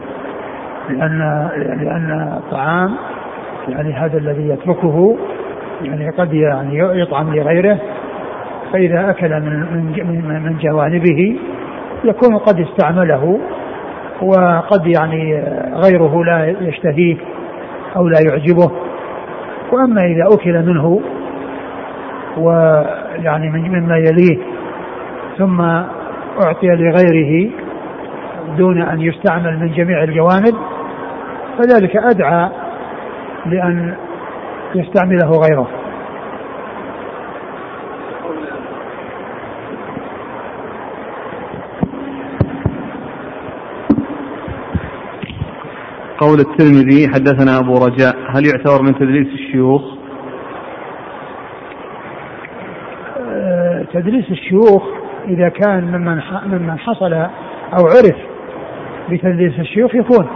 لأن 0.90 1.48
لأن 1.56 2.38
الطعام 2.38 2.94
يعني 3.68 3.92
هذا 3.92 4.18
الذي 4.18 4.48
يتركه 4.48 5.16
يعني 5.82 6.10
قد 6.10 6.34
يعني 6.34 6.78
يطعم 6.78 7.34
لغيره 7.34 7.78
فإذا 8.72 9.10
أكل 9.10 9.40
من 9.40 9.60
من 10.06 10.42
من 10.44 10.58
جوانبه 10.58 11.36
يكون 12.04 12.38
قد 12.38 12.60
استعمله 12.60 13.38
وقد 14.22 14.86
يعني 14.86 15.44
غيره 15.74 16.24
لا 16.24 16.56
يشتهيه 16.60 17.16
أو 17.96 18.08
لا 18.08 18.18
يعجبه. 18.28 18.70
وأما 19.72 20.00
إذا 20.00 20.24
أكل 20.34 20.62
منه 20.66 21.00
ويعني 23.18 23.50
مما 23.50 23.96
يليه 23.96 24.38
ثم 25.38 25.60
أعطي 26.40 26.66
لغيره 26.66 27.50
دون 28.56 28.82
أن 28.82 29.00
يستعمل 29.00 29.58
من 29.58 29.72
جميع 29.72 30.02
الجوانب 30.02 30.54
فذلك 31.58 31.96
أدعى 31.96 32.50
لأن 33.46 33.94
يستعمله 34.74 35.30
غيره. 35.30 35.68
قول 46.18 46.40
الترمذي 46.40 47.08
حدثنا 47.08 47.58
أبو 47.58 47.74
رجاء 47.84 48.16
هل 48.30 48.46
يعتبر 48.46 48.82
من 48.82 48.94
تدريس 48.94 49.26
الشيوخ؟ 49.26 50.01
تدريس 54.02 54.30
الشيوخ 54.30 54.82
إذا 55.28 55.48
كان 55.48 55.84
ممن 55.84 56.22
ممن 56.46 56.78
حصل 56.78 57.12
أو 57.12 57.86
عرف 57.86 58.16
بتدريس 59.10 59.60
الشيوخ 59.60 59.94
يكون. 59.94 60.28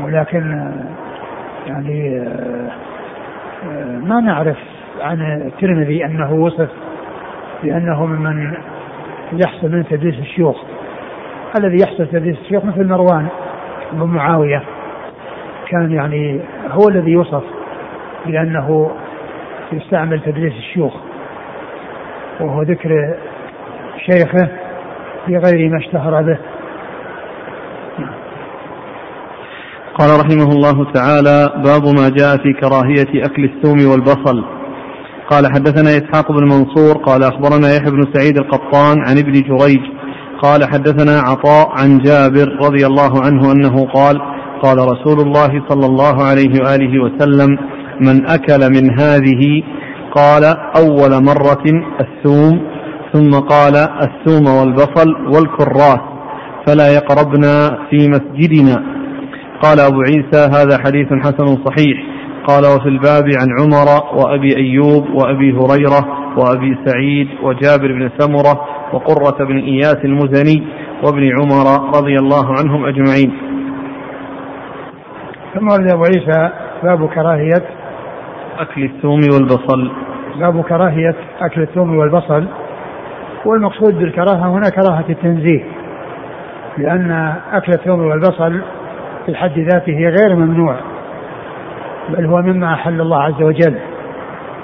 ولكن 0.00 0.72
يعني 1.66 2.28
ما 4.02 4.20
نعرف 4.20 4.56
عن 5.00 5.20
الترمذي 5.20 6.04
أنه 6.04 6.32
وصف 6.32 6.68
بأنه 7.62 8.06
ممن 8.06 8.54
يحصل 9.32 9.72
من 9.72 9.84
تدريس 9.90 10.18
الشيوخ. 10.18 10.56
الذي 11.58 11.76
يحصل 11.82 12.06
تدريس 12.06 12.38
الشيوخ 12.40 12.64
مثل 12.64 12.88
مروان 12.88 13.26
بن 13.92 14.06
معاوية. 14.06 14.62
كان 15.68 15.92
يعني 15.92 16.40
هو 16.70 16.88
الذي 16.88 17.10
يوصف 17.10 17.44
بأنه 18.26 18.90
يستعمل 19.72 20.20
تدريس 20.20 20.52
الشيوخ. 20.52 21.11
وهو 22.40 22.62
ذكر 22.62 23.14
شيخه 24.06 24.48
بغير 25.28 25.70
ما 25.70 25.78
اشتهر 25.78 26.22
به. 26.22 26.38
قال 29.98 30.10
رحمه 30.20 30.52
الله 30.52 30.92
تعالى 30.92 31.62
باب 31.64 31.84
ما 31.84 32.08
جاء 32.08 32.36
في 32.36 32.52
كراهية 32.52 33.24
أكل 33.24 33.44
الثوم 33.44 33.90
والبصل. 33.90 34.44
قال 35.30 35.46
حدثنا 35.46 35.90
إسحاق 35.90 36.32
بن 36.32 36.44
منصور 36.44 36.98
قال 36.98 37.22
أخبرنا 37.22 37.74
يحيى 37.76 37.90
بن 37.90 38.12
سعيد 38.12 38.38
القطان 38.38 38.98
عن 39.08 39.18
ابن 39.18 39.32
جريج 39.32 39.80
قال 40.42 40.64
حدثنا 40.64 41.20
عطاء 41.20 41.68
عن 41.80 41.98
جابر 41.98 42.48
رضي 42.62 42.86
الله 42.86 43.22
عنه 43.22 43.52
أنه 43.52 43.86
قال 43.86 44.20
قال 44.62 44.78
رسول 44.78 45.20
الله 45.20 45.62
صلى 45.68 45.86
الله 45.86 46.24
عليه 46.24 46.62
وآله 46.62 47.02
وسلم 47.02 47.58
من 48.00 48.26
أكل 48.26 48.70
من 48.70 49.00
هذه 49.00 49.62
قال 50.16 50.44
أول 50.76 51.24
مرة 51.24 51.64
الثوم 52.00 52.60
ثم 53.12 53.30
قال 53.30 53.76
الثوم 53.76 54.56
والبصل 54.58 55.08
والكراث 55.34 56.00
فلا 56.66 56.88
يقربنا 56.94 57.78
في 57.90 58.08
مسجدنا. 58.08 58.82
قال 59.62 59.80
أبو 59.80 60.00
عيسى 60.00 60.50
هذا 60.56 60.78
حديث 60.84 61.06
حسن 61.12 61.46
صحيح. 61.64 61.98
قال 62.48 62.62
وفي 62.66 62.88
الباب 62.88 63.24
عن 63.40 63.48
عمر 63.60 63.88
وأبي 64.14 64.56
أيوب 64.56 65.04
وأبي 65.14 65.52
هريرة 65.52 66.08
وأبي 66.36 66.76
سعيد 66.86 67.28
وجابر 67.42 67.92
بن 67.92 68.10
سمرة 68.18 68.66
وقرة 68.92 69.44
بن 69.44 69.58
إياس 69.58 69.96
المزني 70.04 70.66
وابن 71.02 71.30
عمر 71.40 71.96
رضي 71.96 72.16
الله 72.18 72.46
عنهم 72.58 72.84
أجمعين. 72.84 73.32
ثم 75.54 75.68
أبو 75.70 76.04
عيسى 76.04 76.50
باب 76.82 77.08
كراهية 77.08 77.81
أكل 78.58 78.84
الثوم 78.84 79.20
والبصل. 79.32 79.90
باب 80.38 80.62
كراهية 80.62 81.14
أكل 81.40 81.62
الثوم 81.62 81.96
والبصل. 81.96 82.46
والمقصود 83.44 83.98
بالكراهة 83.98 84.48
هنا 84.48 84.70
كراهة 84.70 85.04
التنزيه 85.08 85.64
لأن 86.78 87.34
أكل 87.52 87.72
الثوم 87.72 88.00
والبصل 88.06 88.60
في 89.26 89.34
حد 89.34 89.58
ذاته 89.58 89.92
غير 89.92 90.36
ممنوع 90.36 90.76
بل 92.08 92.26
هو 92.26 92.42
مما 92.42 92.74
أحل 92.74 93.00
الله 93.00 93.22
عز 93.22 93.42
وجل 93.42 93.78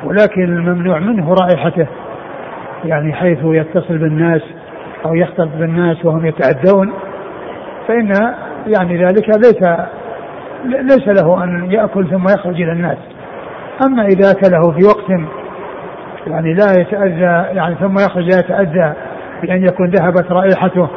ولكن 0.05 0.45
الممنوع 0.45 0.99
منه 0.99 1.35
رائحته 1.35 1.87
يعني 2.85 3.13
حيث 3.13 3.39
يتصل 3.45 3.99
بالناس 3.99 4.43
أو 5.07 5.15
يختلط 5.15 5.51
بالناس 5.59 6.05
وهم 6.05 6.27
يتعدون 6.27 6.93
فإن 7.89 8.35
يعني 8.67 9.05
ذلك 9.05 9.29
ليس 9.29 9.69
ليس 10.65 11.09
له 11.09 11.45
أن 11.45 11.73
يأكل 11.73 12.07
ثم 12.11 12.25
يخرج 12.25 12.63
إلى 12.63 12.73
الناس. 12.73 12.99
أما 13.83 14.07
إذا 14.07 14.31
أكله 14.31 14.73
في 14.73 14.85
وقت 14.85 15.11
يعني 16.27 16.55
لا 16.55 16.81
يتأذى 16.81 17.57
يعني 17.57 17.75
ثم 17.75 17.95
يخرج 17.95 18.25
لا 18.25 18.39
يتأذى 18.39 18.95
بأن 19.43 19.65
يكون 19.65 19.91
ذهبت 19.91 20.33
رائحته 20.33 20.89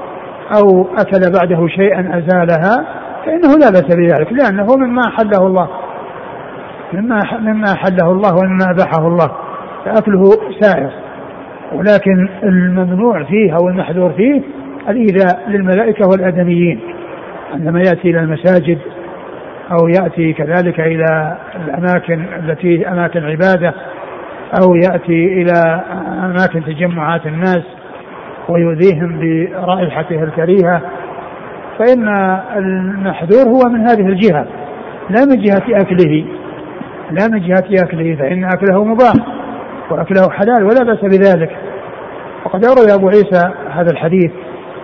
أو 0.58 0.88
أكل 0.98 1.32
بعده 1.40 1.68
شيئا 1.68 2.18
أزالها 2.18 2.86
فإنه 3.26 3.58
لا 3.58 3.70
بأس 3.70 3.96
بذلك 3.96 4.34
لأنه 4.34 4.76
مما 4.76 5.02
أحله 5.08 5.48
الله 5.48 5.70
مما 6.94 7.20
مما 7.40 7.74
أحله 7.74 8.12
الله 8.12 8.36
ومما 8.36 8.66
أباحه 8.72 9.08
الله 9.08 9.32
فأكله 9.86 10.24
سائر. 10.60 10.92
ولكن 11.74 12.30
الممنوع 12.44 13.24
فيه 13.24 13.56
أو 13.56 13.70
المحذور 13.70 14.12
فيه 14.12 14.42
الإيذاء 14.90 15.50
للملائكة 15.50 16.08
والآدميين 16.08 16.80
عندما 17.54 17.80
يأتي 17.80 18.10
إلى 18.10 18.20
المساجد 18.20 18.78
أو 19.72 19.88
يأتي 19.88 20.34
كذلك 20.34 20.80
إلى 20.80 21.38
الأماكن 21.56 22.26
التي 22.40 22.88
أماكن 22.88 23.24
عبادة 23.26 23.74
أو 24.64 24.76
يأتي 24.76 25.42
إلى 25.42 25.84
أماكن 26.24 26.64
تجمعات 26.66 27.26
الناس 27.26 27.64
ويؤذيهم 28.50 29.20
برائحته 29.20 30.24
الكريهة. 30.24 30.82
فإن 31.80 32.08
المحذور 32.56 33.48
هو 33.48 33.70
من 33.70 33.88
هذه 33.90 34.08
الجهة 34.08 34.46
لا 35.10 35.26
من 35.26 35.42
جهة 35.42 35.82
أكله 35.82 36.26
لا 37.12 37.28
من 37.28 37.40
جهة 37.40 37.84
أكله 37.84 38.16
فإن 38.16 38.44
أكله 38.44 38.84
مباح 38.84 39.14
وأكله 39.92 40.30
حلال 40.30 40.64
ولا 40.64 40.84
بأس 40.84 41.02
بذلك. 41.02 41.52
وقد 42.46 42.66
أورد 42.66 42.90
أبو 42.90 43.08
عيسى 43.08 43.52
هذا 43.72 43.92
الحديث 43.92 44.32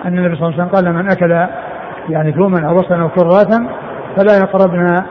أن 0.06 0.18
النبي 0.18 0.36
صلى 0.36 0.48
الله 0.48 0.54
عليه 0.54 0.64
وسلم 0.64 0.76
قال 0.76 0.94
من 0.94 1.12
أكل 1.12 1.32
يعني 2.10 2.32
ثوما 2.32 2.70
أو 2.70 2.76
بصلا 2.76 3.02
أو 3.02 3.10
كراثا 3.10 3.68
فلا 4.18 4.38
يقربنا 4.38 5.06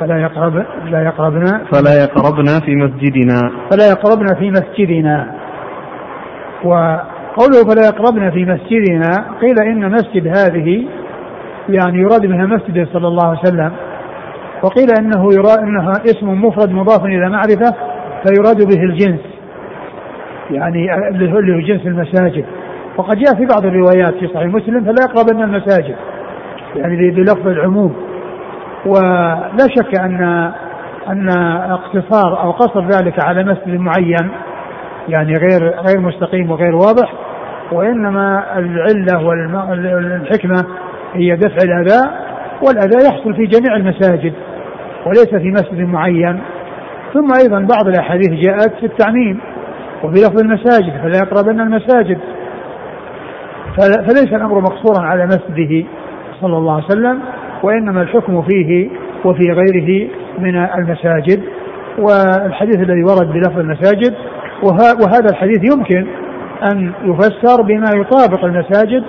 فلا 0.00 0.20
يقرب 0.20 0.64
لا 0.84 1.02
يقربنا. 1.04 1.64
فلا 1.72 2.02
يقربنا 2.02 2.60
في 2.60 2.76
مسجدنا. 2.76 3.50
فلا 3.70 3.88
يقربنا 3.90 4.34
في 4.38 4.50
مسجدنا. 4.50 5.34
وقوله 6.64 7.64
فلا 7.70 7.86
يقربنا 7.86 8.30
في 8.30 8.44
مسجدنا 8.44 9.10
قيل 9.40 9.58
إن 9.58 9.92
مسجد 9.92 10.26
هذه 10.26 10.86
يعني 11.68 11.98
يراد 11.98 12.26
بها 12.26 12.46
مسجد 12.46 12.88
صلى 12.92 13.08
الله 13.08 13.28
عليه 13.28 13.38
وسلم. 13.38 13.72
وقيل 14.62 14.88
إنه 15.00 15.34
يراد 15.34 15.58
انها 15.58 15.92
اسم 16.04 16.44
مفرد 16.44 16.70
مضاف 16.70 17.04
إلى 17.04 17.28
معرفة 17.28 17.74
فيراد 18.26 18.56
به 18.56 18.82
الجنس. 18.82 19.20
يعني 20.50 21.08
اللي 21.08 21.32
هو 21.32 21.40
جنس 21.40 21.86
المساجد. 21.86 22.44
وقد 22.96 23.16
جاء 23.16 23.34
في 23.34 23.46
بعض 23.46 23.66
الروايات 23.66 24.14
في 24.14 24.26
صحيح 24.26 24.46
مسلم 24.46 24.84
فلا 24.84 25.02
يقربن 25.02 25.42
المساجد. 25.42 25.96
يعني 26.76 27.10
بلفظ 27.10 27.46
العموم. 27.46 28.11
ولا 28.86 29.66
شك 29.76 30.00
أن 30.00 30.52
أن 31.08 31.28
اقتصار 31.70 32.42
أو 32.42 32.50
قصر 32.50 32.86
ذلك 32.86 33.24
على 33.24 33.44
مسجد 33.44 33.80
معين 33.80 34.30
يعني 35.08 35.36
غير 35.36 35.80
غير 35.86 36.00
مستقيم 36.00 36.50
وغير 36.50 36.74
واضح 36.74 37.12
وإنما 37.72 38.44
العلة 38.58 39.26
والحكمه 39.26 40.64
هي 41.14 41.36
دفع 41.36 41.56
الأذى 41.64 42.10
والأذى 42.62 43.06
يحصل 43.06 43.34
في 43.34 43.46
جميع 43.46 43.76
المساجد 43.76 44.32
وليس 45.06 45.34
في 45.34 45.50
مسجد 45.50 45.88
معين. 45.88 46.40
ثم 47.14 47.28
أيضا 47.42 47.66
بعض 47.74 47.88
الأحاديث 47.88 48.28
جاءت 48.28 48.74
في 48.80 48.86
التعميم 48.86 49.40
وبلفظ 50.04 50.40
المساجد 50.40 50.92
فلا 51.02 51.18
يقربن 51.18 51.60
المساجد. 51.60 52.18
فليس 53.78 54.32
الأمر 54.32 54.60
مقصورا 54.60 55.06
على 55.06 55.26
مسجده 55.26 55.86
صلى 56.40 56.56
الله 56.56 56.74
عليه 56.74 56.84
وسلم. 56.84 57.20
وإنما 57.62 58.02
الحكم 58.02 58.42
فيه 58.42 58.88
وفي 59.24 59.52
غيره 59.52 60.08
من 60.38 60.56
المساجد 60.56 61.42
والحديث 61.98 62.76
الذي 62.76 63.02
ورد 63.02 63.32
بلفظ 63.32 63.58
المساجد 63.58 64.14
وهذا 65.02 65.30
الحديث 65.30 65.74
يمكن 65.74 66.06
أن 66.72 66.92
يفسر 67.04 67.62
بما 67.62 67.90
يطابق 67.96 68.44
المساجد 68.44 69.04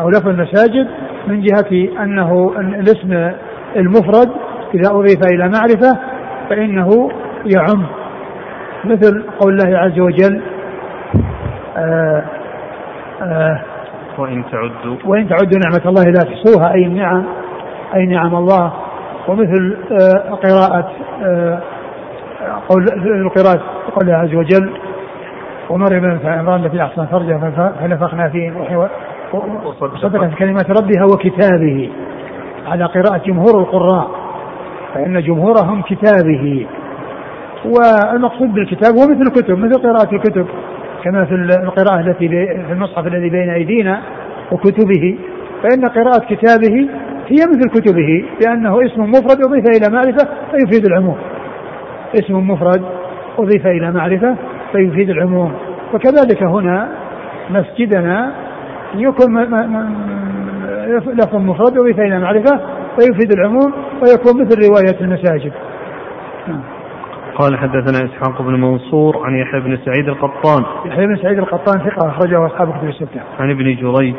أو 0.00 0.10
لفظ 0.10 0.28
المساجد 0.28 0.88
من 1.28 1.40
جهة 1.40 2.02
أنه 2.02 2.52
الاسم 2.58 3.30
المفرد 3.76 4.28
إذا 4.74 4.90
أضيف 4.90 5.20
إلى 5.32 5.48
معرفة 5.48 5.98
فإنه 6.50 7.10
يعم. 7.46 7.86
مثل 8.84 9.24
قول 9.38 9.52
الله 9.52 9.78
عز 9.78 10.00
وجل 10.00 10.42
آآ 11.76 12.24
آآ 13.22 13.60
وإن 14.18 14.44
تعدوا 14.52 14.96
وإن 15.04 15.28
تعدوا 15.28 15.58
نعمة 15.58 15.88
الله 15.88 16.02
لا 16.02 16.20
تحصوها 16.20 16.74
أي 16.74 16.84
النعم 16.84 17.24
أي 17.94 18.06
نعم 18.06 18.34
الله 18.34 18.72
ومثل 19.28 19.76
قراءة 20.42 20.90
قول 22.68 22.86
قراءة 23.36 23.60
قول 23.94 24.10
عز 24.10 24.34
وجل 24.34 24.72
ومريم 25.70 26.18
عمران 26.24 26.64
التي 26.64 26.82
أحسن 26.82 27.06
فرجها 27.06 27.72
فنفخنا 27.80 28.28
فيه 28.28 28.52
وصدقت 29.32 30.34
كلمات 30.34 30.70
ربها 30.70 31.04
وكتابه 31.04 31.90
على 32.66 32.84
قراءة 32.84 33.22
جمهور 33.26 33.60
القراء 33.60 34.10
فإن 34.94 35.22
جمهورهم 35.22 35.82
كتابه. 35.82 36.66
والمقصود 37.64 38.54
بالكتاب 38.54 38.94
هو 38.94 39.02
مثل 39.02 39.22
الكتب 39.22 39.58
مثل 39.58 39.82
قراءة 39.82 40.14
الكتب 40.14 40.46
كما 41.04 41.24
في 41.24 41.34
القراءة 41.34 42.00
التي 42.00 42.28
في 42.28 42.72
المصحف 42.72 43.06
الذي 43.06 43.30
بين 43.30 43.50
أيدينا 43.50 44.00
وكتبه 44.52 45.18
فإن 45.62 45.88
قراءة 45.88 46.24
كتابه 46.34 46.88
هي 47.28 47.36
مثل 47.36 47.80
كتبه 47.80 48.24
لأنه 48.46 48.86
اسم 48.86 49.02
مفرد 49.02 49.38
أضيف 49.46 49.64
إلى 49.76 49.92
معرفة 49.92 50.28
فيفيد 50.50 50.86
العموم. 50.86 51.16
اسم 52.14 52.50
مفرد 52.50 52.82
أضيف 53.38 53.66
إلى 53.66 53.92
معرفة 53.92 54.36
فيفيد 54.72 55.10
العموم. 55.10 55.52
وكذلك 55.94 56.42
هنا 56.42 56.88
مسجدنا 57.50 58.32
يكون 58.94 59.42
لفظ 61.06 61.36
مفرد 61.36 61.78
أضيف 61.78 62.00
إلى 62.00 62.18
معرفة 62.18 62.60
فيفيد 62.98 63.32
العموم 63.32 63.72
ويكون 63.72 64.42
مثل 64.42 64.68
رواية 64.68 65.00
المساجد. 65.00 65.52
قال 67.34 67.58
حدثنا 67.58 68.04
إسحاق 68.04 68.42
بن 68.42 68.60
منصور 68.60 69.26
عن 69.26 69.34
يحيى 69.34 69.60
بن 69.60 69.78
سعيد 69.84 70.08
القطان. 70.08 70.64
يحيى 70.86 71.06
بن 71.06 71.16
سعيد 71.16 71.38
القطان 71.38 71.80
ثقة 71.90 72.08
أخرجه 72.08 72.46
أصحاب 72.46 72.78
كتب 72.78 72.88
الستة. 72.88 73.20
عن 73.38 73.50
ابن 73.50 73.64
جريج. 73.64 74.14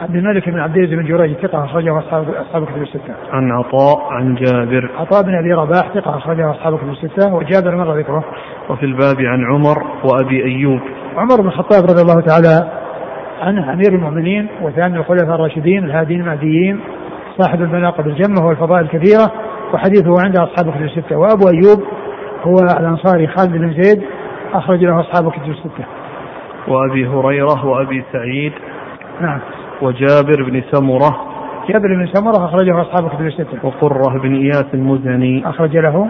عبد 0.00 0.16
الملك 0.16 0.48
بن 0.48 0.58
عبد 0.58 0.76
العزيز 0.76 0.98
بن 0.98 1.04
جريج 1.04 1.36
ثقة 1.36 1.64
أخرجه 1.64 1.98
أصحاب 1.98 2.28
أصحاب 2.28 2.64
كتب 2.64 2.82
الستة. 2.82 3.14
عن 3.32 3.52
عطاء 3.52 4.12
عن 4.12 4.34
جابر. 4.34 4.90
عطاء 4.98 5.22
بن 5.22 5.34
أبي 5.34 5.52
رباح 5.52 5.92
ثقة 5.94 6.16
أخرجه 6.16 6.50
أصحاب 6.50 6.78
كتب 6.78 6.88
الستة 6.88 7.34
وجابر 7.34 7.76
مر 7.76 7.98
ذكره. 7.98 8.24
وفي 8.70 8.86
الباب 8.86 9.16
عن 9.20 9.44
عمر 9.44 9.82
وأبي 10.04 10.44
أيوب. 10.44 10.80
عمر 11.16 11.40
بن 11.40 11.48
الخطاب 11.48 11.82
رضي 11.82 12.02
الله 12.02 12.20
تعالى 12.20 12.80
عنه 13.40 13.72
أمير 13.72 13.92
المؤمنين 13.92 14.48
وثاني 14.62 14.96
الخلفاء 14.96 15.34
الراشدين 15.34 15.84
الهادين 15.84 16.20
المهديين 16.20 16.80
صاحب 17.38 17.62
المناقب 17.62 18.06
الجمة 18.06 18.46
والفضائل 18.46 18.84
الكثيرة 18.84 19.32
وحديثه 19.74 20.22
عند 20.24 20.36
أصحاب 20.36 20.74
كتب 20.74 20.82
الستة 20.82 21.16
وأبو 21.16 21.48
أيوب 21.48 21.82
هو 22.42 22.56
الأنصاري 22.80 23.26
خالد 23.26 23.52
بن 23.52 23.82
زيد 23.82 24.02
أخرج 24.54 24.84
له 24.84 25.00
أصحاب 25.00 25.32
كتب 25.32 25.50
الستة. 25.50 25.84
وأبي 26.68 27.06
هريرة 27.06 27.66
وأبي 27.66 28.04
سعيد. 28.12 28.52
نعم. 29.20 29.40
وجابر 29.82 30.42
بن 30.42 30.62
سمرة. 30.72 31.16
جابر 31.68 31.88
بن 31.88 32.06
سمرة 32.14 32.44
أخرجه 32.44 32.80
أصحاب 32.82 33.08
كتب 33.08 33.26
الستة. 33.26 33.58
وقرة 33.62 34.18
بن 34.18 34.34
إياس 34.34 34.66
المزني. 34.74 35.48
أخرج 35.48 35.76
له. 35.76 36.08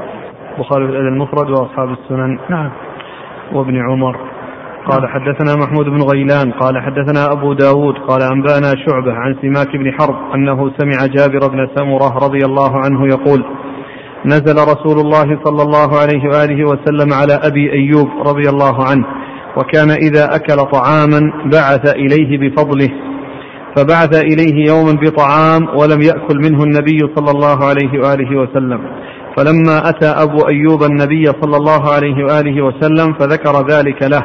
بخاري 0.58 0.86
في 0.86 0.98
المفرد 0.98 1.50
وأصحاب 1.50 1.90
السنن. 1.90 2.38
نعم. 2.50 2.70
وابن 3.52 3.76
عمر. 3.76 4.16
قال 4.86 5.08
حدثنا 5.08 5.56
محمود 5.56 5.86
بن 5.86 6.02
غيلان 6.12 6.52
قال 6.52 6.82
حدثنا 6.82 7.32
أبو 7.32 7.52
داود 7.52 7.94
قال 7.94 8.22
أنبأنا 8.22 8.72
شعبة 8.86 9.12
عن 9.12 9.36
سماك 9.42 9.76
بن 9.76 9.92
حرب 9.92 10.16
أنه 10.34 10.72
سمع 10.78 11.06
جابر 11.06 11.48
بن 11.48 11.68
سمرة 11.76 12.18
رضي 12.24 12.44
الله 12.44 12.76
عنه 12.76 13.06
يقول 13.06 13.44
نزل 14.26 14.54
رسول 14.54 14.98
الله 14.98 15.38
صلى 15.44 15.62
الله 15.62 15.98
عليه 16.00 16.28
وآله 16.28 16.64
وسلم 16.64 17.12
على 17.12 17.40
أبي 17.48 17.72
أيوب 17.72 18.08
رضي 18.26 18.48
الله 18.48 18.84
عنه 18.90 19.06
وكان 19.56 19.90
إذا 19.90 20.24
أكل 20.36 20.56
طعاما 20.56 21.32
بعث 21.44 21.94
إليه 21.96 22.38
بفضله 22.38 22.88
فبعث 23.76 24.22
إليه 24.22 24.66
يوما 24.68 24.92
بطعام 25.02 25.68
ولم 25.78 26.02
يأكل 26.02 26.36
منه 26.36 26.64
النبي 26.64 26.98
صلى 27.16 27.30
الله 27.30 27.64
عليه 27.64 28.00
وآله 28.00 28.36
وسلم. 28.36 28.80
فلما 29.36 29.88
أتى 29.88 30.06
أبو 30.06 30.48
أيوب 30.48 30.82
النبي 30.82 31.24
صلى 31.24 31.56
الله 31.56 31.92
عليه 31.94 32.24
وآله 32.24 32.62
وسلم 32.62 33.12
فذكر 33.12 33.66
ذلك 33.70 34.02
له 34.02 34.22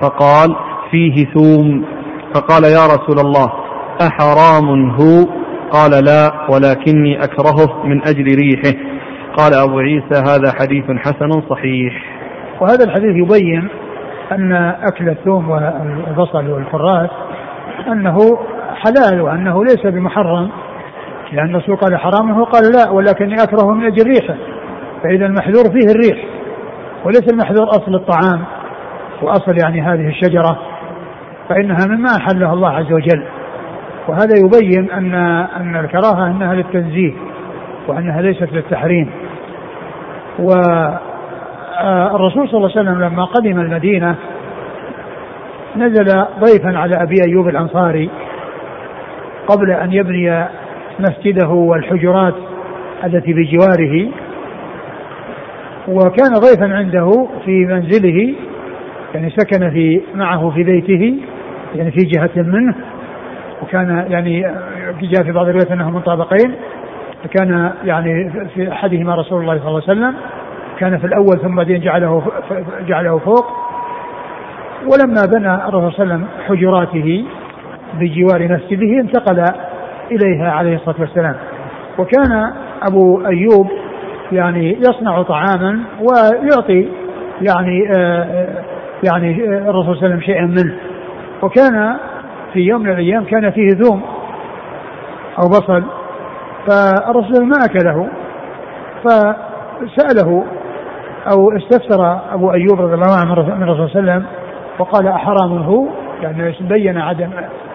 فقال 0.00 0.56
فيه 0.90 1.26
ثوم. 1.34 1.84
فقال 2.34 2.64
يا 2.64 2.86
رسول 2.86 3.18
الله 3.18 3.52
أحرام 4.02 4.90
هو؟ 4.90 5.28
قال 5.70 6.04
لا 6.04 6.32
ولكني 6.50 7.24
أكرهه 7.24 7.86
من 7.86 8.02
أجل 8.08 8.24
ريحه. 8.24 8.78
قال 9.36 9.54
أبو 9.54 9.78
عيسى 9.78 10.22
هذا 10.26 10.52
حديث 10.60 10.84
حسن 10.98 11.30
صحيح. 11.50 11.92
وهذا 12.60 12.84
الحديث 12.84 13.16
يبين 13.16 13.68
أن 14.32 14.52
أكل 14.82 15.08
الثوم 15.08 15.50
والبصل 15.50 16.50
والكراث 16.50 17.10
أنه 17.92 18.38
حلال 18.78 19.20
وأنه 19.20 19.64
ليس 19.64 19.86
بمحرم. 19.86 20.50
لأن 21.32 21.50
الرسول 21.50 21.76
قال 21.76 21.96
حرام 21.96 22.30
هو 22.30 22.44
قال 22.44 22.72
لا 22.72 22.90
ولكني 22.90 23.34
أكره 23.34 23.74
من 23.74 23.86
أجل 23.86 24.06
ريحه. 24.06 24.34
فإذا 25.02 25.26
المحذور 25.26 25.64
فيه 25.64 25.92
الريح 25.92 26.24
وليس 27.04 27.28
المحذور 27.32 27.68
أصل 27.68 27.94
الطعام. 27.94 28.44
وأصل 29.22 29.54
يعني 29.62 29.82
هذه 29.82 30.08
الشجرة. 30.08 30.58
فإنها 31.48 31.86
مما 31.86 32.08
أحله 32.16 32.52
الله 32.52 32.70
عز 32.70 32.92
وجل. 32.92 33.24
وهذا 34.08 34.34
يبين 34.44 34.90
أن 34.90 35.14
أن 35.56 35.76
الكراهة 35.76 36.26
أنها 36.26 36.54
للتنزيه 36.54 37.12
وأنها 37.88 38.20
ليست 38.20 38.52
للتحريم. 38.52 39.10
والرسول 40.38 42.48
صلى 42.48 42.56
الله 42.56 42.70
عليه 42.76 42.80
وسلم 42.80 43.02
لما 43.02 43.24
قدم 43.24 43.60
المدينة 43.60 44.14
نزل 45.76 46.24
ضيفا 46.40 46.78
على 46.78 47.02
أبي 47.02 47.16
أيوب 47.28 47.48
الأنصاري. 47.48 48.10
قبل 49.48 49.70
أن 49.70 49.92
يبني 49.92 50.48
مسجده 50.98 51.48
والحجرات 51.48 52.34
التي 53.04 53.32
بجواره 53.32 54.08
وكان 55.88 56.32
ضيفا 56.34 56.74
عنده 56.74 57.28
في 57.44 57.66
منزله 57.66 58.34
يعني 59.14 59.30
سكن 59.30 59.70
في 59.70 60.00
معه 60.14 60.50
في 60.50 60.62
بيته 60.62 61.16
يعني 61.74 61.90
في 61.90 61.98
جهة 61.98 62.42
منه 62.42 62.74
وكان 63.62 64.06
يعني 64.08 64.40
جاء 65.02 65.24
في 65.24 65.32
بعض 65.32 65.48
الروايات 65.48 65.70
انه 65.70 65.90
من 65.90 66.00
طابقين 66.00 66.54
فكان 67.24 67.72
يعني 67.84 68.30
في 68.54 68.72
أحدهما 68.72 69.14
رسول 69.14 69.40
الله 69.40 69.58
صلى 69.58 69.68
الله 69.68 69.82
عليه 69.88 70.00
وسلم 70.00 70.14
كان 70.78 70.98
في 70.98 71.06
الأول 71.06 71.38
ثم 71.42 71.56
بعدين 71.56 71.80
جعله 71.80 72.22
جعله 72.88 73.18
فوق 73.18 73.46
ولما 74.86 75.26
بنى 75.26 75.54
الرسول 75.54 75.92
صلى 75.92 76.02
الله 76.02 76.14
عليه 76.14 76.24
وسلم 76.24 76.26
حجراته 76.46 77.24
بجوار 77.94 78.42
مسجده 78.42 79.00
انتقل 79.00 79.44
إليها 80.10 80.50
عليه 80.50 80.74
الصلاة 80.74 81.00
والسلام. 81.00 81.36
وكان 81.98 82.52
أبو 82.82 83.26
أيوب 83.26 83.68
يعني 84.32 84.78
يصنع 84.78 85.22
طعاما 85.22 85.80
ويعطي 86.00 86.88
يعني 87.42 87.90
آه، 87.96 88.22
آه، 88.22 88.64
يعني 89.04 89.44
الرسول 89.44 89.84
صلى 89.84 89.92
الله 89.92 90.04
عليه 90.04 90.06
وسلم 90.06 90.20
شيئا 90.20 90.46
منه. 90.46 90.74
وكان 91.42 91.96
في 92.52 92.60
يوم 92.60 92.82
من 92.82 92.90
الأيام 92.90 93.24
كان 93.24 93.50
فيه 93.50 93.68
ذوم 93.74 94.02
أو 95.38 95.48
بصل 95.48 95.84
فالرسول 96.66 97.46
ما 97.46 97.56
أكله. 97.64 98.08
فسأله 99.04 100.44
أو 101.32 101.56
استفسر 101.56 102.20
أبو 102.32 102.52
أيوب 102.52 102.80
رضي 102.80 102.94
الله 102.94 103.16
عنه 103.20 103.54
من 103.56 103.62
الرسول 103.62 103.90
صلى 103.90 104.00
الله 104.00 104.12
عليه 104.12 104.22
وسلم 104.22 104.26
وقال 104.78 105.08
احرام 105.08 105.58
هو 105.62 105.88
يعني 106.22 106.54
بين 106.60 106.98
عدم 106.98 107.30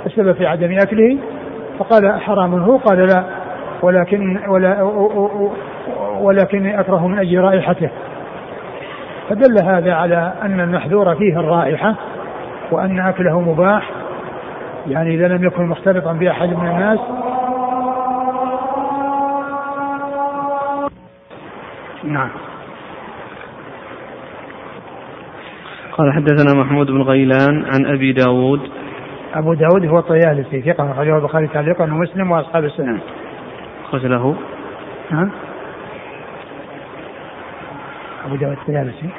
السبب 0.06 0.32
في 0.32 0.46
عدم 0.46 0.72
أكله؟ 0.72 1.18
فقال 1.80 2.06
احرام 2.06 2.54
هو 2.64 2.78
قال 2.78 2.98
لا. 2.98 3.24
ولكن 3.82 4.40
ولا 4.48 4.82
ولكني 6.20 6.80
أكره 6.80 7.08
من 7.08 7.20
أجل 7.20 7.40
رائحته. 7.40 7.90
فدل 9.30 9.66
هذا 9.66 9.94
على 9.94 10.34
أن 10.42 10.60
المحذور 10.60 11.16
فيه 11.16 11.40
الرائحة 11.40 11.96
وأن 12.72 13.00
أكله 13.00 13.42
مباح. 13.42 13.92
يعني 14.88 15.16
إذا 15.16 15.28
لم 15.28 15.44
يكن 15.44 15.66
مختلطا 15.66 16.14
بأحد 16.14 16.50
من 16.50 16.68
الناس. 16.68 17.00
نعم. 22.04 22.30
قال 25.98 26.14
حدثنا 26.14 26.64
محمود 26.64 26.88
بن 26.88 27.02
غيلان 27.02 27.66
عن 27.66 27.86
أبي 27.86 28.14
داود 28.14 28.60
أبو 29.34 29.54
داود 29.54 29.86
هو 29.86 30.00
الطيالسي 30.00 30.62
ثقة 30.62 30.92
أخرجه 30.92 31.18
البخاري 31.18 31.48
تعليقا 31.48 31.84
ومسلم 31.84 32.32
وأصحاب 32.32 32.64
السنن 32.64 33.00
أخرج 33.84 34.06
له. 34.06 34.36
نعم 35.12 35.30
أبو 38.26 38.36
داود 38.36 38.58
الطيالسي. 38.58 39.10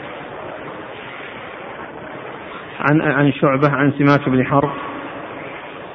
عن 2.81 3.03
عن 3.03 3.33
شعبة 3.33 3.71
عن 3.71 3.93
سماك 3.93 4.29
بن 4.29 4.47
حرب. 4.47 4.71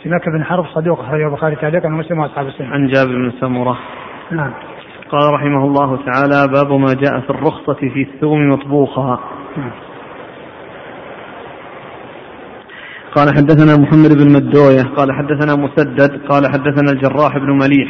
سماك 0.04 0.30
بن 0.30 0.44
حرب 0.44 0.66
صدوق 0.66 1.00
أخرجه 1.00 1.28
البخاري 1.28 1.56
تعليقا 1.56 1.88
ومسلم 1.88 2.20
وأصحاب 2.20 2.48
السنة. 2.48 2.68
عن 2.68 2.88
جابر 2.88 3.12
بن 3.12 3.32
سمرة. 3.42 3.78
نعم. 4.32 4.52
قال 5.10 5.34
رحمه 5.34 5.64
الله 5.66 5.98
تعالى 5.98 6.54
باب 6.54 6.80
ما 6.80 6.94
جاء 6.94 7.20
في 7.20 7.30
الرخصة 7.30 7.74
في 7.74 8.02
الثوم 8.02 8.50
مطبوخها. 8.50 9.20
نعم. 9.58 9.72
قال 13.16 13.36
حدثنا 13.36 13.78
محمد 13.78 14.18
بن 14.18 14.34
مدوية 14.34 14.82
قال 14.98 15.12
حدثنا 15.12 15.56
مسدد 15.56 16.22
قال 16.30 16.44
حدثنا 16.48 16.92
الجراح 16.92 17.38
بن 17.38 17.58
مليح 17.58 17.90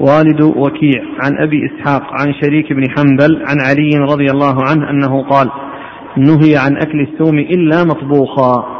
والد 0.00 0.40
وكيع 0.40 1.02
عن 1.24 1.32
أبي 1.38 1.60
إسحاق 1.66 2.02
عن 2.20 2.34
شريك 2.42 2.72
بن 2.72 2.84
حنبل 2.96 3.42
عن 3.48 3.60
علي 3.60 3.98
رضي 4.12 4.30
الله 4.30 4.64
عنه 4.64 4.90
أنه 4.90 5.22
قال 5.22 5.50
نهي 6.16 6.56
عن 6.56 6.76
أكل 6.76 7.00
الثوم 7.00 7.38
إلا 7.38 7.84
مطبوخا. 7.84 8.76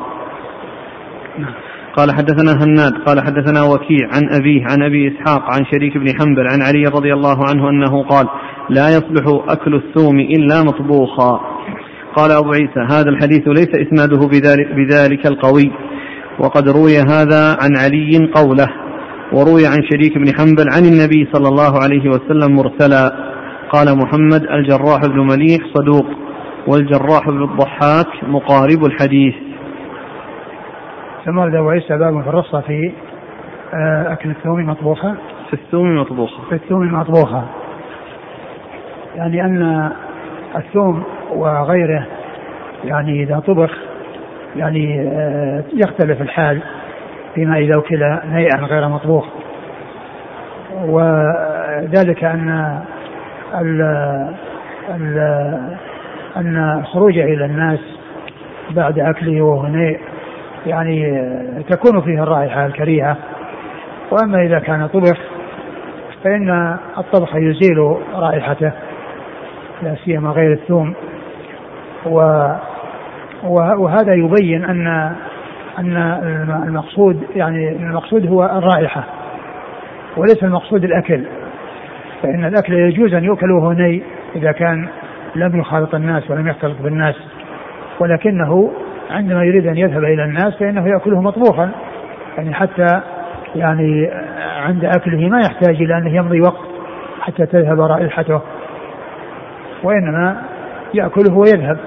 قال 1.97 2.13
حدثنا 2.13 2.65
هناد 2.65 2.93
قال 3.07 3.21
حدثنا 3.21 3.63
وكيع 3.63 4.09
عن 4.15 4.29
أبيه 4.41 4.65
عن 4.65 4.83
أبي 4.83 5.09
إسحاق 5.09 5.43
عن 5.43 5.65
شريك 5.73 5.99
بن 5.99 6.07
حنبل 6.21 6.47
عن 6.47 6.63
علي 6.63 6.83
رضي 6.83 7.13
الله 7.13 7.39
عنه 7.49 7.71
أنه 7.71 8.03
قال 8.03 8.27
لا 8.71 8.89
يصلح 8.89 9.45
أكل 9.49 9.75
الثوم 9.75 10.21
إلا 10.21 10.63
مطبوخا. 10.63 11.56
قال 12.17 12.31
أبو 12.31 12.53
عيسى 12.53 12.81
هذا 12.91 13.11
الحديث 13.11 13.49
ليس 13.49 13.71
إسناده 13.87 14.27
بذلك, 14.27 14.67
بذلك 14.75 15.27
القوي. 15.27 15.73
وقد 16.39 16.69
روي 16.69 16.99
هذا 16.99 17.57
عن 17.63 17.77
علي 17.77 18.31
قوله 18.35 18.69
وروي 19.33 19.67
عن 19.67 19.83
شريك 19.91 20.19
بن 20.19 20.35
حنبل 20.39 20.67
عن 20.77 20.85
النبي 20.85 21.29
صلى 21.33 21.49
الله 21.49 21.83
عليه 21.83 22.09
وسلم 22.09 22.57
مرسلا 22.57 23.13
قال 23.73 23.99
محمد 23.99 24.43
الجراح 24.51 25.01
بن 25.07 25.19
مليح 25.19 25.59
صدوق 25.75 26.07
والجراح 26.67 27.29
بن 27.29 27.43
الضحاك 27.43 28.07
مقارب 28.23 28.85
الحديث. 28.85 29.35
ثم 31.25 31.39
ورد 31.39 31.55
وعيسى 31.55 31.99
باب 31.99 32.23
في 32.23 32.29
الرصة 32.29 32.61
في 32.61 32.93
آه، 33.75 34.13
أكل 34.13 34.31
الثوم 34.31 34.67
مطبوخة. 34.67 35.17
في 35.51 35.55
الثوم 35.55 36.01
مطبوخة. 36.01 36.49
في 36.49 36.55
الثوم 36.55 36.95
مطبوخة. 36.95 37.45
يعني 39.17 39.45
أن 39.45 39.91
الثوم 40.57 41.03
وغيره. 41.35 42.07
يعني 42.85 43.23
إذا 43.23 43.39
طبخ 43.39 43.71
يعني 44.57 45.09
آه، 45.13 45.63
يختلف 45.75 46.23
الحال 46.23 46.63
فيما 47.35 47.59
إذا 47.59 47.79
أكل 47.79 48.19
نيئا 48.33 48.57
غير 48.57 48.89
مطبوخ. 48.89 49.27
وذلك 50.85 52.25
أن 52.25 52.81
ال 53.55 53.81
ال 54.95 55.19
أن 56.37 56.79
الخروج 56.81 57.19
إلى 57.19 57.45
الناس 57.45 57.81
بعد 58.71 58.99
أكله 58.99 59.43
وهو 59.43 59.67
نيء 59.67 60.01
يعني 60.67 61.23
تكون 61.71 62.01
فيه 62.01 62.23
الرائحة 62.23 62.67
الكريهة. 62.67 63.17
وأما 64.11 64.43
إذا 64.43 64.59
كان 64.59 64.87
طبخ 64.87 65.19
فإن 66.25 66.77
الطبخ 66.99 67.37
يزيل 67.37 67.97
رائحته 68.15 68.73
لا 69.83 69.95
سيما 70.05 70.31
غير 70.31 70.53
الثوم. 70.53 70.95
و 72.07 72.19
وهذا 73.79 74.15
يبين 74.15 74.65
أن 74.65 74.87
أن 75.79 75.97
المقصود 76.67 77.23
يعني 77.37 77.69
المقصود 77.69 78.27
هو 78.27 78.45
الرائحة 78.45 79.05
وليس 80.17 80.43
المقصود 80.43 80.85
الأكل. 80.85 81.25
فإن 82.23 82.45
الأكل 82.45 82.73
يجوز 82.73 83.15
أن 83.15 83.25
يؤكل 83.25 83.53
وهو 83.53 83.73
ني 83.73 84.03
إذا 84.37 84.53
كان 84.53 84.89
لم 85.35 85.61
يخالط 85.61 85.95
الناس 85.95 86.31
ولم 86.31 86.49
يختلط 86.49 86.77
بالناس. 86.83 87.15
ولكنه 88.01 88.73
عندما 89.11 89.45
يريد 89.45 89.67
أن 89.67 89.77
يذهب 89.77 90.05
إلى 90.05 90.25
الناس 90.25 90.57
فإنه 90.57 90.89
يأكله 90.89 91.21
مطبوخا. 91.21 91.71
يعني 92.37 92.55
حتى 92.55 93.01
يعني 93.55 94.11
عند 94.57 94.85
أكله 94.85 95.29
ما 95.29 95.41
يحتاج 95.41 95.83
إلى 95.83 95.99
أنه 95.99 96.17
يمضي 96.17 96.41
وقت 96.41 96.67
حتى 97.21 97.47
تذهب 97.47 97.81
رائحته. 97.81 98.41
وإنما 99.83 100.43
يأكله 100.95 101.35
ويذهب. 101.35 101.79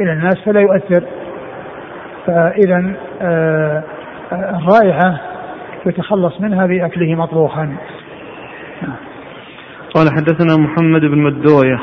إلى 0.00 0.12
الناس 0.12 0.44
فلا 0.44 0.60
يؤثر. 0.60 1.04
فإذا 2.26 2.92
آه، 3.22 3.82
الرائحة 4.32 5.20
يتخلص 5.86 6.40
منها 6.40 6.66
بأكله 6.66 7.14
مطبوخا. 7.14 7.76
قال 9.94 10.06
حدثنا 10.16 10.56
محمد 10.56 11.00
بن 11.00 11.18
مدوية 11.18 11.80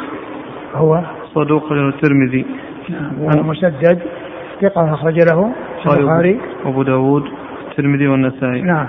هو 0.74 1.02
صدوق 1.36 1.72
الترمذي. 1.72 2.46
نعم 2.90 3.48
مسدد 3.48 4.00
ثقة 4.62 4.94
أخرج 4.94 5.20
له 5.32 5.54
البخاري. 5.86 6.40
وأبو 6.66 6.84
داود 6.84 7.24
الترمذي 7.70 8.08
والنسائي. 8.08 8.62
نعم. 8.62 8.88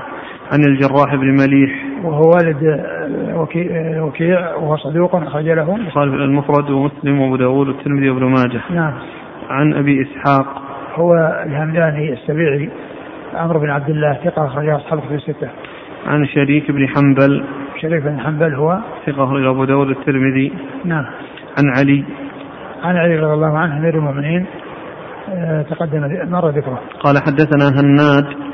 عن 0.52 0.64
الجراح 0.64 1.14
بن 1.14 1.26
مليح. 1.26 1.84
وهو 2.04 2.30
والد 2.30 2.64
آه، 2.64 3.40
وكيع, 3.40 3.70
آه، 3.70 4.04
وكيع 4.04 4.54
وهو 4.54 4.76
صدوق 4.76 5.16
أخرج 5.16 5.44
له. 5.44 5.76
البخاري 5.76 6.10
المفرد 6.10 6.70
ومسلم 6.70 7.20
وأبو 7.20 7.36
داود 7.36 7.68
والترمذي 7.68 8.10
وابن 8.10 8.24
ماجه. 8.24 8.60
نعم. 8.70 8.92
عن 9.50 9.74
أبي 9.74 10.02
إسحاق. 10.02 10.62
هو 10.94 11.14
الهمداني 11.46 12.12
السبيعي 12.12 12.70
عمرو 13.34 13.60
بن 13.60 13.70
عبد 13.70 13.90
الله 13.90 14.18
ثقة 14.24 14.46
أخرج 14.46 14.68
أصحاب 14.68 15.00
في 15.00 15.14
الستة. 15.14 15.48
عن 16.06 16.26
شريك 16.26 16.70
بن 16.70 16.88
حنبل. 16.88 17.44
شريك 17.82 18.02
بن 18.02 18.20
حنبل 18.20 18.54
هو؟ 18.54 18.78
ثقة 19.06 19.24
أخرج 19.24 19.46
أبو 19.46 19.64
داود 19.64 19.88
الترمذي 19.88 20.52
نعم. 20.84 21.04
عن 21.58 21.78
علي. 21.78 22.04
عن 22.82 22.96
علي 22.96 23.16
رضي 23.16 23.34
الله 23.34 23.58
عنه 23.58 23.78
أمير 23.78 23.94
المؤمنين 23.94 24.46
آه، 25.28 25.62
تقدم 25.62 26.00
مر 26.30 26.48
ذكره. 26.48 26.80
قال 27.00 27.18
حدثنا 27.18 27.80
هناد. 27.80 28.53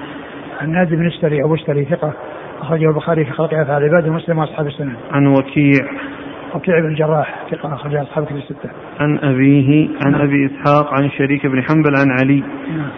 هناد 0.60 0.94
بن 0.94 1.06
اشتري 1.06 1.44
أبو 1.44 1.54
اشتري 1.54 1.84
ثقة 1.84 2.12
أخرجه 2.60 2.88
البخاري 2.88 3.24
في 3.24 3.30
خلق 3.30 3.54
أفعال 3.54 3.82
العباد 3.82 4.08
ومسلم 4.08 4.38
وأصحاب 4.38 4.66
السنة. 4.66 4.92
عن 5.10 5.26
وكيع 5.26 5.84
وكيع 6.54 6.80
بن 6.80 6.86
الجراح 6.86 7.34
ثقة 7.50 7.74
أخرج 7.74 7.94
أصحاب 7.94 8.24
كتب 8.24 8.36
الستة. 8.36 8.70
عن 9.00 9.18
أبيه 9.18 9.88
عن 10.04 10.12
نعم. 10.12 10.20
أبي 10.20 10.46
إسحاق 10.46 10.94
عن 10.94 11.10
شريك 11.10 11.46
بن 11.46 11.62
حنبل 11.62 11.96
عن 11.96 12.10
علي. 12.20 12.40
نعم. 12.76 12.90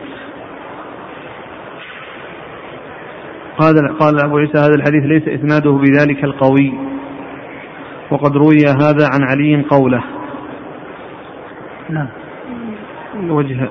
قال 3.59 3.99
قال 3.99 4.25
أبو 4.25 4.39
عيسى 4.39 4.59
هذا 4.59 4.75
الحديث 4.75 5.05
ليس 5.05 5.29
إسناده 5.29 5.71
بذلك 5.71 6.25
القوي 6.25 6.73
وقد 8.11 8.37
روي 8.37 8.65
هذا 8.67 9.09
عن 9.13 9.23
علي 9.31 9.63
قوله 9.71 10.05
نعم 11.91 12.09
وجه 13.31 13.69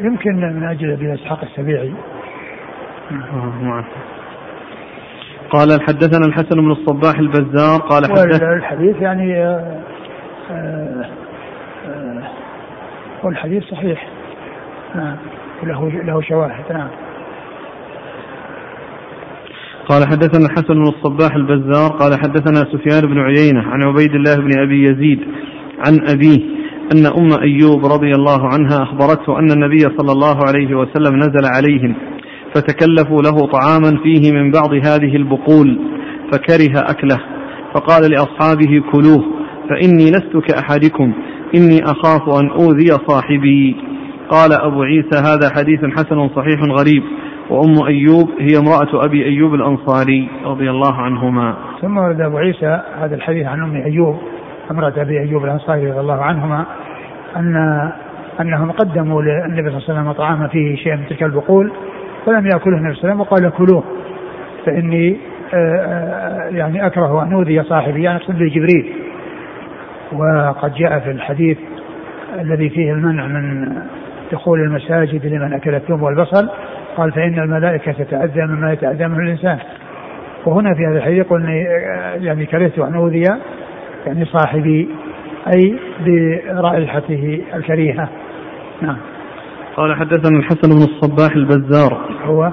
يمكن 0.00 0.36
من 0.36 0.62
أجل 0.62 0.92
أبي 0.92 1.14
إسحاق 1.14 1.44
السبيعي 1.44 1.92
قال 5.50 5.82
حدثنا 5.82 6.26
الحسن 6.26 6.56
بن 6.60 6.70
الصباح 6.70 7.18
البزار 7.18 7.80
قال 7.80 8.04
حدثنا 8.10 8.54
الحديث 8.54 8.96
يعني 8.96 9.36
آه 9.36 9.80
آه 10.50 11.04
آه 11.86 12.22
والحديث 13.24 13.62
صحيح. 13.64 14.08
نعم. 14.94 15.16
له 15.62 15.88
له 15.88 16.20
شواهد. 16.22 16.72
نعم. 16.72 16.88
قال 19.88 20.06
حدثنا 20.08 20.46
الحسن 20.46 20.74
بن 20.74 20.82
الصباح 20.82 21.34
البزار 21.34 21.90
قال 21.90 22.20
حدثنا 22.20 22.72
سفيان 22.72 23.00
بن 23.00 23.18
عيينة 23.20 23.62
عن 23.62 23.82
عبيد 23.82 24.14
الله 24.14 24.34
بن 24.36 24.58
أبي 24.58 24.82
يزيد 24.84 25.20
عن 25.86 26.08
أبيه 26.08 26.40
أن 26.92 27.06
أم 27.06 27.40
أيوب 27.42 27.84
رضي 27.86 28.14
الله 28.14 28.48
عنها 28.48 28.82
أخبرته 28.82 29.38
أن 29.38 29.50
النبي 29.50 29.78
صلى 29.78 30.12
الله 30.12 30.38
عليه 30.48 30.74
وسلم 30.74 31.16
نزل 31.16 31.46
عليهم 31.56 31.94
فتكلفوا 32.54 33.22
له 33.22 33.46
طعاما 33.46 34.02
فيه 34.02 34.32
من 34.32 34.50
بعض 34.50 34.72
هذه 34.72 35.16
البقول 35.16 35.78
فكره 36.32 36.80
أكله 36.90 37.18
فقال 37.74 38.10
لأصحابه 38.10 38.82
كلوه 38.92 39.24
فإني 39.68 40.10
لست 40.10 40.36
كأحدكم 40.36 41.12
إني 41.54 41.84
أخاف 41.84 42.40
أن 42.40 42.50
أوذي 42.50 42.86
صاحبي. 43.08 43.76
قال 44.30 44.52
أبو 44.52 44.82
عيسى 44.82 45.18
هذا 45.18 45.50
حديث 45.56 45.80
حسن 45.84 46.28
صحيح 46.28 46.60
غريب 46.62 47.02
وأم 47.50 47.86
أيوب 47.86 48.30
هي 48.40 48.58
امرأة 48.58 49.04
أبي 49.04 49.24
أيوب 49.24 49.54
الأنصاري 49.54 50.28
رضي 50.44 50.70
الله 50.70 50.94
عنهما. 50.94 51.56
ثم 51.82 51.96
ورد 51.96 52.20
أبو 52.20 52.38
عيسى 52.38 52.80
هذا 53.00 53.14
الحديث 53.14 53.46
عن 53.46 53.62
أم 53.62 53.76
أيوب 53.76 54.16
امرأة 54.70 54.92
أبي 54.96 55.20
أيوب 55.20 55.44
الأنصاري 55.44 55.90
رضي 55.90 56.00
الله 56.00 56.22
عنهما 56.22 56.66
أن 57.36 57.56
أنهم 58.40 58.70
قدموا 58.70 59.22
للنبي 59.22 59.70
صلى 59.70 59.78
الله 59.78 59.84
عليه 59.88 60.00
وسلم 60.00 60.12
طعاما 60.12 60.48
فيه 60.48 60.76
شيء 60.76 60.96
من 60.96 61.06
تلك 61.06 61.22
البقول 61.22 61.72
فلم 62.30 62.46
يأكله 62.46 62.76
النبي 62.76 62.94
صلى 62.94 63.12
الله 63.12 63.12
عليه 63.12 63.14
وسلم 63.14 63.20
وقال 63.20 63.50
كلوه 63.50 63.84
فإني 64.66 65.16
آه، 65.54 65.56
آه، 65.56 66.48
يعني 66.50 66.86
أكره 66.86 67.22
أن 67.22 67.32
أوذي 67.32 67.62
صاحبي 67.62 68.02
يعني 68.02 68.18
أقصد 68.18 68.34
جبريل 68.34 68.92
وقد 70.12 70.74
جاء 70.74 70.98
في 70.98 71.10
الحديث 71.10 71.58
الذي 72.40 72.70
فيه 72.70 72.92
المنع 72.92 73.26
من 73.26 73.72
دخول 74.32 74.60
المساجد 74.60 75.26
لمن 75.26 75.52
أكل 75.52 75.74
الثوم 75.74 76.02
والبصل 76.02 76.50
قال 76.96 77.12
فإن 77.12 77.38
الملائكة 77.38 77.92
تتأذى 77.92 78.46
مما 78.46 78.72
يتأذى 78.72 79.08
منه 79.08 79.18
الإنسان. 79.18 79.58
وهنا 80.46 80.74
في 80.74 80.86
هذا 80.86 80.98
الحديث 80.98 81.18
يقول 81.18 81.48
يعني 82.24 82.46
كرهت 82.46 82.78
أن 82.78 82.94
أوذي 82.94 83.24
يعني 84.06 84.24
صاحبي 84.24 84.88
أي 85.54 85.76
برائحته 86.06 87.42
الكريهة. 87.54 88.08
نعم. 88.82 88.96
قال 89.76 89.96
حدثنا 89.96 90.38
الحسن 90.38 90.68
بن 90.68 90.82
الصباح 90.82 91.36
البزار. 91.36 91.98
هو؟ 92.24 92.52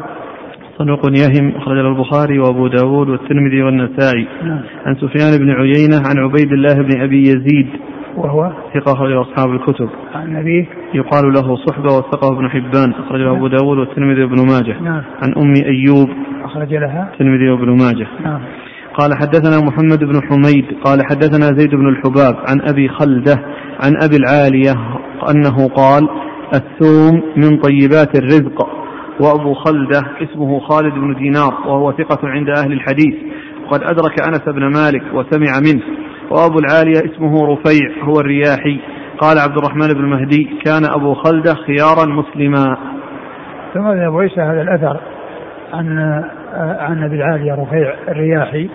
صدوق 0.80 1.00
يهم 1.06 1.56
أخرج 1.56 1.78
البخاري 1.78 2.40
وأبو 2.40 2.68
داود 2.68 3.10
والترمذي 3.10 3.62
والنسائي. 3.62 4.28
نعم. 4.44 4.62
عن 4.86 4.96
سفيان 4.96 5.38
بن 5.40 5.52
عيينة 5.52 5.98
عن 5.98 6.18
عبيد 6.18 6.52
الله 6.54 6.74
بن 6.74 7.02
أبي 7.02 7.22
يزيد. 7.22 7.68
وهو؟ 8.18 8.52
ثقة 8.74 8.94
أخرجه 8.94 9.22
أصحاب 9.22 9.50
الكتب. 9.54 9.90
عن 10.16 10.36
أبيه؟ 10.36 10.66
يقال 10.94 11.34
له 11.34 11.56
صحبة 11.56 11.98
وثقة 11.98 12.34
ابن 12.34 12.50
حبان 12.50 12.94
أخرجه 12.94 13.24
نعم. 13.24 13.36
أبو 13.36 13.48
داود 13.48 13.78
والترمذي 13.78 14.24
وابن 14.24 14.46
ماجه. 14.48 14.82
نعم. 14.82 15.04
عن 15.24 15.34
أم 15.38 15.54
أيوب 15.66 16.10
أخرج 16.44 16.74
لها؟ 16.74 17.10
الترمذي 17.14 17.50
وابن 17.50 17.70
ماجه. 17.70 18.08
نعم. 18.24 18.42
قال 18.94 19.12
حدثنا 19.18 19.60
محمد 19.68 20.04
بن 20.04 20.22
حميد 20.30 20.66
قال 20.84 21.00
حدثنا 21.10 21.58
زيد 21.58 21.76
بن 21.76 21.90
الحباب 21.90 22.36
عن 22.50 22.62
أبي 22.62 22.90
خلدة 22.90 23.36
عن 23.84 23.94
أبي 24.04 24.16
العالية 24.16 24.74
أنه 25.30 25.68
قال 25.68 26.08
الثوم 26.54 27.24
من 27.36 27.58
طيبات 27.58 28.18
الرزق. 28.18 28.68
وأبو 29.20 29.54
خلدة 29.54 30.02
اسمه 30.22 30.60
خالد 30.60 30.94
بن 30.94 31.16
دينار 31.16 31.54
وهو 31.68 31.92
ثقة 31.92 32.28
عند 32.28 32.50
أهل 32.50 32.72
الحديث. 32.72 33.16
وقد 33.66 33.84
أدرك 33.84 34.28
أنس 34.28 34.44
بن 34.50 34.62
مالك 34.62 35.04
وسمع 35.14 35.60
منه. 35.60 35.84
وأبو 36.32 36.60
العالية 36.60 37.14
اسمه 37.14 37.54
رفيع 37.54 38.04
هو 38.04 38.20
الرياحي. 38.20 38.80
قال 39.18 39.40
عبد 39.40 39.58
الرحمن 39.58 39.88
بن 39.88 40.06
مهدي 40.06 40.50
كان 40.66 40.82
أبو 40.86 41.14
خلدة 41.14 41.54
خيارا 41.54 42.06
مسلما. 42.06 42.78
ثم 43.74 43.86
أبو 43.88 44.20
عيسى 44.20 44.42
هذا 44.42 44.62
الأثر 44.62 45.00
عن 45.74 46.00
عن 46.80 47.04
أبي 47.04 47.16
العالية 47.16 47.54
رفيع 47.54 47.94
الرياحي 48.08 48.70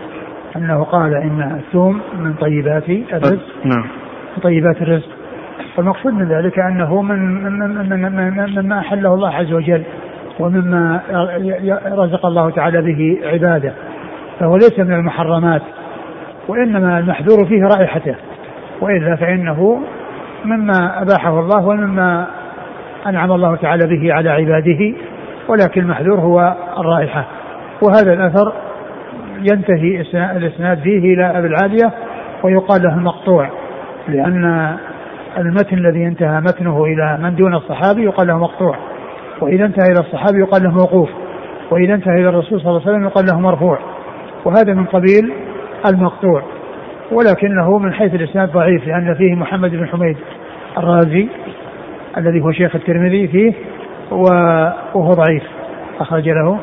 أنه 0.57 0.85
قال 0.85 1.15
إن 1.15 1.61
الثوم 1.61 2.01
من 2.19 2.35
طيبات 2.35 2.89
الرزق. 2.89 3.47
نعم. 3.65 3.87
من 4.37 4.43
طيبات 4.43 4.83
الرزق. 4.83 5.09
والمقصود 5.79 6.13
من 6.13 6.29
ذلك 6.29 6.59
أنه 6.59 7.03
من 7.03 7.19
مما 8.59 8.79
أحله 8.79 9.15
الله 9.15 9.35
عز 9.35 9.53
وجل 9.53 9.83
ومما 10.41 11.01
رزق 11.87 12.27
الله 12.27 12.51
تعالى 12.51 12.83
به 12.83 13.19
عباده 13.29 13.73
فهو 14.41 14.57
ليس 14.57 14.79
من 14.79 14.93
المحرمات 14.93 15.63
وإنما 16.49 16.99
المحذور 16.99 17.47
فيه 17.47 17.65
رائحته 17.65 18.15
وإلا 18.81 19.17
فإنه 19.17 19.81
مما 20.45 21.03
أباحه 21.03 21.41
الله 21.41 21.67
ومما 21.67 22.27
أنعم 23.07 23.33
الله 23.33 23.57
تعالى 23.57 23.87
به 23.87 24.13
على 24.13 24.31
عباده 24.31 24.95
ولكن 25.49 25.81
المحذور 25.81 26.21
هو 26.21 26.55
الرائحة 26.79 27.25
وهذا 27.83 28.13
الأثر 28.13 28.53
ينتهي 29.39 30.01
الإسناد 30.37 30.79
فيه 30.79 31.15
إلى 31.15 31.39
أبي 31.39 31.47
العالية 31.47 31.93
ويقال 32.43 32.83
له 32.83 32.95
المقطوع 32.95 33.51
لأن 34.09 34.77
المتن 35.39 35.79
الذي 35.79 36.07
انتهى 36.07 36.41
متنه 36.41 36.85
إلى 36.85 37.19
من 37.23 37.35
دون 37.37 37.55
الصحابي 37.55 38.03
يقال 38.03 38.27
له 38.27 38.39
مقطوع. 38.39 38.77
وإذا 39.41 39.65
انتهى 39.65 39.87
إلى 39.93 40.01
الصحابي 40.01 40.39
يقال 40.39 40.63
له 40.63 40.71
موقوف. 40.71 41.11
وإذا 41.71 41.95
انتهى 41.95 42.15
إلى 42.15 42.29
الرسول 42.29 42.61
صلى 42.61 42.71
الله 42.71 42.81
عليه 42.81 42.91
وسلم 42.91 43.05
يقال 43.05 43.27
له 43.27 43.41
مرفوع. 43.41 43.79
وهذا 44.45 44.75
من 44.75 44.85
قبيل 44.85 45.33
المقطوع. 45.87 46.43
ولكنه 47.13 47.79
من 47.79 47.93
حيث 47.93 48.15
الإسناد 48.15 48.53
ضعيف 48.53 48.87
لأن 48.87 49.15
فيه 49.15 49.35
محمد 49.35 49.71
بن 49.71 49.89
حميد 49.89 50.17
الرازي 50.79 51.29
الذي 52.17 52.41
هو 52.41 52.53
شيخ 52.53 52.77
الترمذي 52.77 53.29
فيه 53.29 53.53
وهو 54.11 55.13
ضعيف. 55.13 55.43
أخرج 56.01 56.29
له. 56.29 56.59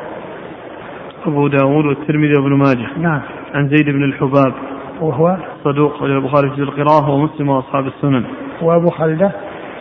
أبو 1.26 1.47
داود 1.47 1.86
والترمذي 1.86 2.34
وابن 2.34 2.53
ماجه. 2.53 2.88
نعم. 2.97 3.22
عن 3.53 3.67
زيد 3.67 3.86
بن 3.86 4.03
الحباب. 4.03 4.53
وهو؟ 5.01 5.38
صدوق 5.63 6.03
البخاري 6.03 6.49
في 6.49 6.61
القراءة 6.61 7.09
ومسلم 7.09 7.49
وأصحاب 7.49 7.88
السنن. 7.88 8.24
وأبو 8.62 8.89
خلدة 8.89 9.32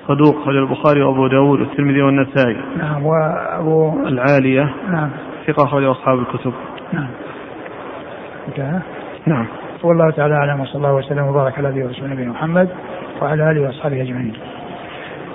صدوق 0.08 0.48
رجل 0.48 0.58
البخاري 0.58 1.02
وأبو 1.02 1.26
داود 1.26 1.60
والترمذي 1.60 2.02
والنسائي. 2.02 2.56
نعم 2.78 3.06
وأبو 3.06 4.06
العالية. 4.06 4.74
نعم. 4.90 5.10
ثقة 5.46 5.64
أخرج 5.64 5.84
أصحاب 5.84 6.18
الكتب. 6.18 6.52
نعم. 6.92 7.08
انتهى. 8.48 8.80
نعم. 9.26 9.46
والله 9.82 10.10
تعالى 10.10 10.34
أعلم 10.34 10.60
وصلى 10.60 10.74
الله 10.74 10.94
وسلم 10.94 11.26
وبارك 11.26 11.58
على 11.58 11.68
نبينا 11.68 11.92
نبينا 12.02 12.30
محمد 12.30 12.68
وعلى 13.22 13.50
آله 13.50 13.66
وأصحابه 13.66 14.02
أجمعين. 14.02 14.32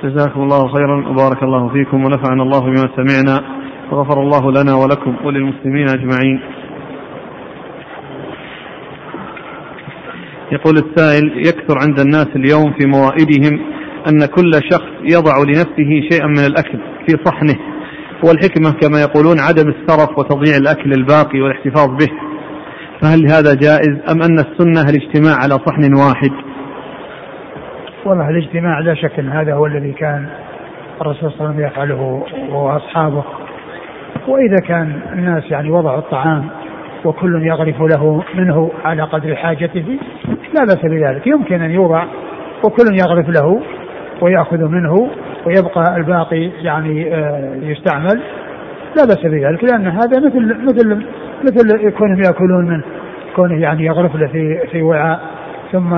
جزاكم 0.03 0.41
الله 0.41 0.67
خيرا 0.67 1.07
وبارك 1.09 1.43
الله 1.43 1.69
فيكم 1.69 2.05
ونفعنا 2.05 2.43
الله 2.43 2.59
بما 2.59 2.89
سمعنا 2.95 3.43
وغفر 3.91 4.21
الله 4.21 4.51
لنا 4.51 4.75
ولكم 4.75 5.15
وللمسلمين 5.25 5.85
أجمعين. 5.89 6.41
يقول 10.51 10.77
السائل 10.77 11.47
يكثر 11.47 11.79
عند 11.81 11.99
الناس 11.99 12.27
اليوم 12.35 12.73
في 12.73 12.85
موائدهم 12.85 13.59
أن 14.07 14.25
كل 14.25 14.51
شخص 14.71 14.91
يضع 15.03 15.37
لنفسه 15.43 16.09
شيئا 16.11 16.27
من 16.27 16.45
الأكل 16.45 16.79
في 17.07 17.17
صحنه. 17.25 17.55
والحكمة 18.23 18.71
كما 18.81 19.01
يقولون 19.01 19.39
عدم 19.39 19.69
السرف 19.69 20.17
وتضييع 20.17 20.57
الأكل 20.57 20.93
الباقي 20.93 21.41
والاحتفاظ 21.41 21.89
به. 21.89 22.11
فهل 23.01 23.27
هذا 23.27 23.53
جائز 23.53 24.11
أم 24.11 24.21
أن 24.21 24.39
السنة 24.39 24.89
الاجتماع 24.89 25.35
على 25.35 25.53
صحن 25.53 25.93
واحد؟ 25.93 26.31
والله 28.05 28.29
الاجتماع 28.29 28.79
لا 28.79 28.95
شك 28.95 29.19
أن 29.19 29.29
هذا 29.29 29.53
هو 29.53 29.65
الذي 29.65 29.91
كان 29.91 30.27
الرسول 31.01 31.31
صلى 31.31 31.39
الله 31.39 31.45
عليه 31.45 31.55
وسلم 31.55 31.67
يفعله 31.67 32.23
وأصحابه. 32.55 33.23
وإذا 34.27 34.57
كان 34.67 35.01
الناس 35.13 35.43
يعني 35.51 35.69
وضعوا 35.69 35.99
الطعام 35.99 36.49
وكل 37.05 37.47
يغرف 37.47 37.81
له 37.81 38.23
منه 38.35 38.71
على 38.83 39.03
قدر 39.03 39.35
حاجته 39.35 39.99
لا 40.53 40.65
بأس 40.65 40.81
بذلك. 40.83 41.27
يمكن 41.27 41.61
أن 41.61 41.71
يوضع 41.71 42.05
وكل 42.65 42.93
يغرف 42.93 43.29
له 43.29 43.61
ويأخذ 44.21 44.67
منه 44.67 45.09
ويبقى 45.45 45.97
الباقي 45.97 46.49
يعني 46.61 47.15
آه، 47.15 47.55
يستعمل. 47.61 48.21
لا 48.97 49.05
بأس 49.05 49.21
بذلك 49.25 49.63
لأن 49.63 49.87
هذا 49.87 50.19
مثل 50.25 50.63
مثل 50.63 51.05
مثل 51.43 51.89
كونهم 51.89 52.21
يأكلون 52.25 52.65
منه 52.65 52.83
كونه 53.35 53.61
يعني 53.61 53.85
يغرف 53.85 54.15
له 54.15 54.27
في 54.27 54.67
في 54.71 54.81
وعاء 54.81 55.19
ثم 55.71 55.95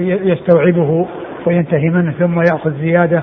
يستوعبه 0.00 1.06
وينتهي 1.46 1.90
منه 1.90 2.12
ثم 2.12 2.40
يأخذ 2.40 2.72
زيادة. 2.80 3.22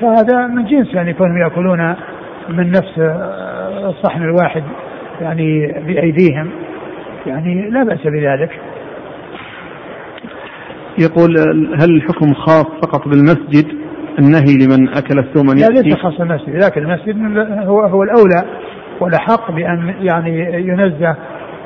فهذا 0.00 0.46
من 0.46 0.64
جنس 0.64 0.94
يعني 0.94 1.12
كونهم 1.12 1.38
يأكلون 1.38 1.94
من 2.48 2.70
نفس 2.70 2.98
الصحن 3.84 4.22
الواحد. 4.22 4.62
يعني 5.20 5.66
بأيديهم. 5.86 6.50
يعني 7.26 7.70
لا 7.70 7.84
بأس 7.84 8.06
بذلك. 8.06 8.50
يقول 10.98 11.38
هل 11.80 11.90
الحكم 11.96 12.34
خاص 12.34 12.66
فقط 12.82 13.08
بالمسجد 13.08 13.66
النهي 14.18 14.56
لمن 14.56 14.88
أكل 14.88 15.18
الثوم 15.18 15.46
لا 15.46 15.80
ليس 15.80 15.96
خاص 15.96 16.20
المسجد 16.20 16.64
لكن 16.64 16.82
المسجد 16.82 17.38
هو 17.66 17.80
هو 17.80 18.02
الأولى 18.02 18.44
والأحق 19.00 19.50
بأن 19.52 19.94
يعني 20.00 20.52
ينزه 20.68 21.16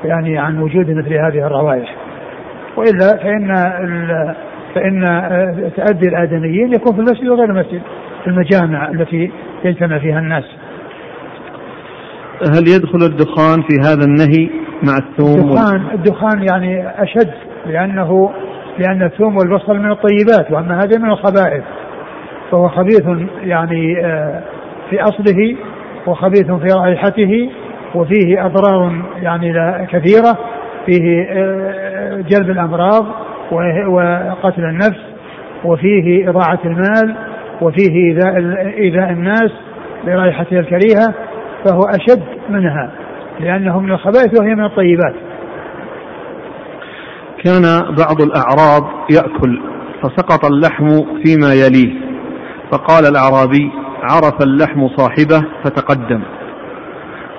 يعني 0.05 0.39
عن 0.39 0.59
وجود 0.59 0.91
مثل 0.91 1.13
هذه 1.13 1.47
الروائح. 1.47 1.97
وإلا 2.77 3.17
فإن 3.17 3.55
فإن 4.75 5.01
تأدي 5.77 6.09
الآدميين 6.09 6.75
يكون 6.75 6.93
في 6.93 6.99
المسجد 6.99 7.29
وغير 7.29 7.51
المسجد 7.51 7.83
في 8.25 8.31
المجامع 8.31 8.89
التي 8.89 9.31
يجتمع 9.65 9.99
فيها 9.99 10.19
الناس. 10.19 10.45
هل 12.51 12.69
يدخل 12.69 13.03
الدخان 13.03 13.63
في 13.63 13.81
هذا 13.81 14.05
النهي 14.05 14.51
مع 14.83 14.97
الثوم؟ 14.97 15.51
الدخان 15.51 15.83
الدخان 15.95 16.43
يعني 16.43 17.03
أشد 17.03 17.31
لأنه 17.67 18.31
لأن 18.79 19.03
الثوم 19.03 19.37
والبصل 19.37 19.79
من 19.79 19.91
الطيبات 19.91 20.51
وأما 20.51 20.79
هذا 20.79 20.99
من 20.99 21.11
الخبائث. 21.11 21.63
فهو 22.51 22.69
خبيث 22.69 23.03
يعني 23.43 24.07
آه، 24.07 24.43
في 24.91 25.03
أصله 25.03 25.57
وخبيث 26.07 26.51
في 26.51 26.67
رائحته 26.77 27.51
وفيه 27.95 28.47
أضرار 28.47 29.03
يعني 29.23 29.53
كثيرة. 29.87 30.39
فيه 30.87 31.27
آه، 31.31 32.21
جلب 32.21 32.51
الأمراض 32.51 33.07
وقتل 33.89 34.65
النفس 34.65 35.01
وفيه 35.65 36.29
إضاعة 36.31 36.59
المال 36.65 37.17
وفيه 37.61 37.97
إيذاء 37.97 38.37
إيذاء 38.79 39.11
الناس 39.11 39.51
برائحته 40.07 40.59
الكريهة. 40.59 41.15
فهو 41.65 41.83
أشد 41.83 42.23
منها 42.51 42.91
لأنه 43.41 43.81
من 43.81 43.93
الخبائث 43.93 44.41
وهي 44.41 44.55
من 44.55 44.65
الطيبات. 44.65 45.15
كان 47.45 47.63
بعض 47.99 48.23
الأعراب 48.23 48.85
يأكل 49.11 49.63
فسقط 50.03 50.45
اللحم 50.45 50.89
فيما 51.25 51.53
يليه 51.53 51.93
فقال 52.73 53.07
الأعرابي 53.07 53.71
عرف 54.03 54.43
اللحم 54.43 54.89
صاحبه 54.89 55.47
فتقدم. 55.65 56.23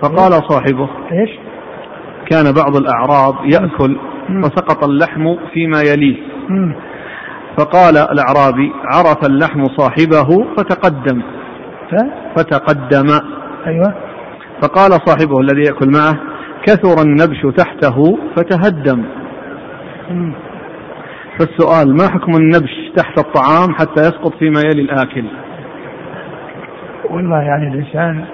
فقال 0.01 0.32
صاحبه 0.32 0.89
إيش؟ 1.11 1.30
كان 2.30 2.53
بعض 2.53 2.76
الأعراب 2.76 3.36
يأكل 3.45 3.97
فسقط 4.43 4.84
اللحم 4.84 5.36
فيما 5.53 5.82
يليه. 5.82 6.17
فقال 7.57 7.97
الأعرابي 7.97 8.71
عرف 8.86 9.26
اللحم 9.26 9.67
صاحبه 9.78 10.45
فتقدم. 10.57 11.21
فتقدم. 12.36 13.07
أيوة. 13.67 13.93
فقال 14.64 14.91
صاحبه 14.91 15.39
الذي 15.39 15.61
يأكل 15.61 15.91
معه 15.91 16.20
كثر 16.66 17.01
النبش 17.01 17.57
تحته 17.57 18.18
فتهدم. 18.36 19.03
فالسؤال 21.39 21.97
ما 21.97 22.09
حكم 22.11 22.32
النبش 22.36 22.91
تحت 22.95 23.18
الطعام 23.18 23.76
حتى 23.76 24.01
يسقط 24.01 24.34
فيما 24.36 24.59
يلي 24.59 24.82
الآكل؟ 24.82 25.26
والله 27.09 27.41
يعني 27.41 27.68
الإنسان 27.68 28.26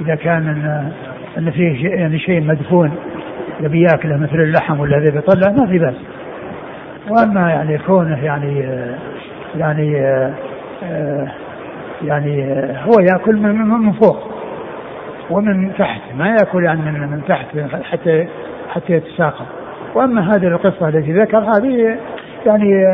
إذا 0.00 0.14
كان 0.14 0.48
أن, 0.48 0.92
أن 1.38 1.50
فيه 1.50 1.76
شيء 1.76 1.98
يعني 1.98 2.18
شيء 2.18 2.40
مدفون 2.40 2.92
يبي 3.60 3.82
يأكله 3.82 4.16
مثل 4.16 4.40
اللحم 4.40 4.80
ولا 4.80 4.98
ذي 4.98 5.10
بيطلع 5.10 5.52
ما 5.52 5.66
في 5.66 5.78
بأس. 5.78 5.96
وأما 7.10 7.50
يعني 7.50 7.78
كونه 7.78 8.24
يعني 8.24 8.58
يعني 9.56 9.92
يعني 12.02 12.44
هو 12.86 13.00
يأكل 13.00 13.36
من 13.36 13.92
فوق. 13.92 14.33
ومن 15.30 15.74
تحت 15.78 16.00
ما 16.18 16.28
يأكل 16.28 16.64
يعني 16.64 16.80
من 16.80 17.00
من 17.00 17.22
تحت 17.28 17.46
حتى 17.82 18.26
حتى 18.68 18.92
يتساقط. 18.92 19.46
وأما 19.94 20.34
هذه 20.34 20.46
القصة 20.46 20.88
التي 20.88 21.12
ذكر 21.12 21.38
هذه 21.38 21.98
يعني 22.46 22.86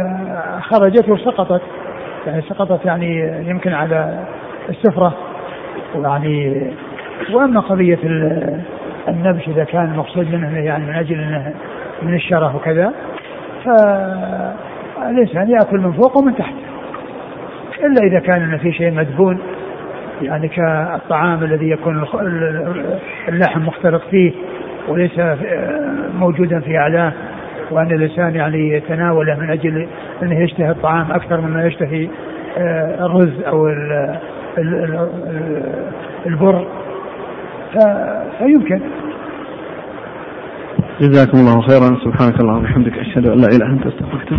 خرجت 0.61 1.09
وسقطت 1.09 1.63
يعني 2.27 2.43
سقطت 2.43 2.85
يعني 2.85 3.39
يمكن 3.49 3.73
على 3.73 4.25
السفرة. 4.69 5.15
ويعني 5.95 6.67
وأما 7.33 7.61
قضية 7.61 7.99
النبش 9.09 9.49
إذا 9.49 9.65
كان 9.65 9.85
المقصود 9.85 10.35
منه 10.35 10.59
يعني 10.59 10.85
من 10.85 10.95
أجل 10.95 11.21
إنه 11.21 11.55
من 12.03 12.15
الشرف 12.15 12.55
وكذا 12.55 12.93
فالانسان 13.65 15.51
يأكل 15.51 15.79
من 15.79 15.93
فوق 15.93 16.19
ومن 16.19 16.35
تحت. 16.37 16.55
إلا 17.85 18.07
إذا 18.07 18.21
كان 18.21 18.59
في 18.59 18.73
شيء 18.73 18.93
مدفون. 18.93 19.41
يعني 20.23 20.49
كالطعام 20.49 21.45
الذي 21.45 21.71
يكون 21.71 22.05
اللحم 23.29 23.61
مختلط 23.61 24.03
فيه 24.11 24.33
وليس 24.89 25.21
موجودا 26.19 26.61
في 26.61 26.79
أعلاه 26.79 27.13
وأن 27.71 27.93
الإنسان 27.93 28.35
يعني 28.35 28.69
يتناوله 28.69 29.41
من 29.41 29.51
أجل 29.51 29.87
أنه 30.23 30.41
يشتهي 30.41 30.71
الطعام 30.71 31.13
أكثر 31.13 31.41
مما 31.41 31.67
يشتهي 31.67 32.09
آه، 32.59 33.07
الرز 33.07 33.41
أو 33.47 33.69
البر. 36.27 36.67
فيمكن. 38.39 38.81
جزاكم 41.01 41.39
الله 41.39 41.61
خيرا. 41.61 41.97
سبحانك 42.05 42.41
اللهم 42.41 42.59
وبحمدك 42.59 42.99
أشهد 42.99 43.27
أن 43.27 43.41
لا 43.41 43.47
إله 43.47 43.57
إلا 43.57 43.67
أنت 43.67 43.87
أستغفرك 43.87 44.33